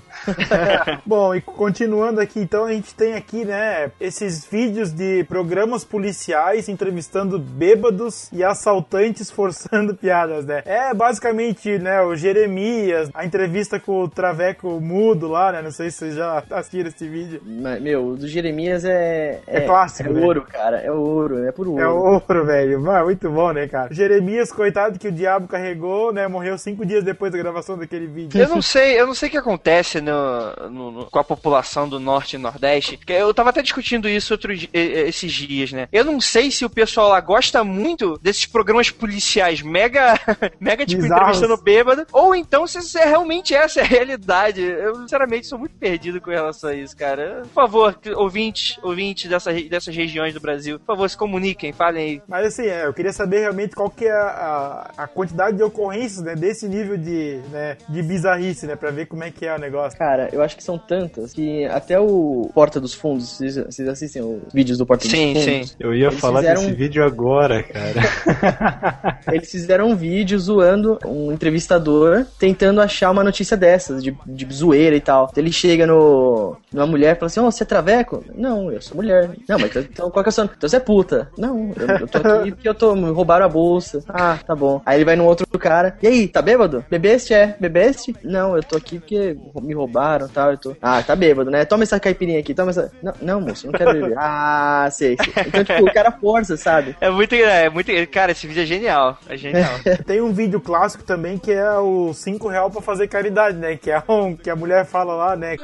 Bom, 1.03 1.33
e 1.33 1.41
continuando 1.41 2.21
aqui, 2.21 2.39
então 2.39 2.65
a 2.65 2.71
gente 2.71 2.93
tem 2.93 3.15
aqui, 3.15 3.43
né, 3.43 3.91
esses 3.99 4.45
vídeos 4.45 4.91
de 4.91 5.23
programas 5.23 5.83
policiais 5.83 6.69
entrevistando 6.69 7.39
bêbados 7.39 8.29
e 8.31 8.43
assaltantes 8.43 9.31
forçando 9.31 9.95
piadas, 9.97 10.45
né? 10.45 10.61
É 10.63 10.93
basicamente, 10.93 11.79
né, 11.79 12.01
o 12.03 12.15
Jeremias, 12.15 13.09
a 13.15 13.25
entrevista 13.25 13.79
com 13.79 14.03
o 14.03 14.07
Traveco 14.07 14.79
Mudo 14.79 15.27
lá, 15.27 15.51
né? 15.51 15.61
Não 15.63 15.71
sei 15.71 15.89
se 15.89 15.97
vocês 15.97 16.15
já 16.15 16.43
assistiram 16.51 16.89
esse 16.89 17.07
vídeo. 17.07 17.41
Mas, 17.63 17.81
meu, 17.81 18.07
o 18.09 18.15
do 18.17 18.27
Jeremias 18.27 18.83
é. 18.83 19.39
É 19.47 19.61
clássico, 19.61 20.09
É 20.09 20.13
né? 20.13 20.21
ouro, 20.25 20.41
cara. 20.41 20.77
É 20.81 20.91
ouro, 20.91 21.43
é 21.47 21.51
por 21.51 21.67
ouro. 21.67 21.81
É 21.81 21.87
ouro, 21.87 22.45
velho. 22.45 22.79
Mano, 22.81 23.05
muito 23.05 23.29
bom, 23.29 23.51
né, 23.53 23.67
cara? 23.67 23.93
Jeremias, 23.93 24.51
coitado 24.51 24.99
que 24.99 25.07
o 25.07 25.11
diabo 25.11 25.47
carregou, 25.47 26.11
né? 26.11 26.27
Morreu 26.27 26.57
cinco 26.57 26.85
dias 26.85 27.03
depois 27.03 27.31
da 27.31 27.37
gravação 27.37 27.77
daquele 27.77 28.05
vídeo. 28.07 28.39
Eu 28.39 28.49
não 28.49 28.61
sei, 28.61 28.99
eu 28.99 29.07
não 29.07 29.13
sei 29.15 29.29
o 29.29 29.31
que 29.31 29.37
acontece 29.37 30.01
no, 30.01 30.69
no- 30.69 30.91
no- 30.91 31.05
com 31.09 31.19
a 31.19 31.23
população 31.23 31.87
do 31.87 31.99
norte 31.99 32.35
e 32.35 32.39
nordeste. 32.39 32.97
que 32.97 33.13
Eu 33.13 33.33
tava 33.33 33.49
até 33.51 33.61
discutindo 33.61 34.09
isso 34.09 34.33
outro, 34.33 34.51
esses 34.73 35.31
dias, 35.31 35.71
né? 35.71 35.87
Eu 35.91 36.03
não 36.03 36.19
sei 36.19 36.51
se 36.51 36.65
o 36.65 36.69
pessoal 36.69 37.09
lá 37.09 37.21
gosta 37.21 37.63
muito 37.63 38.19
desses 38.21 38.45
programas 38.45 38.89
policiais 38.89 39.61
mega, 39.61 40.19
mega 40.59 40.85
tipo, 40.85 41.01
Bizarros. 41.01 41.37
entrevistando 41.37 41.61
bêbado, 41.63 42.05
ou 42.11 42.35
então 42.35 42.67
se 42.67 42.97
é 42.99 43.05
realmente 43.05 43.53
essa 43.55 43.79
é 43.79 43.83
a 43.83 43.87
realidade. 43.87 44.61
Eu, 44.61 44.95
sinceramente, 44.95 45.47
sou 45.47 45.57
muito 45.57 45.75
perdido 45.75 46.19
com 46.19 46.29
relação 46.31 46.69
a 46.69 46.73
isso, 46.75 46.95
cara. 46.97 47.43
Por 47.53 47.61
favor, 47.69 47.95
ouvintes, 48.15 48.77
ouvintes 48.81 49.29
dessa, 49.29 49.51
re- 49.51 49.69
dessas 49.69 49.95
regiões 49.95 50.33
do 50.33 50.39
Brasil, 50.39 50.79
por 50.79 50.85
favor, 50.87 51.09
se 51.09 51.15
comuniquem, 51.17 51.71
falem 51.71 52.03
aí. 52.03 52.21
Mas 52.27 52.47
assim, 52.47 52.63
é, 52.63 52.85
eu 52.85 52.93
queria 52.93 53.13
saber 53.13 53.41
realmente 53.41 53.75
qual 53.75 53.89
que 53.89 54.05
é 54.05 54.11
a, 54.11 54.91
a, 54.97 55.03
a 55.03 55.07
quantidade 55.07 55.57
de 55.57 55.63
ocorrências, 55.63 56.23
né? 56.23 56.35
Desse 56.35 56.67
nível 56.67 56.97
de, 56.97 57.39
né, 57.51 57.77
de 57.87 58.01
bizarrice, 58.01 58.65
né? 58.65 58.75
Pra 58.75 58.89
ver 58.89 59.05
como 59.05 59.23
é 59.23 59.29
que 59.31 59.45
é 59.45 59.55
o 59.55 59.59
negócio. 59.59 59.97
Cara, 59.99 60.29
eu 60.33 60.41
acho 60.41 60.57
que 60.57 60.63
são 60.63 60.77
tantas 60.79 61.31
que 61.33 61.65
até 61.65 61.99
o 61.99 62.49
Porta 62.55 62.79
dos 62.79 62.93
Fundos, 62.93 63.29
vocês, 63.37 63.55
vocês 63.55 63.87
assistem 63.87 64.21
os 64.23 64.51
vídeos 64.53 64.77
do 64.79 64.85
Porta 64.85 65.07
Sim, 65.07 65.33
dos 65.33 65.43
Fundos? 65.43 65.69
sim. 65.69 65.75
Eu 65.79 65.93
ia 65.93 66.07
Eles 66.07 66.19
falar 66.19 66.39
fizeram 66.39 66.61
desse 66.63 66.73
vídeo 66.73 67.03
agora, 67.03 67.61
cara. 67.61 69.19
Eles 69.31 69.51
fizeram 69.51 69.89
um 69.89 69.95
vídeo 69.95 70.37
zoando 70.39 70.97
um 71.05 71.31
entrevistador 71.31 72.25
tentando 72.39 72.81
achar 72.81 73.11
uma 73.11 73.23
notícia 73.23 73.55
dessas, 73.55 74.03
de, 74.03 74.15
de 74.25 74.53
zoeira 74.53 74.95
e 74.95 75.01
tal. 75.01 75.31
Ele 75.37 75.51
chega 75.51 75.85
no, 75.85 76.57
numa 76.71 76.87
mulher 76.87 77.15
e 77.15 77.19
fala 77.19 77.27
assim: 77.27 77.42
Ô, 77.43 77.51
você 77.51 77.63
é 77.63 77.65
traveco? 77.65 78.23
Não, 78.33 78.71
eu 78.71 78.81
sou 78.81 78.95
mulher. 78.95 79.31
Não, 79.49 79.59
mas 79.59 79.75
então 79.75 80.09
qual 80.09 80.23
que 80.23 80.29
é 80.29 80.31
o 80.31 80.33
seu 80.33 80.45
nome? 80.45 80.55
Então 80.57 80.69
você 80.69 80.77
é 80.77 80.79
puta. 80.79 81.29
Não, 81.37 81.73
eu, 81.75 81.87
eu 81.99 82.07
tô 82.07 82.17
aqui 82.19 82.51
porque 82.51 82.69
eu 82.69 82.73
tô. 82.73 82.95
Me 82.95 83.11
roubaram 83.11 83.45
a 83.45 83.49
bolsa. 83.49 84.01
Ah, 84.07 84.39
tá 84.45 84.55
bom. 84.55 84.81
Aí 84.85 84.97
ele 84.97 85.03
vai 85.03 85.17
no 85.17 85.25
outro 85.25 85.45
cara. 85.59 85.97
E 86.01 86.07
aí, 86.07 86.27
tá 86.27 86.41
bêbado? 86.41 86.85
Bebeste? 86.89 87.33
É? 87.33 87.57
Bebeste? 87.59 88.15
Não, 88.23 88.55
eu 88.55 88.63
tô 88.63 88.77
aqui 88.77 88.97
porque 88.97 89.37
me 89.61 89.73
roubaram 89.73 90.27
e 90.27 90.29
tal. 90.29 90.51
Eu 90.51 90.57
tô... 90.57 90.75
Ah, 90.81 91.03
tá 91.03 91.15
bêbado, 91.15 91.51
né? 91.51 91.65
Toma 91.65 91.83
essa 91.83 91.99
caipirinha 91.99 92.39
aqui, 92.39 92.53
toma 92.53 92.69
essa. 92.69 92.91
Não, 93.01 93.13
não 93.21 93.41
moço, 93.41 93.67
não 93.67 93.73
quero 93.73 93.91
beber. 93.91 94.15
Ah, 94.17 94.87
sei. 94.89 95.17
sei. 95.17 95.43
Então, 95.47 95.63
tipo, 95.65 95.83
o 95.83 95.93
cara 95.93 96.11
força, 96.11 96.55
sabe? 96.55 96.95
É 97.01 97.09
muito, 97.09 97.35
é 97.35 97.69
muito. 97.69 97.91
Cara, 98.09 98.31
esse 98.31 98.47
vídeo 98.47 98.63
é 98.63 98.65
genial. 98.65 99.17
É 99.27 99.35
genial. 99.35 99.73
Tem 100.07 100.21
um 100.21 100.31
vídeo 100.31 100.61
clássico 100.61 101.03
também 101.03 101.37
que 101.37 101.51
é 101.51 101.77
o 101.77 102.13
5 102.13 102.47
real 102.47 102.71
pra 102.71 102.81
fazer 102.81 103.07
caridade, 103.07 103.57
né? 103.57 103.75
Que 103.75 103.91
é 103.91 104.01
um 104.07 104.35
que 104.35 104.49
a 104.49 104.55
mulher 104.55 104.85
fala 104.85 105.13
lá, 105.13 105.35
né? 105.35 105.57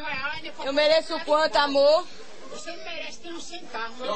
Eu 0.65 0.73
mereço 0.73 1.17
quanto, 1.25 1.57
amor? 1.59 2.05
Você 2.51 2.71
merece 2.71 3.19
ter 3.19 3.31
um 3.31 3.39
centavo. 3.39 4.03
Uma 4.03 4.13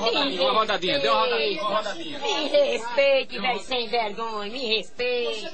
rodadinha, 0.54 1.00
deu 1.00 1.14
uma 1.14 1.22
rodadinha, 1.22 1.62
uma 1.62 1.78
rodadinha. 1.78 2.20
Me 2.20 2.48
respeite, 2.48 3.40
velho, 3.40 3.60
sem 3.60 3.88
vergonha, 3.88 4.52
me 4.52 4.76
respeite. 4.76 5.48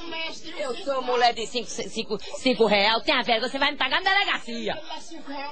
Eu 0.57 0.75
sou 0.77 1.01
mulher 1.01 1.33
de 1.33 1.45
5 1.45 1.69
cinco, 1.69 2.17
cinco 2.37 2.65
real, 2.65 3.01
tenha 3.01 3.21
vergonha, 3.21 3.49
você 3.49 3.59
vai 3.59 3.71
me 3.71 3.77
pagar 3.77 4.01
na 4.01 4.09
delegacia. 4.09 4.81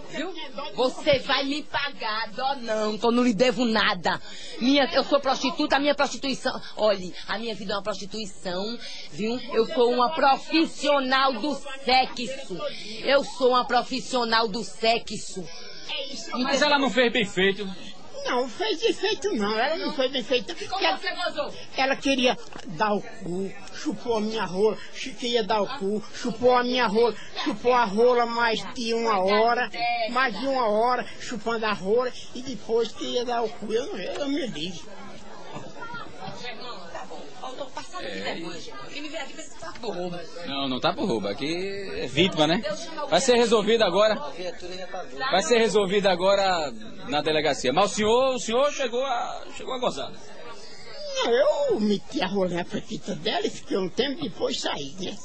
Viu? 0.09 0.33
Você 0.73 1.19
vai 1.19 1.43
me 1.43 1.63
pagar, 1.63 2.31
dó 2.31 2.55
não, 2.55 2.97
que 2.97 3.05
eu 3.05 3.11
não 3.11 3.23
lhe 3.23 3.33
devo 3.33 3.65
nada. 3.65 4.21
Minha, 4.59 4.85
eu 4.93 5.03
sou 5.03 5.19
prostituta, 5.19 5.75
a 5.75 5.79
minha 5.79 5.95
prostituição. 5.95 6.59
Olhe, 6.77 7.13
a 7.27 7.37
minha 7.37 7.53
vida 7.53 7.73
é 7.73 7.75
uma 7.75 7.83
prostituição, 7.83 8.63
viu? 9.11 9.37
Eu 9.51 9.65
sou 9.65 9.91
uma 9.91 10.13
profissional 10.15 11.33
do 11.33 11.53
sexo. 11.83 12.57
Eu 13.03 13.23
sou 13.25 13.49
uma 13.49 13.65
profissional 13.65 14.47
do 14.47 14.63
sexo. 14.63 15.45
Mas 16.39 16.61
ela 16.61 16.77
não 16.79 16.89
fez 16.89 17.11
bem 17.11 17.25
feito. 17.25 17.67
Não, 18.25 18.49
fez 18.49 18.81
bem 18.81 18.93
feito 18.93 19.33
não. 19.33 19.57
Ela 19.57 19.77
não 19.77 19.93
fez 19.93 20.11
bem 20.11 20.23
feito. 20.23 20.53
Como 20.67 20.85
Ela, 20.85 20.97
você 20.97 21.07
ela 21.77 21.95
queria 21.95 22.37
dar 22.65 22.93
o 22.93 23.01
cu, 23.01 23.51
chupou 23.73 24.17
a 24.17 24.21
minha 24.21 24.43
rola, 24.43 24.77
queria 25.17 25.43
dar 25.43 25.61
o 25.61 25.67
cu, 25.79 26.03
chupou 26.13 26.57
a 26.57 26.63
minha 26.63 26.87
rola, 26.87 27.15
chupou 27.43 27.73
a 27.73 27.85
rola 27.85 28.25
mais 28.25 28.59
de 28.73 28.93
uma 28.93 29.19
hora, 29.19 29.69
mais 30.09 30.37
de 30.37 30.45
uma 30.45 30.67
hora, 30.67 31.05
chupando 31.21 31.65
a 31.65 31.71
rola, 31.73 32.11
e 32.35 32.41
depois 32.41 32.91
queria 32.91 33.23
dar 33.23 33.43
o 33.43 33.49
cu. 33.49 33.71
Eu, 33.73 33.85
não- 33.87 33.97
eu 33.99 34.27
me 34.27 34.45
ligo. 34.47 34.77
Vê 37.99 39.17
aqui 39.17 39.33
pensa 39.33 39.55
que 39.55 39.59
tá. 39.59 39.73
Não, 40.47 40.67
não 40.67 40.79
tá 40.79 40.93
por 40.93 41.07
roubo. 41.07 41.27
Aqui 41.27 41.89
é 41.95 42.07
vítima, 42.07 42.47
né? 42.47 42.61
Vai 43.09 43.21
ser 43.21 43.35
resolvido 43.35 43.83
agora. 43.83 44.15
Vai 45.31 45.41
ser 45.41 45.57
resolvido 45.57 46.07
agora 46.07 46.71
na 47.07 47.21
delegacia. 47.21 47.73
Mas 47.73 47.91
o 47.91 47.95
senhor, 47.95 48.35
o 48.35 48.39
senhor 48.39 48.71
chegou 48.71 49.03
a, 49.03 49.43
chegou 49.55 49.73
a 49.73 49.79
gozar. 49.79 50.11
Eu 51.25 51.79
meti 51.79 52.21
a 52.21 52.27
rola 52.27 52.49
na 52.49 52.65
petita 52.65 53.15
dela 53.15 53.45
e 53.45 53.49
fiquei 53.49 53.77
um 53.77 53.89
tempo 53.89 54.21
depois 54.21 54.59
saí, 54.59 54.95
né? 54.99 55.17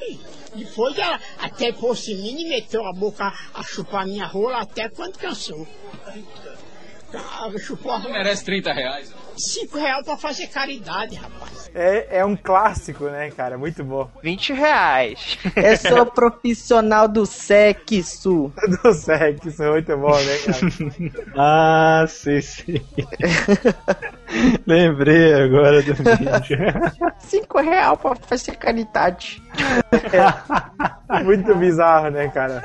E 0.00 0.18
Depois 0.64 0.96
ela 0.96 1.20
até 1.38 1.72
pôs 1.72 2.06
em 2.08 2.16
mim 2.16 2.40
e 2.42 2.48
meteu 2.48 2.84
a 2.86 2.92
boca 2.92 3.32
a 3.52 3.62
chupar 3.62 4.06
minha 4.06 4.26
rola 4.26 4.58
até 4.58 4.88
quando 4.88 5.18
cansou. 5.18 5.66
Ah, 7.14 7.50
Chupou 7.58 7.92
rola. 7.92 8.10
Merece 8.10 8.44
30 8.44 8.72
reais. 8.72 9.14
Cinco 9.36 9.78
reais 9.78 10.04
pra 10.04 10.16
fazer 10.16 10.48
caridade, 10.48 11.14
rapaz. 11.14 11.70
É, 11.74 12.18
é 12.18 12.24
um 12.24 12.34
clássico, 12.34 13.04
né, 13.04 13.30
cara? 13.30 13.56
Muito 13.56 13.84
bom. 13.84 14.10
20 14.22 14.52
reais. 14.52 15.38
Eu 15.54 15.76
sou 15.76 16.06
profissional 16.06 17.06
do 17.06 17.24
sexo. 17.24 18.52
Do 18.82 18.92
sexo, 18.92 19.62
muito 19.62 19.96
bom, 19.96 20.16
né, 20.18 20.38
cara? 20.38 20.58
Ah, 21.36 22.04
sim, 22.08 22.40
sim. 22.40 22.80
Lembrei 24.66 25.34
agora 25.34 25.82
do 25.82 25.94
vídeo. 25.94 26.58
Cinco 27.20 27.60
real 27.60 27.96
pra 27.96 28.16
fazer 28.16 28.56
caridade. 28.56 29.40
Muito 31.24 31.54
bizarro, 31.54 32.10
né, 32.10 32.28
cara? 32.28 32.62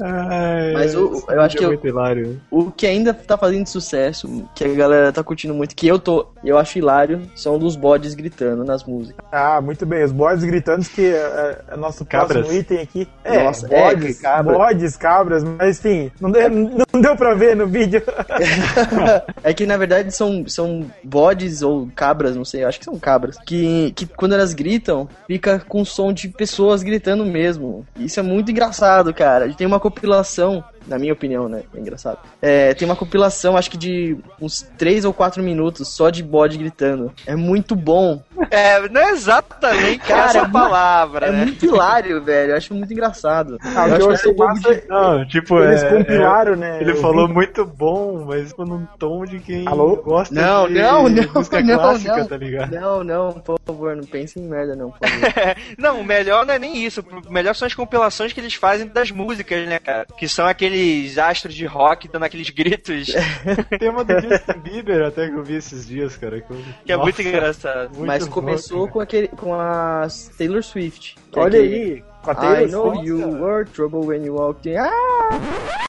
Ai, 0.00 0.72
Mas 0.72 0.94
o- 0.94 1.24
eu 1.28 1.40
acho 1.40 1.56
vídeo 1.58 1.78
que 1.78 1.88
é 1.88 1.90
eu-. 1.92 2.36
O 2.50 2.70
que 2.70 2.86
ainda 2.86 3.12
tá 3.14 3.36
fazendo 3.36 3.66
sucesso, 3.66 4.44
que 4.54 4.64
a 4.64 4.68
galera 4.68 5.12
tá 5.12 5.22
curtindo 5.22 5.54
muito, 5.54 5.74
que 5.74 5.86
eu 5.86 5.98
tô, 5.98 6.26
eu 6.44 6.58
acho 6.58 6.78
hilário, 6.78 7.22
são 7.34 7.58
dos 7.58 7.76
bodes 7.76 8.14
gritando 8.14 8.64
nas 8.64 8.84
músicas. 8.84 9.24
Ah, 9.30 9.60
muito 9.60 9.84
bem. 9.86 10.04
Os 10.04 10.12
bodes 10.12 10.44
gritando 10.44 10.84
que 10.84 11.06
é, 11.06 11.58
é 11.72 11.76
nosso 11.76 12.04
Cabras. 12.04 12.38
próximo 12.38 12.58
item 12.60 12.78
aqui. 12.80 13.08
É, 13.24 13.42
Nossa, 13.44 13.66
é, 13.72 13.82
bodes, 13.94 14.16
que 14.16 14.22
cabra. 14.22 14.58
bodes, 14.58 14.96
cabras, 14.96 15.44
mas 15.44 15.78
enfim, 15.78 16.10
não 16.20 16.30
deu, 16.30 16.50
não 16.50 17.00
deu 17.00 17.16
pra 17.16 17.34
ver 17.34 17.56
no 17.56 17.66
vídeo. 17.66 18.02
é 19.42 19.52
que 19.54 19.66
na 19.66 19.76
verdade 19.76 20.12
são, 20.14 20.46
são 20.46 20.86
bodes 21.02 21.62
ou 21.62 21.88
cabras, 21.94 22.36
não 22.36 22.44
sei, 22.44 22.64
eu 22.64 22.68
acho 22.68 22.78
que 22.78 22.84
são 22.84 22.98
cabras, 22.98 23.36
que, 23.46 23.92
que 23.92 24.06
quando 24.06 24.34
elas 24.34 24.52
gritam, 24.54 25.08
fica 25.26 25.60
com 25.68 25.84
som 25.84 26.12
de 26.12 26.28
pessoas 26.28 26.82
gritando 26.82 27.24
mesmo. 27.24 27.86
Isso 27.98 28.20
é 28.20 28.22
muito 28.22 28.50
engraçado, 28.50 29.12
cara. 29.14 29.46
Tem 29.62 29.66
uma 29.68 29.78
compilação, 29.78 30.64
na 30.86 30.98
minha 30.98 31.12
opinião, 31.12 31.48
né? 31.48 31.62
É 31.74 31.78
engraçado. 31.80 32.18
É, 32.40 32.74
tem 32.74 32.86
uma 32.86 32.96
compilação, 32.96 33.56
acho 33.56 33.70
que 33.70 33.76
de 33.76 34.16
uns 34.40 34.62
3 34.78 35.04
ou 35.04 35.12
4 35.12 35.42
minutos 35.42 35.88
só 35.88 36.10
de 36.10 36.22
bode 36.22 36.58
gritando. 36.58 37.12
É 37.26 37.34
muito 37.36 37.74
bom. 37.76 38.22
É, 38.50 38.88
não 38.88 39.00
é 39.00 39.10
exatamente 39.10 39.98
Cara, 40.06 40.24
essa 40.26 40.38
é 40.40 40.48
palavra, 40.48 41.26
É 41.26 41.32
né? 41.32 41.44
muito 41.44 41.64
hilário, 41.64 42.22
velho. 42.22 42.52
Eu 42.52 42.56
acho 42.56 42.74
muito 42.74 42.92
engraçado. 42.92 43.58
Ah, 43.74 43.84
o 43.84 43.88
eu 43.88 43.96
que 43.96 44.02
eu 44.02 44.10
acho 44.10 44.28
é 44.28 44.34
massa 44.34 44.74
de- 44.74 44.88
Não, 44.88 45.26
tipo, 45.26 45.58
Eles 45.60 45.82
é, 45.82 45.88
compilaram, 45.88 46.52
é- 46.54 46.56
né? 46.56 46.78
Ele 46.80 46.94
falou 46.94 47.28
vi. 47.28 47.34
muito 47.34 47.64
bom, 47.64 48.24
mas 48.26 48.54
num 48.56 48.86
tom 48.98 49.24
de 49.24 49.38
quem 49.38 49.66
Alô? 49.66 49.96
gosta 49.96 50.34
Não, 50.34 50.68
de 50.68 50.74
não, 50.74 51.08
não, 51.08 51.32
música 51.34 51.60
não, 51.62 51.78
clássica, 51.78 52.16
não. 52.16 52.26
tá 52.26 52.36
ligado? 52.36 52.72
Não, 52.72 53.04
não, 53.04 53.32
por 53.32 53.58
favor, 53.66 53.96
não 53.96 54.04
pense 54.04 54.38
em 54.38 54.42
merda, 54.48 54.74
não, 54.76 54.90
por 54.90 55.08
favor. 55.08 55.22
Não, 55.78 56.00
o 56.00 56.04
melhor 56.04 56.44
não 56.46 56.54
é 56.54 56.58
nem 56.58 56.84
isso. 56.84 57.04
O 57.28 57.32
melhor 57.32 57.54
são 57.54 57.66
as 57.66 57.74
compilações 57.74 58.32
que 58.32 58.40
eles 58.40 58.54
fazem 58.54 58.86
das 58.86 59.10
músicas, 59.10 59.66
né, 59.66 59.78
cara? 59.78 60.06
Que 60.16 60.28
são 60.28 60.46
aqueles 60.46 60.71
astros 61.18 61.54
de 61.54 61.66
rock 61.66 62.08
dando 62.08 62.24
aqueles 62.24 62.50
gritos, 62.50 63.08
Tem 63.78 63.88
uma 63.88 64.04
do 64.04 64.12
Justin 64.20 64.58
Bieber 64.62 65.02
até 65.06 65.28
que 65.28 65.34
eu 65.36 65.42
vi 65.42 65.54
esses 65.56 65.86
dias, 65.86 66.16
cara. 66.16 66.40
Que, 66.40 66.52
eu- 66.52 66.56
que 66.84 66.92
é 66.92 66.96
Nossa, 66.96 67.04
muito 67.04 67.22
engraçado. 67.22 67.88
muito 67.90 68.06
Mas 68.06 68.26
começou 68.28 68.80
cara. 68.82 68.92
com, 68.92 69.00
aquele, 69.00 69.28
com 69.28 69.54
a 69.54 70.06
Taylor 70.38 70.62
Swift. 70.62 71.16
é 71.34 71.38
Olha 71.40 71.58
aquele, 71.60 71.74
aí, 71.74 72.04
com 72.22 72.30
a 72.30 72.34
Taylor 72.34 72.60
I 72.62 72.66
know 72.70 72.90
Swift. 72.94 73.06
you 73.08 73.18
were 73.42 73.64
trouble 73.66 74.00
when 74.06 74.24
you 74.24 74.34
walked 74.34 74.68
in. 74.68 74.76
Ah! 74.76 75.86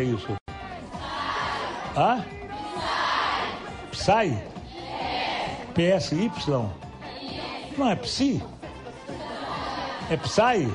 É 0.00 0.04
isso? 0.04 0.36
Hã? 1.96 2.24
Psy? 3.92 4.36
PSY? 5.74 6.30
Não 7.76 7.90
é 7.90 7.96
Psi? 7.96 8.42
É 10.10 10.16
Psy? 10.16 10.72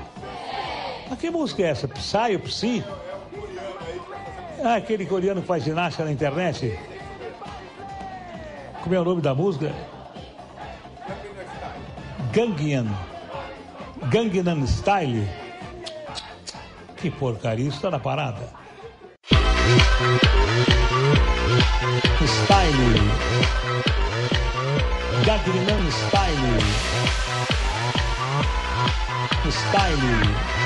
Mas 1.10 1.20
que 1.20 1.30
música 1.30 1.64
é 1.64 1.68
essa? 1.68 1.88
Psy 1.88 2.34
ou 2.34 2.40
Psi? 2.40 2.84
Ah, 4.64 4.76
aquele 4.76 5.06
coreano 5.06 5.42
que 5.42 5.48
faz 5.48 5.64
ginástica 5.64 6.06
na 6.06 6.12
internet? 6.12 6.80
Como 8.82 8.96
é 8.96 9.00
o 9.00 9.04
nome 9.04 9.22
da 9.22 9.36
música? 9.36 9.74
Gangnam. 12.32 12.88
Gangnam 14.10 14.66
Style. 14.66 15.28
Que 16.98 17.12
porcaria, 17.12 17.68
isso 17.68 17.82
tá 17.82 17.92
na 17.92 18.00
parada. 18.00 18.65
Style. 22.26 23.02
Gangnam 25.26 25.84
Style. 25.92 26.60
Style. 29.50 30.65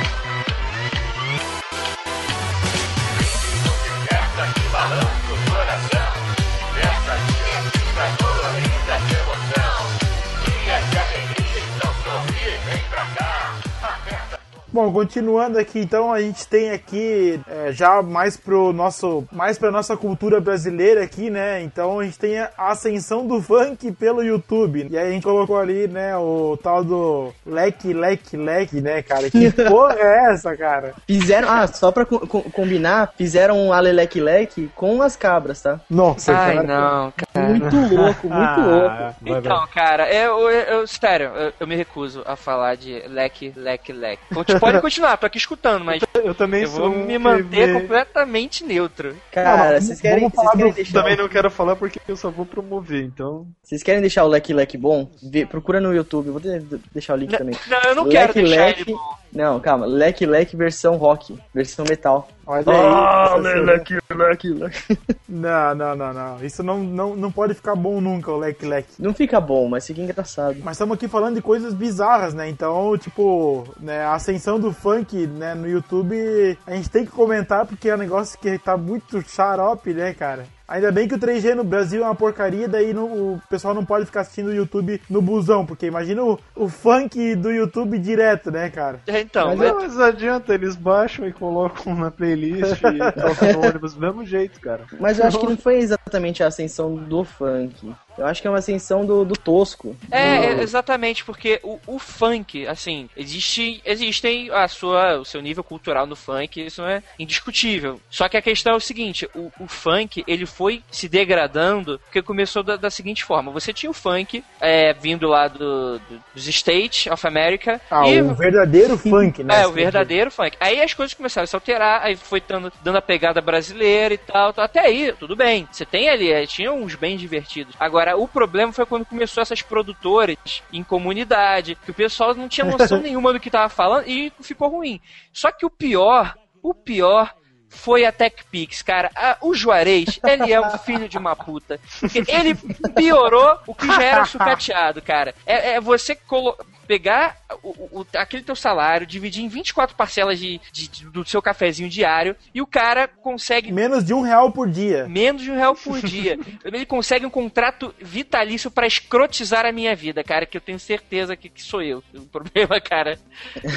Bom, 14.72 14.92
continuando 14.94 15.58
aqui, 15.58 15.80
então 15.80 16.14
a 16.14 16.22
gente 16.22 16.48
tem 16.48 16.70
aqui 16.70 17.40
é, 17.48 17.72
já 17.72 18.04
mais 18.04 18.38
pro 18.38 18.72
nosso, 18.72 19.24
mais 19.32 19.58
para 19.58 19.72
nossa 19.72 19.98
cultura 19.98 20.40
brasileira 20.40 21.04
aqui, 21.04 21.30
né? 21.32 21.62
Então 21.64 22.00
a 22.00 22.04
gente 22.04 22.20
tem 22.20 22.38
a 22.40 22.52
ascensão 22.56 23.26
do 23.26 23.42
funk 23.42 23.92
pelo 23.94 24.24
YouTube. 24.24 24.88
E 24.92 24.96
aí 24.98 25.08
a 25.08 25.12
gente 25.12 25.24
colocou 25.24 25.58
ali, 25.58 25.88
né, 25.88 26.16
o 26.18 26.56
tal 26.62 26.84
do 26.84 27.34
leque, 27.44 27.94
leque, 27.94 28.38
leque, 28.38 28.80
né, 28.80 29.02
cara? 29.02 29.28
Que 29.32 29.50
porra 29.68 29.96
é 29.98 30.32
essa, 30.34 30.56
cara? 30.56 30.94
Fizeram, 31.08 31.50
ah, 31.50 31.66
só 31.66 31.92
pra 31.92 32.06
co- 32.06 32.28
co- 32.28 32.44
combinar, 32.52 33.12
fizeram 33.18 33.58
um 33.58 33.74
aleleque 33.74 34.20
leque 34.22 34.70
com 34.76 35.02
as 35.02 35.16
cabras, 35.16 35.62
tá? 35.64 35.80
Nossa, 35.90 36.32
Ai, 36.32 36.56
cara. 36.58 36.68
não, 36.68 37.14
cara. 37.34 37.48
Muito 37.50 37.76
louco, 37.96 38.30
muito 38.30 38.62
louco. 38.62 39.16
Então, 39.26 39.68
cara, 39.74 40.14
eu, 40.14 40.48
eu, 40.48 40.50
eu- 40.82 40.88
sério, 40.88 41.32
eu, 41.36 41.54
eu 41.60 41.66
me 41.68 41.76
recuso 41.76 42.22
a 42.28 42.36
falar 42.36 42.76
de 42.76 43.02
leque, 43.08 43.52
leque, 43.56 43.92
leque. 43.92 44.22
Conti- 44.32 44.60
Pode 44.72 44.82
continuar, 44.82 45.18
tô 45.18 45.26
aqui 45.26 45.38
escutando, 45.38 45.84
mas 45.86 46.02
Eu 46.14 46.34
também 46.36 46.64
eu 46.64 46.70
vou 46.70 46.90
me 46.90 47.18
manter 47.18 47.68
vê- 47.68 47.74
completamente 47.82 48.64
neutro. 48.64 49.16
Cara, 49.32 49.74
Não, 49.74 49.82
vocês 49.82 50.00
querem, 50.02 50.20
vocês 50.30 50.34
falar 50.36 50.52
querem 50.52 50.72
do- 50.72 50.76
deixar, 50.76 50.94
Também 51.02 51.18
não 51.18 51.28
quero 51.30 51.50
falar 51.52 51.76
porque 51.76 52.00
eu 52.08 52.16
só 52.16 52.30
vou 52.30 52.46
promover, 52.46 53.04
então. 53.04 53.48
vocês 53.64 53.82
querem 53.84 54.02
deixar 54.02 54.24
o 54.24 54.28
leque 54.28 54.54
leque 54.54 54.78
bom? 54.78 55.10
Vê- 55.24 55.46
procura 55.46 55.80
no 55.80 55.94
YouTube, 55.94 56.30
vou 56.32 56.40
de- 56.40 56.60
deixar 56.94 57.14
o 57.14 57.18
link 57.18 57.38
também. 57.38 57.56
Não, 57.68 57.82
eu 57.90 57.96
não 57.96 58.10
quero 58.10 58.28
Leque 58.34 58.42
deixar 58.44 58.66
leque, 58.66 58.82
ele 58.82 58.94
bom. 58.94 59.00
não, 59.34 59.60
calma, 59.60 59.86
leque 59.86 60.26
leque 60.26 60.56
versão 60.56 60.96
rock, 60.98 61.38
versão 61.54 61.86
metal. 61.88 62.28
Olha 62.52 62.64
Ah, 62.68 63.36
aí. 63.36 63.39
essa- 63.39 63.60
leque 63.62 63.97
leque 64.10 64.50
leque. 64.50 64.97
Não, 65.30 65.76
não, 65.76 65.95
não, 65.95 66.12
não. 66.14 66.43
Isso 66.43 66.64
não, 66.64 66.80
não, 66.80 67.16
não 67.16 67.32
pode 67.32 67.54
ficar 67.54 67.76
bom 67.76 68.02
nunca, 68.02 68.32
o 68.32 68.38
leque, 68.39 68.66
leque. 68.66 68.89
Não 68.97 69.14
fica 69.14 69.39
bom, 69.39 69.70
mas 69.70 69.86
fica 69.86 70.02
engraçado. 70.02 70.58
Mas 70.64 70.74
estamos 70.76 70.95
aqui 70.95 71.08
falando 71.08 71.36
de 71.36 71.41
coisas 71.43 71.76
bizarras, 71.76 72.34
né? 72.34 72.50
Então, 72.50 72.97
tipo, 72.97 73.68
né, 73.80 74.02
a 74.04 74.16
ascensão 74.16 74.60
do 74.60 74.74
funk, 74.74 75.28
né, 75.28 75.54
no 75.54 75.68
YouTube, 75.70 76.58
a 76.66 76.72
gente 76.74 76.89
tem 76.89 77.06
que 77.06 77.12
comentar 77.12 77.68
porque 77.68 77.88
é 77.88 77.93
um 77.93 78.00
negócio 78.00 78.39
que 78.39 78.58
tá 78.58 78.76
muito 78.76 79.22
xarope, 79.22 79.93
né, 79.93 80.14
cara? 80.16 80.45
Ainda 80.70 80.92
bem 80.92 81.08
que 81.08 81.16
o 81.16 81.20
3G 81.20 81.56
no 81.56 81.64
Brasil 81.64 82.04
é 82.04 82.06
uma 82.06 82.14
porcaria, 82.14 82.68
daí 82.68 82.94
no- 82.94 83.06
o 83.34 83.42
pessoal 83.50 83.74
não 83.74 83.84
pode 83.84 84.06
ficar 84.06 84.22
assistindo 84.22 84.48
o 84.50 84.54
YouTube 84.54 85.02
no 85.10 85.20
busão, 85.22 85.66
porque 85.66 85.88
imagina 85.88 86.24
o, 86.24 86.38
o 86.56 86.70
funk 86.70 87.36
do 87.36 87.50
YouTube 87.52 87.98
direto, 87.98 88.52
né, 88.52 88.70
cara? 88.70 89.02
Então, 89.08 89.48
Mas, 89.50 89.58
mas- 89.58 89.72
não, 89.72 89.80
mas 89.82 90.00
adianta, 90.00 90.54
eles 90.54 90.76
baixam 90.76 91.28
e 91.28 91.34
colocam 91.34 91.96
na 91.96 92.12
playlist 92.12 92.80
e 92.84 92.98
tocam 93.20 93.54
no 93.54 93.68
ônibus 93.68 93.96
do 93.96 94.00
mesmo 94.02 94.24
jeito, 94.26 94.60
cara. 94.62 94.82
Mas 95.00 95.18
eu 95.18 95.26
acho 95.26 95.40
que 95.40 95.48
não 95.48 95.58
foi 95.58 95.78
exatamente 95.78 96.44
a 96.44 96.48
ascensão 96.48 96.96
do 96.96 97.24
funk. 97.24 97.92
Eu 98.20 98.26
acho 98.28 98.42
que 98.42 98.48
é 98.48 98.52
uma 98.52 98.60
ascensão 98.60 99.06
do, 99.06 99.24
do 99.26 99.36
tosco. 99.36 99.96
É, 100.12 100.54
Do- 100.56 100.60
é, 100.60 100.64
exatamente, 100.64 101.24
porque 101.24 101.60
o, 101.64 101.80
o 101.88 102.00
funk, 102.00 102.68
assim, 102.68 103.10
existe, 103.16 103.82
existem 103.86 104.50
a 104.52 104.68
sua, 104.68 105.20
o 105.20 105.26
seu 105.26 105.42
nível 105.42 105.64
cultural 105.64 106.06
no 106.06 106.16
funk, 106.16 106.64
isso 106.66 106.82
não 106.82 106.90
é 106.90 107.02
indiscutível. 107.18 108.00
Só 108.10 108.28
que 108.28 108.38
a 108.38 108.42
questão 108.42 108.74
é 108.74 108.76
o 108.76 108.80
seguinte, 108.82 109.28
o, 109.34 109.52
o 109.60 109.68
funk, 109.68 110.24
ele 110.28 110.46
foi 110.46 110.84
se 110.92 111.08
degradando, 111.08 112.00
porque 112.00 112.22
começou 112.22 112.64
da, 112.64 112.76
da 112.76 112.90
seguinte 112.90 113.24
forma, 113.24 113.52
você 113.52 113.72
tinha 113.72 113.90
o 113.90 113.94
funk, 113.94 114.44
é, 114.60 114.94
vindo 114.94 115.28
lá 115.28 115.48
do, 115.48 116.00
do- 116.00 116.20
dos 116.34 116.48
States 116.48 117.08
of 117.12 117.26
America, 117.26 117.80
Ah, 117.90 118.08
e... 118.08 118.22
o 118.22 118.34
verdadeiro 118.36 118.98
funk, 118.98 119.44
né? 119.44 119.62
É, 119.62 119.68
o 119.68 119.72
verdadeiro 119.72 120.30
funk. 120.32 120.58
Aí 120.60 120.82
as 120.82 120.94
coisas 120.94 121.14
começaram 121.14 121.44
a 121.44 121.48
se 121.48 121.56
alterar, 121.56 122.02
aí 122.04 122.16
foi 122.16 122.42
dando, 122.42 122.72
dando 122.84 122.98
a 122.98 123.02
pegada 123.02 123.40
brasileira 123.42 124.14
e 124.14 124.18
tal, 124.18 124.54
tal. 124.54 124.66
Até 124.66 124.82
aí, 124.82 125.14
tudo 125.14 125.36
bem. 125.36 125.68
Você 125.72 125.86
tem 125.86 126.10
ali, 126.10 126.32
é, 126.32 126.46
tinha 126.46 126.72
uns 126.74 126.96
bem 126.96 127.16
divertidos. 127.18 127.76
Agora, 127.80 128.09
o 128.16 128.28
problema 128.28 128.72
foi 128.72 128.86
quando 128.86 129.05
começou 129.05 129.41
essas 129.41 129.62
produtoras 129.62 130.38
em 130.72 130.84
comunidade, 130.84 131.76
que 131.76 131.91
o 131.91 131.93
pessoal 131.93 132.34
não 132.36 132.47
tinha 132.47 132.66
noção 132.66 132.99
nenhuma 133.01 133.34
do 133.34 133.39
que 133.39 133.49
tava 133.49 133.70
falando 133.70 134.07
e 134.07 134.32
ficou 134.41 134.70
ruim. 134.70 135.01
Só 135.34 135.51
que 135.51 135.66
o 135.66 135.70
pior, 135.70 136.36
o 136.62 136.74
pior 136.74 137.34
foi 137.70 138.04
a 138.06 138.12
TechPix, 138.12 138.82
cara. 138.82 139.12
Ah, 139.16 139.38
o 139.42 139.54
Juarez, 139.54 140.20
ele 140.24 140.52
é 140.52 140.60
um 140.60 140.78
filho 140.80 141.08
de 141.08 141.18
uma 141.18 141.36
puta. 141.36 141.80
Ele 142.28 142.56
piorou 142.96 143.58
o 143.68 143.76
que 143.76 143.86
já 143.88 144.04
era 144.04 144.26
sucateado, 144.26 145.02
cara. 145.02 145.34
É, 145.46 145.74
é 145.74 145.82
você 145.82 146.16
colo 146.16 146.56
pegar 146.88 147.38
o, 147.62 148.00
o- 148.02 148.08
aquele 148.16 148.42
teu 148.42 148.56
salário, 148.56 149.06
dividir 149.06 149.44
em 149.44 149.48
24 149.48 149.96
parcelas 149.96 150.40
de, 150.40 150.60
de- 150.72 150.88
de- 150.88 151.06
do 151.06 151.24
seu 151.24 151.40
cafezinho 151.40 151.88
diário 151.88 152.36
e 152.52 152.64
o 152.64 152.66
cara 152.66 153.08
consegue 153.08 153.72
Menos 153.72 154.04
de 154.04 154.12
um 154.12 154.22
real 154.22 154.52
por 154.52 154.68
dia. 154.68 155.08
menos 155.08 155.44
de 155.44 155.52
um 155.52 155.56
real 155.56 155.76
por 155.76 156.02
dia. 156.02 156.40
Ele 156.66 156.88
consegue 156.88 157.28
um 157.28 157.30
contrato 157.30 157.94
vitalício 158.02 158.72
pra 158.72 158.88
escrotizar 158.88 159.68
a 159.68 159.72
minha 159.72 159.96
vida, 159.96 160.24
cara, 160.24 160.48
que 160.48 160.58
eu 160.58 160.62
tenho 160.62 160.80
certeza 160.80 161.36
que, 161.36 161.48
que 161.48 161.62
sou 161.62 161.82
eu. 161.84 162.04
O 162.20 162.26
problema, 162.32 162.82
cara, 162.82 163.18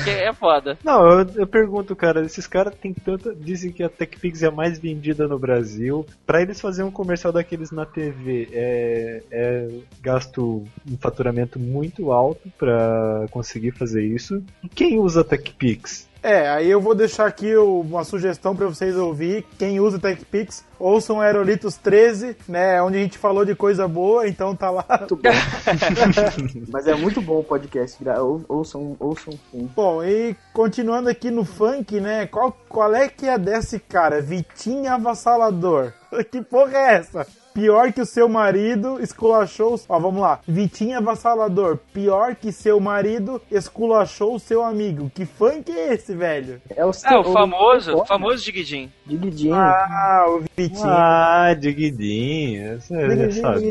que 0.05 0.11
é 0.11 0.33
foda. 0.33 0.79
Não, 0.83 1.07
eu, 1.21 1.27
eu 1.37 1.47
pergunto, 1.47 1.95
cara, 1.95 2.25
esses 2.25 2.47
caras 2.47 2.75
tem 2.75 2.93
tanta. 2.95 3.35
Dizem 3.35 3.71
que 3.73 3.82
a 3.85 3.89
TechPix 3.89 4.43
é 4.43 4.47
a 4.47 4.51
mais 4.51 4.79
vendida 4.79 5.27
no 5.27 5.39
Brasil. 5.39 6.07
Pra 6.27 6.43
eles 6.43 6.61
fazerem 6.61 6.89
um 6.89 6.93
comercial 6.93 7.33
daqueles 7.33 7.71
na 7.71 7.85
TV, 7.87 8.49
é, 8.53 9.23
é 9.31 9.69
gasto 10.01 10.65
um 10.91 10.97
faturamento 10.99 11.59
muito 11.59 12.13
alto 12.13 12.51
pra 12.59 13.27
conseguir 13.31 13.73
fazer 13.73 14.05
isso. 14.05 14.43
E 14.63 14.69
quem 14.69 14.99
usa 14.99 15.25
TechPix? 15.25 16.12
É, 16.23 16.49
aí 16.49 16.71
eu 16.71 16.81
vou 16.81 16.95
deixar 16.95 17.27
aqui 17.27 17.57
uma 17.57 18.05
sugestão 18.05 18.55
pra 18.55 18.67
vocês 18.69 18.97
ouvir. 18.97 19.45
Quem 19.59 19.81
usa 19.81 19.99
TechPix, 19.99 20.65
ouçam 20.79 21.21
Aerolitos 21.21 21.77
13, 21.77 22.37
né? 22.49 22.81
Onde 22.81 22.99
a 22.99 23.01
gente 23.01 23.19
falou 23.19 23.45
de 23.45 23.57
coisa 23.57 23.89
boa, 23.89 24.29
então 24.29 24.55
tá 24.55 24.71
lá. 24.71 24.85
Muito 25.01 25.17
bom. 25.17 25.31
Mas 26.71 26.87
é 26.87 26.95
muito 26.95 27.21
bom 27.21 27.41
o 27.41 27.45
podcast. 27.45 27.99
ou- 28.21 28.45
Ouçam, 28.49 28.97
ouçam 29.01 29.33
sim. 29.51 29.69
Bom, 29.75 30.05
e 30.05 30.37
continuando 30.53 31.09
aqui 31.09 31.29
no 31.31 31.45
funk, 31.45 32.01
né? 32.01 32.27
Qual, 32.27 32.57
qual 32.69 32.95
é 32.95 33.09
que 33.09 33.27
é 33.27 33.37
desse 33.37 33.81
cara? 33.81 34.21
Vitinho 34.23 34.93
Avassalador. 34.93 35.93
Que 36.31 36.43
porra 36.43 36.77
é 36.77 36.95
essa? 36.97 37.27
Pior 37.55 37.93
que 37.93 38.01
o 38.01 38.07
seu 38.07 38.29
marido 38.29 38.99
esculachou. 39.01 39.79
Ó, 39.89 39.99
vamos 39.99 40.21
lá. 40.21 40.41
Vitinho 40.47 40.99
Avassalador. 40.99 41.79
Pior 41.93 42.35
que 42.35 42.51
seu 42.53 42.81
marido 42.81 43.41
esculachou 43.51 44.35
o 44.35 44.41
seu 44.41 44.63
amigo. 44.63 45.11
Que 45.15 45.25
funk 45.25 45.71
é 45.71 45.95
esse, 45.95 46.15
velho? 46.15 46.61
É 46.75 46.85
o, 46.85 46.91
É, 47.05 47.17
o 47.19 47.25
famoso, 47.25 47.95
o 47.95 48.05
famoso 48.07 48.45
Digidin. 48.45 48.91
Digidinho. 49.07 49.55
Ah, 49.55 50.25
o 50.29 50.43
Vitinho. 50.57 50.83
Ah, 50.85 51.55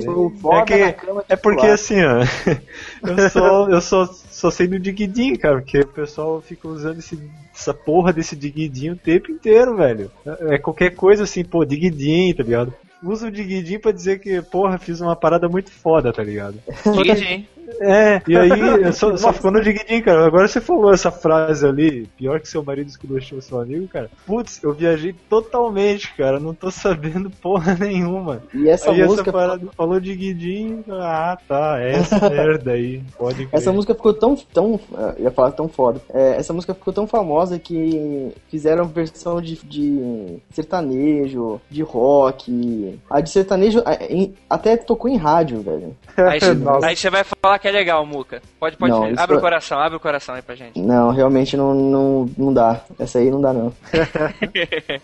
o 0.08 0.30
foda 0.42 0.74
É, 0.74 0.92
que- 0.94 1.06
é 1.30 1.36
porque 1.36 1.68
assim, 1.68 2.02
ó, 2.04 2.20
eu 3.08 3.30
só, 3.30 3.70
eu 3.70 3.82
só, 3.82 4.06
só 4.06 4.52
sei 4.52 4.68
do 4.68 4.80
Diguidinho, 4.80 5.38
cara, 5.40 5.56
porque 5.60 5.80
o 5.80 5.88
pessoal 5.88 6.42
fica 6.42 6.68
usando 6.68 7.00
esse, 7.00 7.20
essa 7.54 7.74
porra 7.74 8.14
desse 8.14 8.36
Diguidinho 8.36 8.94
o 8.94 8.98
tempo 8.98 9.32
inteiro, 9.32 9.76
velho. 9.76 10.12
É 10.26 10.56
é 10.56 10.58
qualquer 10.58 10.92
coisa 10.96 11.24
assim, 11.24 11.44
pô, 11.44 11.64
Diguidinho, 11.66 12.36
tá 12.36 12.44
ligado? 12.44 12.74
Usa 13.04 13.28
o 13.28 13.32
Diguidinho 13.32 13.80
pra 13.80 13.92
dizer 13.92 14.20
que, 14.20 14.42
porra, 14.42 14.78
fiz 14.78 15.02
uma 15.02 15.16
parada 15.16 15.50
muito 15.50 15.72
foda, 15.72 16.14
tá 16.14 16.24
ligado? 16.24 16.60
Digidin. 17.04 17.48
É, 17.80 18.22
e 18.28 18.38
aí 18.38 18.52
só, 18.94 19.16
só 19.16 19.34
ficou 19.34 19.52
no 19.52 19.62
Diguidinho, 19.62 20.04
cara. 20.04 20.26
Agora 20.26 20.48
você 20.48 20.60
falou 20.62 20.94
essa 20.94 21.12
frase 21.12 21.66
ali, 21.66 22.08
pior 22.18 22.40
que 22.40 22.48
seu 22.48 22.64
marido 22.64 22.88
esculachou 22.88 23.42
seu 23.42 23.60
amigo, 23.60 23.88
cara. 23.88 24.10
Putz, 24.26 24.62
eu 24.64 24.74
viajei 24.74 25.14
totalmente, 25.30 26.14
cara. 26.16 26.40
Não 26.40 26.54
tô 26.54 26.70
sabendo 26.72 27.30
porra 27.30 27.76
nenhuma. 27.80 28.42
E 28.54 28.70
essa 28.70 28.92
aí 28.92 29.04
música. 29.04 29.22
essa 29.30 29.32
parada 29.32 29.68
falou 29.76 30.00
Diguidinho, 30.00 30.84
ah 30.90 31.38
tá, 31.48 31.78
é 31.80 31.94
essa 31.94 32.18
merda 32.30 32.72
aí. 32.72 33.04
Pode 33.18 33.46
crer. 33.46 33.50
Essa 33.52 33.72
música 33.72 33.94
ficou 33.94 34.14
tão, 34.14 34.36
tão, 34.36 34.80
eh, 34.98 35.16
eu 35.20 35.24
ia 35.26 35.32
falar 35.32 35.52
tão 35.52 35.68
foda. 35.68 36.02
É, 36.14 36.36
essa 36.38 36.54
música 36.54 36.74
ficou 36.74 36.94
tão 36.94 37.08
famosa 37.08 37.60
que 37.60 38.32
fizeram 38.50 38.86
versão 38.86 39.42
de, 39.42 39.56
de 39.66 40.40
sertanejo, 40.52 41.60
de 41.70 41.82
rock. 41.82 43.00
A 43.10 43.22
de 43.22 43.30
sertanejo 43.30 43.84
até 44.50 44.78
tocou 44.78 45.10
em 45.10 45.18
rádio, 45.18 45.62
velho. 45.62 45.96
Aí, 46.18 46.40
Nossa. 46.56 46.88
aí 46.88 46.96
você 46.96 47.10
vai 47.10 47.24
falar 47.24 47.60
que 47.62 47.68
é 47.68 47.72
legal, 47.72 48.06
Muca. 48.06 48.42
Pode, 48.60 48.78
pode. 48.78 48.92
Não, 48.92 49.06
abre 49.18 49.36
o 49.36 49.40
é- 49.40 49.42
coração, 49.42 49.80
abre 49.80 49.98
o 49.98 50.00
coração 50.00 50.36
aí 50.36 50.42
pra 50.42 50.56
gente. 50.56 50.80
Não, 50.80 51.12
realmente 51.12 51.56
não, 51.58 51.74
não, 51.74 52.30
não 52.38 52.54
dá. 52.54 52.82
Essa 52.98 53.20
aí 53.20 53.30
não 53.30 53.42
dá, 53.42 53.54
não. 53.54 53.74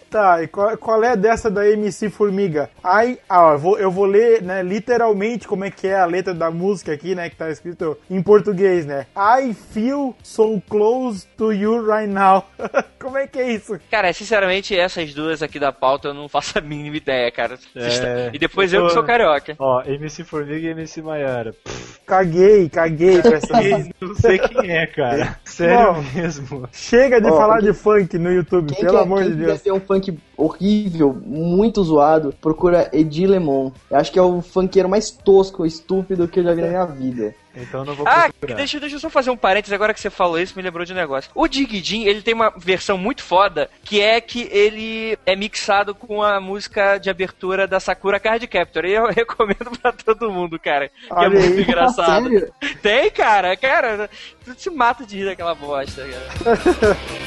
Tá, 0.09 0.41
e 0.41 0.47
qual, 0.47 0.77
qual 0.77 1.03
é 1.03 1.15
dessa 1.15 1.49
da 1.49 1.67
MC 1.67 2.09
Formiga? 2.09 2.69
Ai, 2.83 3.19
ah, 3.29 3.51
eu 3.51 3.59
vou, 3.59 3.77
eu 3.77 3.91
vou 3.91 4.05
ler, 4.05 4.41
né, 4.41 4.63
literalmente 4.63 5.47
como 5.47 5.65
é 5.65 5.71
que 5.71 5.87
é 5.87 5.99
a 5.99 6.05
letra 6.05 6.33
da 6.33 6.49
música 6.49 6.93
aqui, 6.93 7.13
né, 7.13 7.29
que 7.29 7.35
tá 7.35 7.49
escrito 7.49 7.97
em 8.09 8.21
português, 8.21 8.85
né? 8.85 9.05
I 9.15 9.53
feel 9.53 10.15
so 10.23 10.61
close 10.69 11.27
to 11.37 11.51
you 11.51 11.85
right 11.85 12.11
now. 12.11 12.45
como 12.99 13.17
é 13.17 13.27
que 13.27 13.39
é 13.39 13.51
isso? 13.51 13.79
Cara, 13.91 14.11
sinceramente, 14.13 14.77
essas 14.77 15.13
duas 15.13 15.43
aqui 15.43 15.59
da 15.59 15.71
pauta 15.71 16.09
eu 16.09 16.13
não 16.13 16.29
faço 16.29 16.57
a 16.57 16.61
mínima 16.61 16.97
ideia, 16.97 17.29
cara. 17.31 17.59
É, 17.75 18.31
e 18.33 18.39
depois 18.39 18.73
eu 18.73 18.77
eu 18.77 18.87
que 18.87 18.93
sou 18.93 19.03
carioca. 19.03 19.55
Ó, 19.59 19.83
MC 19.83 20.23
Formiga 20.23 20.67
e 20.67 20.71
MC 20.71 21.01
Maiara. 21.01 21.53
Caguei, 22.05 22.46
caguei 22.71 23.21
pra 23.21 23.37
essa 23.37 23.53
não 24.01 24.15
sei 24.15 24.37
quem 24.39 24.71
é, 24.71 24.85
cara. 24.87 25.39
Sério 25.45 25.93
Bom. 25.93 26.03
mesmo. 26.15 26.69
Chega 26.71 27.19
de 27.21 27.27
Ó, 27.27 27.37
falar 27.37 27.61
de 27.61 27.73
funk 27.73 28.17
no 28.17 28.31
YouTube, 28.31 28.75
pelo 28.75 28.91
quer, 28.91 28.99
amor 29.01 29.23
de 29.23 29.31
quiser 29.31 29.45
Deus. 29.45 29.61
ver 29.61 29.71
um 29.71 29.79
funk 29.79 30.17
horrível, 30.35 31.15
muito 31.25 31.83
zoado, 31.83 32.33
procura 32.41 32.89
Edi 32.93 33.25
Lemon. 33.25 33.71
Eu 33.89 33.97
acho 33.97 34.11
que 34.11 34.19
é 34.19 34.21
o 34.21 34.41
funkeiro 34.41 34.87
mais 34.89 35.09
tosco, 35.09 35.65
estúpido 35.65 36.27
que 36.27 36.39
eu 36.39 36.43
já 36.43 36.53
vi 36.53 36.61
na 36.61 36.67
minha 36.67 36.85
vida. 36.85 37.33
Então 37.59 37.83
não 37.83 37.93
vou 37.95 38.07
Ah, 38.07 38.29
procurar. 38.39 38.55
deixa, 38.57 38.79
deixa 38.79 38.95
eu 38.95 38.99
só 38.99 39.09
fazer 39.09 39.31
um 39.31 39.35
parênteses 39.37 39.73
agora 39.73 39.93
que 39.93 39.99
você 39.99 40.09
falou 40.09 40.39
isso, 40.39 40.53
me 40.55 40.61
lembrou 40.61 40.85
de 40.85 40.93
um 40.93 40.95
negócio. 40.95 41.31
O 41.33 41.47
Digidin, 41.47 42.03
ele 42.03 42.21
tem 42.21 42.33
uma 42.33 42.53
versão 42.55 42.97
muito 42.97 43.23
foda, 43.23 43.69
que 43.83 43.99
é 43.99 44.21
que 44.21 44.47
ele 44.51 45.17
é 45.25 45.35
mixado 45.35 45.95
com 45.95 46.21
a 46.21 46.39
música 46.39 46.97
de 46.97 47.09
abertura 47.09 47.67
da 47.67 47.79
Sakura 47.79 48.19
Card 48.19 48.45
Captor. 48.47 48.85
E 48.85 48.93
eu 48.93 49.07
recomendo 49.11 49.71
pra 49.81 49.91
todo 49.91 50.31
mundo, 50.31 50.59
cara. 50.59 50.89
Que 50.89 51.11
é 51.11 51.15
Olha 51.15 51.29
muito 51.39 51.57
aí. 51.57 51.61
engraçado. 51.63 52.23
Sério? 52.29 52.53
Tem, 52.81 53.09
cara, 53.09 53.57
cara. 53.57 54.09
Tu 54.45 54.53
se 54.57 54.69
mata 54.69 55.05
de 55.05 55.17
rir 55.17 55.25
daquela 55.25 55.55
bosta, 55.55 56.05
cara. 56.07 56.97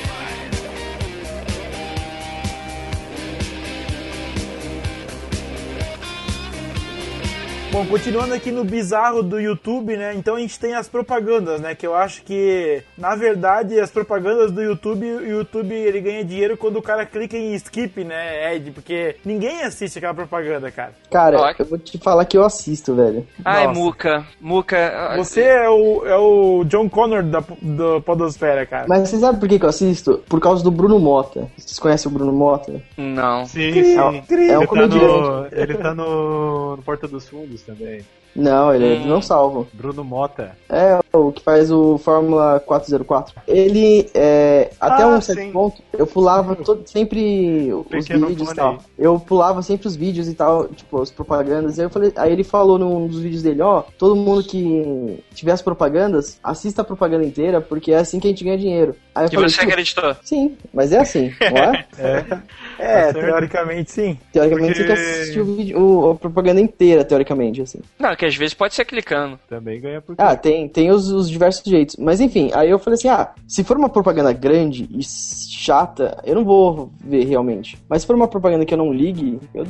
Bom, 7.73 7.87
continuando 7.87 8.35
aqui 8.35 8.51
no 8.51 8.65
bizarro 8.65 9.23
do 9.23 9.39
YouTube, 9.39 9.97
né? 9.97 10.13
Então 10.17 10.35
a 10.35 10.41
gente 10.41 10.59
tem 10.59 10.75
as 10.75 10.89
propagandas, 10.89 11.61
né? 11.61 11.73
Que 11.73 11.87
eu 11.87 11.95
acho 11.95 12.25
que, 12.25 12.83
na 12.99 13.15
verdade, 13.15 13.79
as 13.79 13.93
propagandas 13.93 14.51
do 14.51 14.61
YouTube, 14.61 15.07
o 15.07 15.25
YouTube 15.25 15.73
ele 15.73 16.01
ganha 16.01 16.25
dinheiro 16.25 16.57
quando 16.57 16.79
o 16.79 16.83
cara 16.83 17.07
clica 17.07 17.37
em 17.37 17.55
skip, 17.55 18.03
né, 18.03 18.57
Ed? 18.57 18.73
Porque 18.73 19.15
ninguém 19.25 19.63
assiste 19.63 19.99
aquela 19.99 20.13
propaganda, 20.13 20.69
cara. 20.73 20.95
Cara, 21.09 21.55
eu 21.57 21.65
vou 21.65 21.79
te 21.79 21.97
falar 21.99 22.25
que 22.25 22.37
eu 22.37 22.45
assisto, 22.45 22.93
velho. 22.93 23.25
Ai, 23.45 23.69
Nossa. 23.69 23.79
Muca. 23.79 24.27
Muca. 24.41 25.15
Você 25.19 25.43
é 25.43 25.69
o, 25.71 26.05
é 26.05 26.17
o 26.17 26.65
John 26.65 26.89
Connor 26.89 27.23
da, 27.23 27.39
da 27.39 28.01
Podosfera, 28.01 28.67
cara. 28.67 28.87
Mas 28.89 29.09
você 29.09 29.17
sabe 29.17 29.39
por 29.39 29.49
que, 29.49 29.61
que 29.61 29.65
eu 29.65 29.71
assisto? 29.71 30.19
Por 30.29 30.41
causa 30.41 30.65
do 30.65 30.73
Bruno 30.73 30.99
Mota. 30.99 31.49
Vocês 31.57 31.79
conhecem 31.79 32.11
o 32.11 32.15
Bruno 32.15 32.33
Mota? 32.33 32.83
Não. 32.97 33.47
Sim, 33.47 33.73
sim. 33.73 34.23
cri. 34.27 34.51
É 34.51 34.59
um 34.59 34.63
Ele 34.63 34.67
tá, 34.67 34.67
comediante. 34.67 35.05
no, 35.05 35.47
ele 35.53 35.75
tá 35.75 35.95
no, 35.95 36.77
no 36.77 36.83
Porta 36.83 37.07
dos 37.07 37.29
Fundos 37.29 37.60
também. 37.63 38.05
Não, 38.35 38.73
ele 38.75 38.85
Hum. 38.85 39.03
é 39.05 39.07
não 39.07 39.21
salvo. 39.23 39.67
Bruno 39.73 40.05
Mota. 40.05 40.57
É 40.69 41.01
o 41.13 41.33
que 41.33 41.43
faz 41.43 41.71
o 41.73 41.99
Fórmula 41.99 42.61
404. 42.61 43.35
Ele, 43.47 44.09
é, 44.15 44.71
até 44.81 45.03
Ah, 45.03 45.09
um 45.09 45.21
certo 45.21 45.41
sim. 45.41 45.51
ponto, 45.51 45.83
eu 45.93 46.07
pulava 46.07 46.55
todo, 46.65 46.89
sempre 46.89 47.73
os 47.73 47.87
pequeno 48.07 48.29
vídeos 48.29 48.53
e 48.53 48.55
tal. 48.55 48.79
Eu 48.97 49.19
pulava 49.19 49.63
sempre 49.63 49.89
os 49.89 49.97
vídeos 49.97 50.29
e 50.29 50.35
tal, 50.35 50.69
tipo, 50.69 51.03
as 51.03 51.11
propagandas. 51.11 51.79
Aí, 51.79 51.85
eu 51.87 51.91
falei, 51.91 52.13
aí 52.17 52.33
ele 52.33 52.45
falou 52.45 52.79
num 52.79 53.09
dos 53.09 53.19
vídeos 53.21 53.43
dele, 53.43 53.63
ó, 53.63 53.83
todo 53.99 54.15
mundo 54.15 54.45
que 54.45 55.19
tiver 55.35 55.51
as 55.53 55.63
propagandas, 55.63 56.39
assista 56.43 56.83
a 56.83 56.85
propaganda 56.85 57.25
inteira, 57.25 57.61
porque 57.61 57.91
é 57.93 57.97
assim 57.99 58.21
que 58.21 58.29
a 58.29 58.31
gente 58.31 58.45
ganha 58.45 58.57
dinheiro. 58.59 58.95
Aí 59.13 59.25
eu 59.25 59.29
E 59.29 59.35
falei, 59.35 59.49
você 59.51 59.57
"Pô, 59.63 59.69
acreditou? 59.69 60.17
sim, 60.23 60.57
mas 60.73 60.93
é 60.93 61.01
assim, 61.01 61.33
não 61.51 61.59
é? 61.59 61.85
É, 61.99 62.21
Tá 62.23 62.43
certo. 62.79 63.21
teoricamente 63.21 63.91
sim. 63.91 64.19
Teoricamente 64.33 64.75
Porque- 64.79 64.83
você 64.83 64.95
tem 64.95 65.05
que 65.05 65.21
assistir 65.21 65.41
o 65.41 65.45
vídeo, 65.57 65.81
o- 65.81 66.11
a 66.13 66.15
propaganda 66.15 66.61
inteira, 66.61 67.05
teoricamente, 67.05 67.61
assim. 67.61 67.81
Não, 67.99 68.15
que 68.21 68.27
às 68.27 68.37
vezes 68.37 68.53
pode 68.53 68.75
ser 68.75 68.85
clicando. 68.85 69.41
Também 69.49 69.81
ganha 69.81 70.03
por 70.03 70.15
Ah, 70.19 70.37
tem, 70.37 70.69
tem 70.69 70.91
os, 70.91 71.11
os 71.11 71.31
diversos 71.31 71.65
jeitos. 71.65 71.97
Mas 71.97 72.21
enfim, 72.21 72.51
aí 72.53 72.69
eu 72.69 72.79
falei 72.79 72.97
assim: 72.97 73.09
ah, 73.09 73.33
se 73.49 73.65
for 73.65 73.79
uma 73.79 73.89
propaganda 73.89 74.31
grande 74.31 74.87
e 74.91 75.03
chata, 75.03 76.21
eu 76.23 76.35
não 76.35 76.45
vou 76.45 76.93
ver 77.03 77.25
realmente. 77.25 77.79
Mas 77.89 78.03
se 78.03 78.07
for 78.07 78.15
uma 78.15 78.29
propaganda 78.29 78.67
que 78.67 78.75
eu 78.75 78.79
não 78.79 78.93
ligue, 78.93 79.41
eu, 79.55 79.65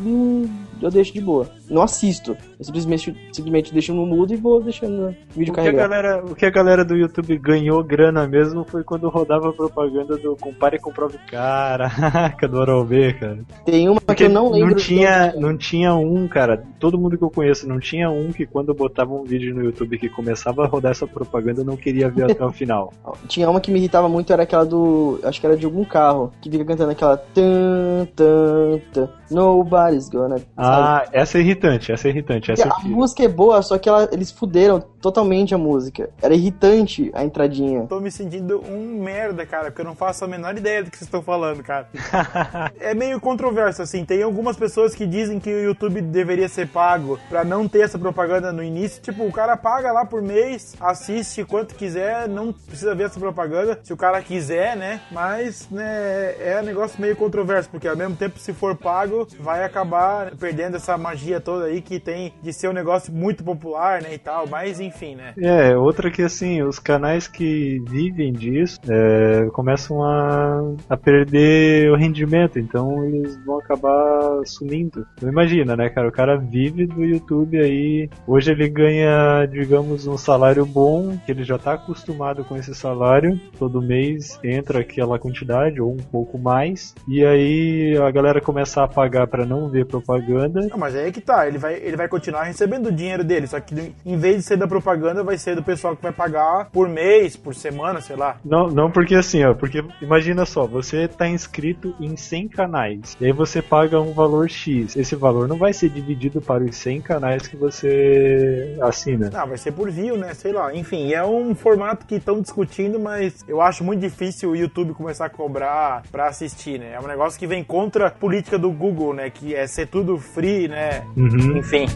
eu 0.82 0.90
deixo 0.90 1.12
de 1.12 1.20
boa. 1.20 1.48
Não 1.70 1.82
assisto. 1.82 2.36
Eu 2.60 2.64
simplesmente, 2.66 3.16
simplesmente 3.32 3.72
deixo 3.72 3.94
no 3.94 4.04
mudo 4.04 4.34
e 4.34 4.36
vou 4.36 4.62
deixando 4.62 5.08
o 5.08 5.14
vídeo 5.34 5.50
O 5.50 5.56
carregar. 5.56 5.88
galera, 5.88 6.22
o 6.24 6.34
que 6.34 6.44
a 6.44 6.50
galera 6.50 6.84
do 6.84 6.94
YouTube 6.94 7.38
ganhou 7.38 7.82
grana 7.82 8.28
mesmo 8.28 8.64
foi 8.64 8.84
quando 8.84 9.08
rodava 9.08 9.48
a 9.48 9.52
propaganda 9.52 10.18
do 10.18 10.36
Compare 10.36 10.76
e 10.76 10.78
Comprove. 10.78 11.18
Caraca, 11.30 12.46
do 12.48 12.58
Oral 12.58 12.84
B, 12.84 13.14
cara. 13.14 13.38
Tem 13.64 13.88
uma 13.88 13.98
Porque 13.98 14.24
que 14.24 14.30
eu 14.30 14.34
não 14.34 14.50
lembro. 14.50 14.74
tinha, 14.74 15.32
não 15.36 15.56
tinha 15.56 15.94
um, 15.94 16.28
cara. 16.28 16.62
Todo 16.78 16.98
mundo 16.98 17.16
que 17.16 17.24
eu 17.24 17.30
conheço 17.30 17.66
não 17.66 17.80
tinha 17.80 18.10
um 18.10 18.30
que 18.30 18.44
quando 18.44 18.74
botava 18.74 19.14
um 19.14 19.24
vídeo 19.24 19.54
no 19.54 19.64
YouTube 19.64 19.98
que 19.98 20.10
começava 20.10 20.64
a 20.64 20.66
rodar 20.66 20.92
essa 20.92 21.06
propaganda 21.06 21.62
eu 21.62 21.64
não 21.64 21.76
queria 21.78 22.10
ver 22.10 22.30
até 22.30 22.44
o 22.44 22.52
final. 22.52 22.92
Tinha 23.26 23.48
uma 23.48 23.60
que 23.60 23.70
me 23.70 23.78
irritava 23.78 24.06
muito, 24.08 24.30
era 24.32 24.42
aquela 24.42 24.66
do. 24.66 25.18
Acho 25.22 25.40
que 25.40 25.46
era 25.46 25.56
de 25.56 25.64
algum 25.64 25.84
carro, 25.84 26.30
que 26.42 26.50
fica 26.50 26.64
cantando 26.64 26.90
aquela. 26.90 27.16
Tan, 27.16 28.06
tan, 28.14 28.80
tan, 28.92 29.08
nobody's 29.30 30.08
gonna. 30.08 30.36
Ah, 30.56 31.06
essa 31.12 31.38
é 31.38 31.40
irritante, 31.40 31.92
essa 31.92 32.08
é 32.08 32.10
irritante, 32.10 32.49
a 32.52 32.80
música 32.88 33.22
é 33.22 33.28
boa, 33.28 33.62
só 33.62 33.78
que 33.78 33.88
ela- 33.88 34.08
eles 34.12 34.30
fuderam 34.30 34.80
totalmente 35.00 35.54
a 35.54 35.58
música. 35.58 36.10
Era 36.20 36.34
irritante 36.34 37.10
a 37.14 37.24
entradinha. 37.24 37.86
Tô 37.88 38.00
me 38.00 38.10
sentindo 38.10 38.62
um 38.68 39.02
merda, 39.02 39.46
cara, 39.46 39.64
porque 39.66 39.80
eu 39.80 39.84
não 39.86 39.94
faço 39.94 40.24
a 40.24 40.28
menor 40.28 40.56
ideia 40.56 40.82
do 40.84 40.90
que 40.90 40.96
vocês 40.98 41.06
estão 41.06 41.22
falando, 41.22 41.62
cara. 41.62 41.88
é 42.78 42.94
meio 42.94 43.20
controverso, 43.20 43.82
assim. 43.82 44.04
Tem 44.04 44.22
algumas 44.22 44.56
pessoas 44.56 44.94
que 44.94 45.06
dizem 45.06 45.38
que 45.40 45.50
o 45.52 45.62
YouTube 45.64 46.00
deveria 46.02 46.48
ser 46.48 46.68
pago 46.68 47.18
pra 47.28 47.44
não 47.44 47.66
ter 47.68 47.80
essa 47.80 47.98
propaganda 47.98 48.52
no 48.52 48.62
início. 48.62 49.00
Tipo, 49.02 49.24
o 49.24 49.32
cara 49.32 49.56
paga 49.56 49.90
lá 49.92 50.04
por 50.04 50.20
mês, 50.22 50.74
assiste 50.80 51.44
quanto 51.44 51.74
quiser, 51.74 52.28
não 52.28 52.52
precisa 52.52 52.94
ver 52.94 53.04
essa 53.04 53.18
propaganda, 53.18 53.78
se 53.82 53.92
o 53.92 53.96
cara 53.96 54.20
quiser, 54.22 54.76
né? 54.76 55.00
Mas, 55.10 55.68
né, 55.70 56.34
é 56.40 56.58
um 56.62 56.64
negócio 56.64 57.00
meio 57.00 57.16
controverso, 57.16 57.68
porque 57.70 57.88
ao 57.88 57.96
mesmo 57.96 58.16
tempo, 58.16 58.38
se 58.38 58.52
for 58.52 58.76
pago, 58.76 59.26
vai 59.38 59.64
acabar 59.64 60.32
perdendo 60.36 60.76
essa 60.76 60.96
magia 60.98 61.40
toda 61.40 61.66
aí 61.66 61.80
que 61.80 61.98
tem 61.98 62.32
de 62.42 62.52
ser 62.52 62.68
um 62.68 62.72
negócio 62.72 63.12
muito 63.12 63.44
popular, 63.44 64.02
né, 64.02 64.14
e 64.14 64.18
tal. 64.18 64.46
Mas, 64.46 64.80
enfim, 64.80 65.14
né? 65.14 65.34
É, 65.38 65.76
outra 65.76 66.10
que 66.10 66.22
assim, 66.22 66.62
os 66.62 66.78
canais 66.78 67.28
que 67.28 67.82
vivem 67.88 68.32
disso 68.32 68.78
é, 68.88 69.48
começam 69.52 70.02
a, 70.02 70.74
a 70.88 70.96
perder 70.96 71.90
o 71.90 71.96
rendimento, 71.96 72.58
então 72.58 73.04
eles 73.04 73.36
vão 73.44 73.58
acabar 73.58 74.40
sumindo. 74.46 75.06
Então 75.16 75.28
imagina, 75.28 75.76
né, 75.76 75.88
cara? 75.88 76.08
O 76.08 76.12
cara 76.12 76.36
vive 76.36 76.86
do 76.86 77.04
YouTube 77.04 77.58
aí, 77.58 78.08
hoje 78.26 78.50
ele 78.50 78.68
ganha, 78.68 79.46
digamos, 79.46 80.06
um 80.06 80.16
salário 80.16 80.64
bom, 80.64 81.16
que 81.24 81.32
ele 81.32 81.44
já 81.44 81.58
tá 81.58 81.74
acostumado 81.74 82.44
com 82.44 82.56
esse 82.56 82.74
salário, 82.74 83.38
todo 83.58 83.82
mês 83.82 84.38
entra 84.42 84.80
aquela 84.80 85.18
quantidade 85.18 85.80
ou 85.80 85.92
um 85.92 85.96
pouco 85.96 86.38
mais, 86.38 86.94
e 87.06 87.24
aí 87.24 87.96
a 87.96 88.10
galera 88.10 88.40
começa 88.40 88.82
a 88.82 88.88
pagar 88.88 89.26
pra 89.26 89.44
não 89.44 89.68
ver 89.68 89.86
propaganda. 89.86 90.60
Não, 90.68 90.78
mas 90.78 90.94
aí 90.94 91.12
que 91.12 91.20
tá, 91.20 91.46
ele 91.46 91.58
vai, 91.58 91.74
ele 91.74 91.96
vai 91.96 92.08
continuar 92.08 92.29
recebendo 92.38 92.86
o 92.86 92.92
dinheiro 92.92 93.24
dele, 93.24 93.46
só 93.46 93.60
que 93.60 93.94
em 94.04 94.16
vez 94.16 94.36
de 94.36 94.42
ser 94.42 94.56
da 94.56 94.66
propaganda, 94.66 95.22
vai 95.22 95.36
ser 95.36 95.56
do 95.56 95.62
pessoal 95.62 95.96
que 95.96 96.02
vai 96.02 96.12
pagar 96.12 96.70
por 96.70 96.88
mês, 96.88 97.36
por 97.36 97.54
semana, 97.54 98.00
sei 98.00 98.16
lá. 98.16 98.36
Não, 98.44 98.68
não 98.68 98.90
porque 98.90 99.14
assim, 99.14 99.44
ó, 99.44 99.54
porque 99.54 99.84
imagina 100.00 100.44
só, 100.44 100.66
você 100.66 101.08
tá 101.08 101.28
inscrito 101.28 101.94
em 102.00 102.16
100 102.16 102.48
canais, 102.48 103.16
e 103.20 103.26
aí 103.26 103.32
você 103.32 103.60
paga 103.60 104.00
um 104.00 104.12
valor 104.12 104.48
X. 104.48 104.96
Esse 104.96 105.16
valor 105.16 105.48
não 105.48 105.56
vai 105.56 105.72
ser 105.72 105.88
dividido 105.88 106.40
para 106.40 106.62
os 106.62 106.76
100 106.76 107.00
canais 107.00 107.46
que 107.46 107.56
você 107.56 108.76
assina. 108.82 109.30
Ah, 109.34 109.44
vai 109.44 109.58
ser 109.58 109.72
por 109.72 109.90
view, 109.90 110.16
né? 110.16 110.34
Sei 110.34 110.52
lá. 110.52 110.74
Enfim, 110.74 111.12
é 111.12 111.24
um 111.24 111.54
formato 111.54 112.06
que 112.06 112.16
estão 112.16 112.40
discutindo, 112.40 112.98
mas 112.98 113.44
eu 113.48 113.60
acho 113.60 113.84
muito 113.84 114.00
difícil 114.00 114.50
o 114.50 114.56
YouTube 114.56 114.94
começar 114.94 115.26
a 115.26 115.30
cobrar 115.30 116.02
pra 116.10 116.28
assistir, 116.28 116.78
né? 116.78 116.92
É 116.94 117.00
um 117.00 117.06
negócio 117.06 117.38
que 117.38 117.46
vem 117.46 117.64
contra 117.64 118.08
a 118.08 118.10
política 118.10 118.58
do 118.58 118.70
Google, 118.70 119.14
né? 119.14 119.30
Que 119.30 119.54
é 119.54 119.66
ser 119.66 119.86
tudo 119.86 120.18
free, 120.18 120.68
né? 120.68 121.04
Uhum. 121.16 121.58
Enfim. 121.58 121.86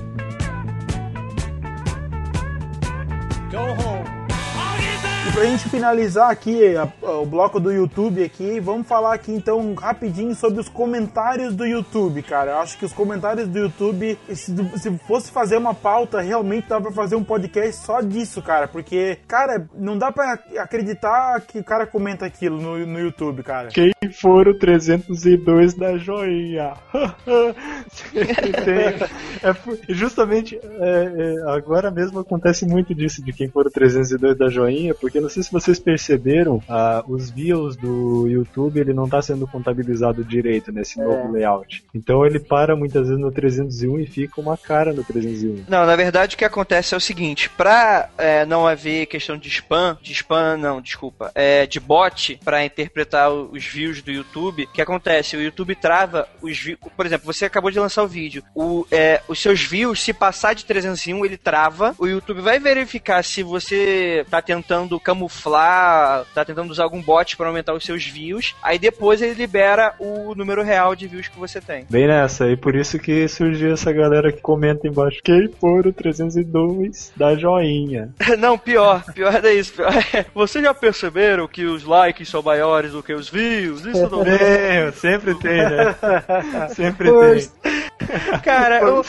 Go 3.51 3.75
home. 3.75 4.34
E 5.27 5.33
pra 5.33 5.45
gente 5.47 5.69
finalizar 5.71 6.31
aqui 6.31 6.77
a- 6.77 6.87
o 7.03 7.25
bloco 7.25 7.59
do 7.59 7.73
YouTube 7.73 8.23
aqui, 8.23 8.61
vamos 8.61 8.87
falar 8.87 9.15
aqui 9.15 9.33
então 9.33 9.73
rapidinho 9.75 10.35
sobre 10.35 10.61
os 10.61 10.69
comentários 10.69 11.55
do 11.55 11.65
YouTube, 11.65 12.23
cara. 12.23 12.53
Eu 12.53 12.59
acho 12.59 12.79
que 12.79 12.85
os 12.85 12.93
comentários 12.93 13.49
do 13.49 13.59
YouTube, 13.59 14.19
se, 14.29 14.55
se 14.79 14.99
fosse 15.07 15.31
fazer 15.31 15.57
uma 15.57 15.73
pauta, 15.75 16.21
realmente 16.21 16.69
dá 16.69 16.79
pra 16.81 16.93
fazer 16.93 17.17
um 17.17 17.25
podcast 17.25 17.85
só 17.85 18.01
disso, 18.03 18.43
cara. 18.43 18.69
Porque, 18.69 19.19
cara, 19.27 19.67
não 19.75 19.97
dá 19.97 20.13
pra 20.13 20.39
acreditar 20.59 21.41
que 21.41 21.59
o 21.59 21.65
cara 21.65 21.87
comenta 21.87 22.27
aquilo 22.27 22.61
no, 22.61 22.87
no 22.87 22.99
YouTube, 23.01 23.43
cara. 23.43 23.69
Quem 23.69 23.93
for 24.21 24.47
o 24.47 24.59
302 24.59 25.75
da 25.75 25.97
joinha? 25.97 26.75
É 29.43 29.55
justamente 29.93 30.59
é, 30.63 31.13
é, 31.45 31.51
agora 31.55 31.91
mesmo 31.91 32.19
acontece 32.19 32.67
muito 32.67 32.95
disso 32.95 33.23
de 33.23 33.33
quem 33.33 33.49
for 33.49 33.67
o 33.67 33.71
302 33.71 34.37
da 34.37 34.49
joinha, 34.49 34.95
porque 34.95 35.14
não 35.21 35.29
sei 35.29 35.43
se 35.43 35.53
vocês 35.53 35.79
perceberam, 35.79 36.63
ah, 36.69 37.05
os 37.07 37.31
views 37.31 37.77
do 37.77 38.27
YouTube 38.29 38.81
ele 38.81 38.93
não 38.93 39.05
está 39.05 39.21
sendo 39.23 39.47
contabilizado 39.47 40.25
direito 40.25 40.73
nesse 40.73 40.99
novo 40.99 41.33
layout. 41.33 41.85
Então 41.95 42.25
ele 42.25 42.39
para 42.39 42.77
muitas 42.77 43.09
vezes 43.09 43.21
no 43.21 43.31
301 43.31 44.01
e 44.01 44.07
fica 44.07 44.41
uma 44.41 44.57
cara 44.57 44.93
no 44.93 45.05
301. 45.05 45.65
Não, 45.69 45.87
na 45.87 45.97
verdade 45.97 46.35
o 46.35 46.39
que 46.39 46.45
acontece 46.45 46.95
é 46.95 46.97
o 46.97 47.01
seguinte, 47.01 47.49
pra 47.51 48.09
é, 48.19 48.45
não 48.45 48.67
haver 48.67 49.07
questão 49.07 49.37
de 49.37 49.49
spam, 49.49 49.97
de 50.03 50.13
spam 50.13 50.57
não, 50.57 50.81
desculpa, 50.81 51.31
é, 51.35 51.67
de 51.67 51.81
bot 51.81 52.39
pra 52.45 52.65
interpretar 52.65 53.31
os 53.31 53.65
views 53.65 54.03
do 54.03 54.11
YouTube, 54.11 54.65
o 54.65 54.73
que 54.73 54.83
acontece? 54.83 55.37
O 55.37 55.43
YouTube 55.43 55.75
trava 55.75 56.29
os 56.41 56.59
views, 56.59 56.79
por 56.97 57.07
exemplo, 57.07 57.27
você 57.27 57.45
acabou 57.45 57.71
de 57.71 57.79
lançar 57.79 58.03
o 58.03 58.09
vídeo, 58.09 58.43
o, 58.55 58.87
é, 58.91 59.21
os 59.29 59.41
seus 59.41 59.63
views, 59.63 60.03
se 60.03 60.13
passar 60.13 60.55
de 60.55 60.65
301, 60.65 61.25
ele 61.25 61.37
trava, 61.37 61.95
o 61.99 62.07
YouTube 62.07 62.41
vai 62.41 62.59
verificar 62.59 63.23
se 63.23 63.43
você 63.43 64.25
tá 64.31 64.41
tentando 64.41 65.01
camuflar, 65.05 66.25
tá 66.35 66.45
tentando 66.45 66.71
usar 66.71 66.85
algum 66.85 67.01
bot 67.03 67.37
pra 67.37 67.49
aumentar 67.49 67.75
os 67.75 67.85
seus 67.85 68.05
views, 68.07 68.55
aí 68.63 68.79
depois 68.79 69.21
ele 69.21 69.35
libera 69.35 69.95
o 69.99 70.35
número 70.35 70.63
real 70.63 70.97
de 70.97 71.07
views 71.07 71.29
que 71.29 71.39
você 71.39 71.61
tem. 71.61 71.87
Bem 71.91 72.07
nessa, 72.09 72.49
e 72.49 72.57
por 72.57 72.75
isso 72.75 72.99
que 72.99 73.29
surgiu 73.29 73.73
essa 73.73 73.93
galera 73.93 74.33
que 74.33 74.41
comenta 74.41 74.89
embaixo, 74.89 75.21
quem 75.23 75.49
for 75.61 75.87
o 75.87 75.93
302 75.93 77.13
da 77.17 77.37
joinha. 77.37 78.11
Não, 78.39 78.57
pior, 78.59 79.05
pior 79.13 79.45
é 79.45 79.53
isso. 79.53 79.75
Pior. 79.75 79.93
Vocês 80.35 80.65
já 80.65 80.73
perceberam 80.75 81.47
que 81.47 81.65
os 81.65 81.85
likes 81.85 82.29
são 82.29 82.43
maiores 82.43 82.93
do 82.93 83.03
que 83.03 83.13
os 83.13 83.29
views? 83.29 83.85
Isso 83.85 84.09
não 84.09 84.25
É, 84.27 84.91
sempre 84.93 85.35
tem, 85.37 85.59
né? 85.63 85.95
Sempre 86.75 87.11
Pois. 87.11 87.49
tem. 87.49 87.84
Cara, 88.43 88.81
eu... 88.81 89.05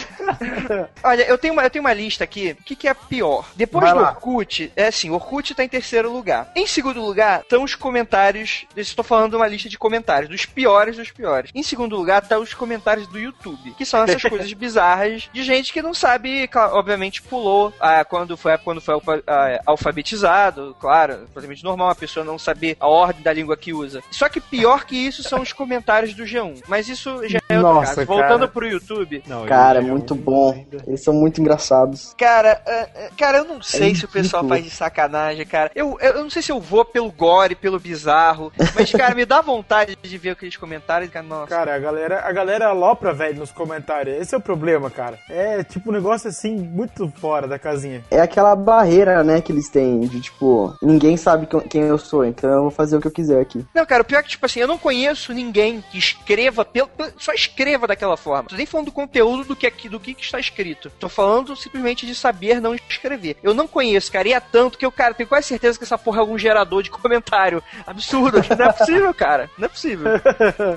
Olha, 1.04 1.24
eu 1.24 1.38
tenho, 1.38 1.54
uma, 1.54 1.64
eu 1.64 1.70
tenho 1.70 1.84
uma 1.84 1.94
lista 1.94 2.24
aqui. 2.24 2.56
O 2.60 2.64
que, 2.64 2.76
que 2.76 2.88
é 2.88 2.94
pior? 2.94 3.46
Depois 3.56 3.84
Vai 3.84 3.94
do 3.94 4.00
lá. 4.00 4.10
Orkut, 4.10 4.72
é 4.76 4.88
assim, 4.88 5.10
o 5.10 5.14
Orkut 5.14 5.54
tá 5.54 5.64
em 5.64 5.70
terceiro 5.70 6.12
lugar. 6.12 6.52
Em 6.56 6.68
segundo 6.68 7.02
lugar, 7.02 7.42
estão 7.42 7.64
os 7.64 7.76
comentários. 7.76 8.66
Estou 8.76 9.04
falando 9.04 9.32
de 9.32 9.36
uma 9.38 9.48
lista 9.48 9.70
de 9.70 9.78
comentários, 9.78 10.30
dos 10.30 10.46
piores 10.46 10.98
dos 10.98 11.12
piores. 11.12 11.52
Em 11.54 11.64
segundo 11.64 11.96
lugar, 11.96 12.22
tá 12.22 12.38
os 12.38 12.54
comentários 12.54 13.08
do 13.08 13.20
YouTube, 13.20 13.74
que 13.78 13.86
são 13.86 14.04
essas 14.04 14.22
coisas 14.24 14.52
bizarras 14.54 15.30
de 15.32 15.44
gente 15.44 15.74
que 15.74 15.82
não 15.82 15.94
sabe, 15.94 16.50
obviamente, 16.72 17.22
pulou 17.22 17.74
ah, 17.80 18.04
quando 18.04 18.38
foi, 18.38 18.58
quando 18.58 18.82
foi 18.82 18.96
ah, 19.28 19.62
alfabetizado, 19.66 20.76
claro, 20.80 21.20
completamente 21.28 21.64
normal 21.64 21.88
uma 21.88 21.96
pessoa 21.96 22.26
não 22.26 22.38
saber 22.38 22.78
a 22.80 22.88
ordem 22.88 23.22
da 23.22 23.34
língua 23.34 23.58
que 23.58 23.74
usa. 23.74 24.02
Só 24.12 24.30
que 24.30 24.40
pior 24.40 24.86
que 24.86 24.96
isso 24.96 25.24
são 25.24 25.42
os 25.42 25.54
comentários 25.54 26.14
do 26.14 26.24
G1. 26.24 26.64
Mas 26.68 26.90
isso 26.90 27.28
já 27.28 27.40
é 27.50 27.58
outro 27.58 27.74
Nossa, 27.74 27.96
caso. 27.96 28.08
Voltando 28.08 28.40
cara. 28.40 28.48
pro 28.48 28.68
YouTube, 28.68 28.85
Não, 29.28 29.46
Cara, 29.46 29.80
é 29.80 29.82
muito 29.82 30.16
bom. 30.16 30.52
ainda. 30.54 30.84
Eles 30.88 31.04
são 31.04 31.14
muito 31.14 31.40
engraçados. 31.42 32.14
Cara, 32.18 32.62
é, 32.66 32.80
é, 32.96 33.10
cara, 33.18 33.40
eu 33.40 33.46
não 33.46 33.62
sei 33.62 33.96
se 33.96 34.06
o 34.06 34.08
pessoal 34.08 34.48
faz 34.48 34.64
de 34.64 34.70
sacanagem, 34.70 35.46
cara. 35.46 35.72
Eu, 35.76 35.98
eu, 36.02 36.14
eu 36.14 36.24
não 36.24 36.30
sei 36.30 36.42
se 36.42 36.52
eu 36.52 36.60
vou 36.60 36.84
pelo 36.86 37.12
gore, 37.12 37.56
pelo 37.56 37.80
bizarro, 37.80 38.52
mas, 38.76 38.92
cara, 38.92 39.16
me 39.16 39.26
dá 39.26 39.42
vontade 39.42 39.98
de 40.02 40.18
ver 40.18 40.32
aqueles 40.32 40.58
comentários, 40.58 41.10
cara, 41.12 41.26
nossa. 41.26 41.48
Cara, 41.48 41.76
a 41.76 41.80
galera, 41.80 42.22
a 42.26 42.32
galera 42.32 42.68
alopra, 42.68 43.14
velho, 43.14 43.40
nos 43.40 43.52
comentários. 43.52 44.20
Esse 44.20 44.36
é 44.36 44.38
o 44.38 44.42
problema, 44.42 44.90
cara. 44.90 45.20
É 45.30 45.64
tipo 45.64 45.90
um 45.90 45.94
negócio 45.94 46.30
assim, 46.30 46.56
muito 46.56 47.12
fora 47.18 47.48
da 47.48 47.58
casinha. 47.60 48.04
É 48.12 48.20
aquela 48.20 48.56
barreira, 48.56 49.24
né, 49.24 49.42
que 49.42 49.52
eles 49.52 49.70
têm 49.70 50.02
de 50.02 50.22
tipo, 50.22 50.76
ninguém 50.82 51.18
sabe 51.18 51.46
que- 51.48 51.62
quem 51.68 51.82
eu 51.84 51.98
sou, 51.98 52.26
então 52.26 52.50
eu 52.50 52.62
vou 52.64 52.72
fazer 52.72 52.98
o 52.98 53.02
que 53.02 53.08
eu 53.08 53.12
quiser 53.12 53.40
aqui. 53.42 53.66
Não, 53.74 53.86
cara, 53.86 54.02
o 54.02 54.06
pior 54.06 54.20
é 54.20 54.24
que, 54.24 54.30
tipo 54.30 54.46
assim, 54.46 54.60
eu 54.60 54.68
não 54.68 54.78
conheço 54.78 55.34
ninguém 55.34 55.84
que 55.92 55.98
escreva 55.98 56.64
pelo. 56.66 56.90
só 57.18 57.34
escreva 57.34 57.88
daquela 57.88 58.18
forma. 58.18 58.50
Tô 58.50 58.56
nem 58.66 58.72
falando 58.72 58.88
do 58.88 58.92
conteúdo 58.92 59.44
do 59.44 59.56
que, 59.56 59.68
aqui- 59.68 59.88
do 59.88 60.00
que, 60.00 60.14
que 60.14 60.24
está 60.24 60.40
escrito. 60.40 60.92
Tô 61.00 61.08
falando 61.08 61.56
simplesmente 61.56 62.06
de 62.06 62.16
saber 62.16 62.60
não 62.60 62.74
escrever. 62.76 63.38
Eu 63.44 63.54
não 63.54 63.68
conheço, 63.68 64.12
cara, 64.12 64.28
e 64.28 64.34
é 64.34 64.40
tanto 64.40 64.78
que 64.78 64.86
eu, 64.86 64.92
cara, 64.92 65.14
tenho 65.14 65.30
quase 65.30 65.48
certeza 65.48 65.78
que 65.78 65.84
essa 65.84 65.98
porra 65.98 66.18
é 66.18 66.22
algum 66.22 66.38
gerador 66.38 66.82
de 66.82 66.90
comentário. 66.92 67.62
Absurdo. 67.86 68.42
Não 68.58 68.66
é 68.66 68.74
possível, 68.74 69.14
cara. 69.14 69.50
Não 69.58 69.66
é 69.66 69.70
possível. 69.70 70.06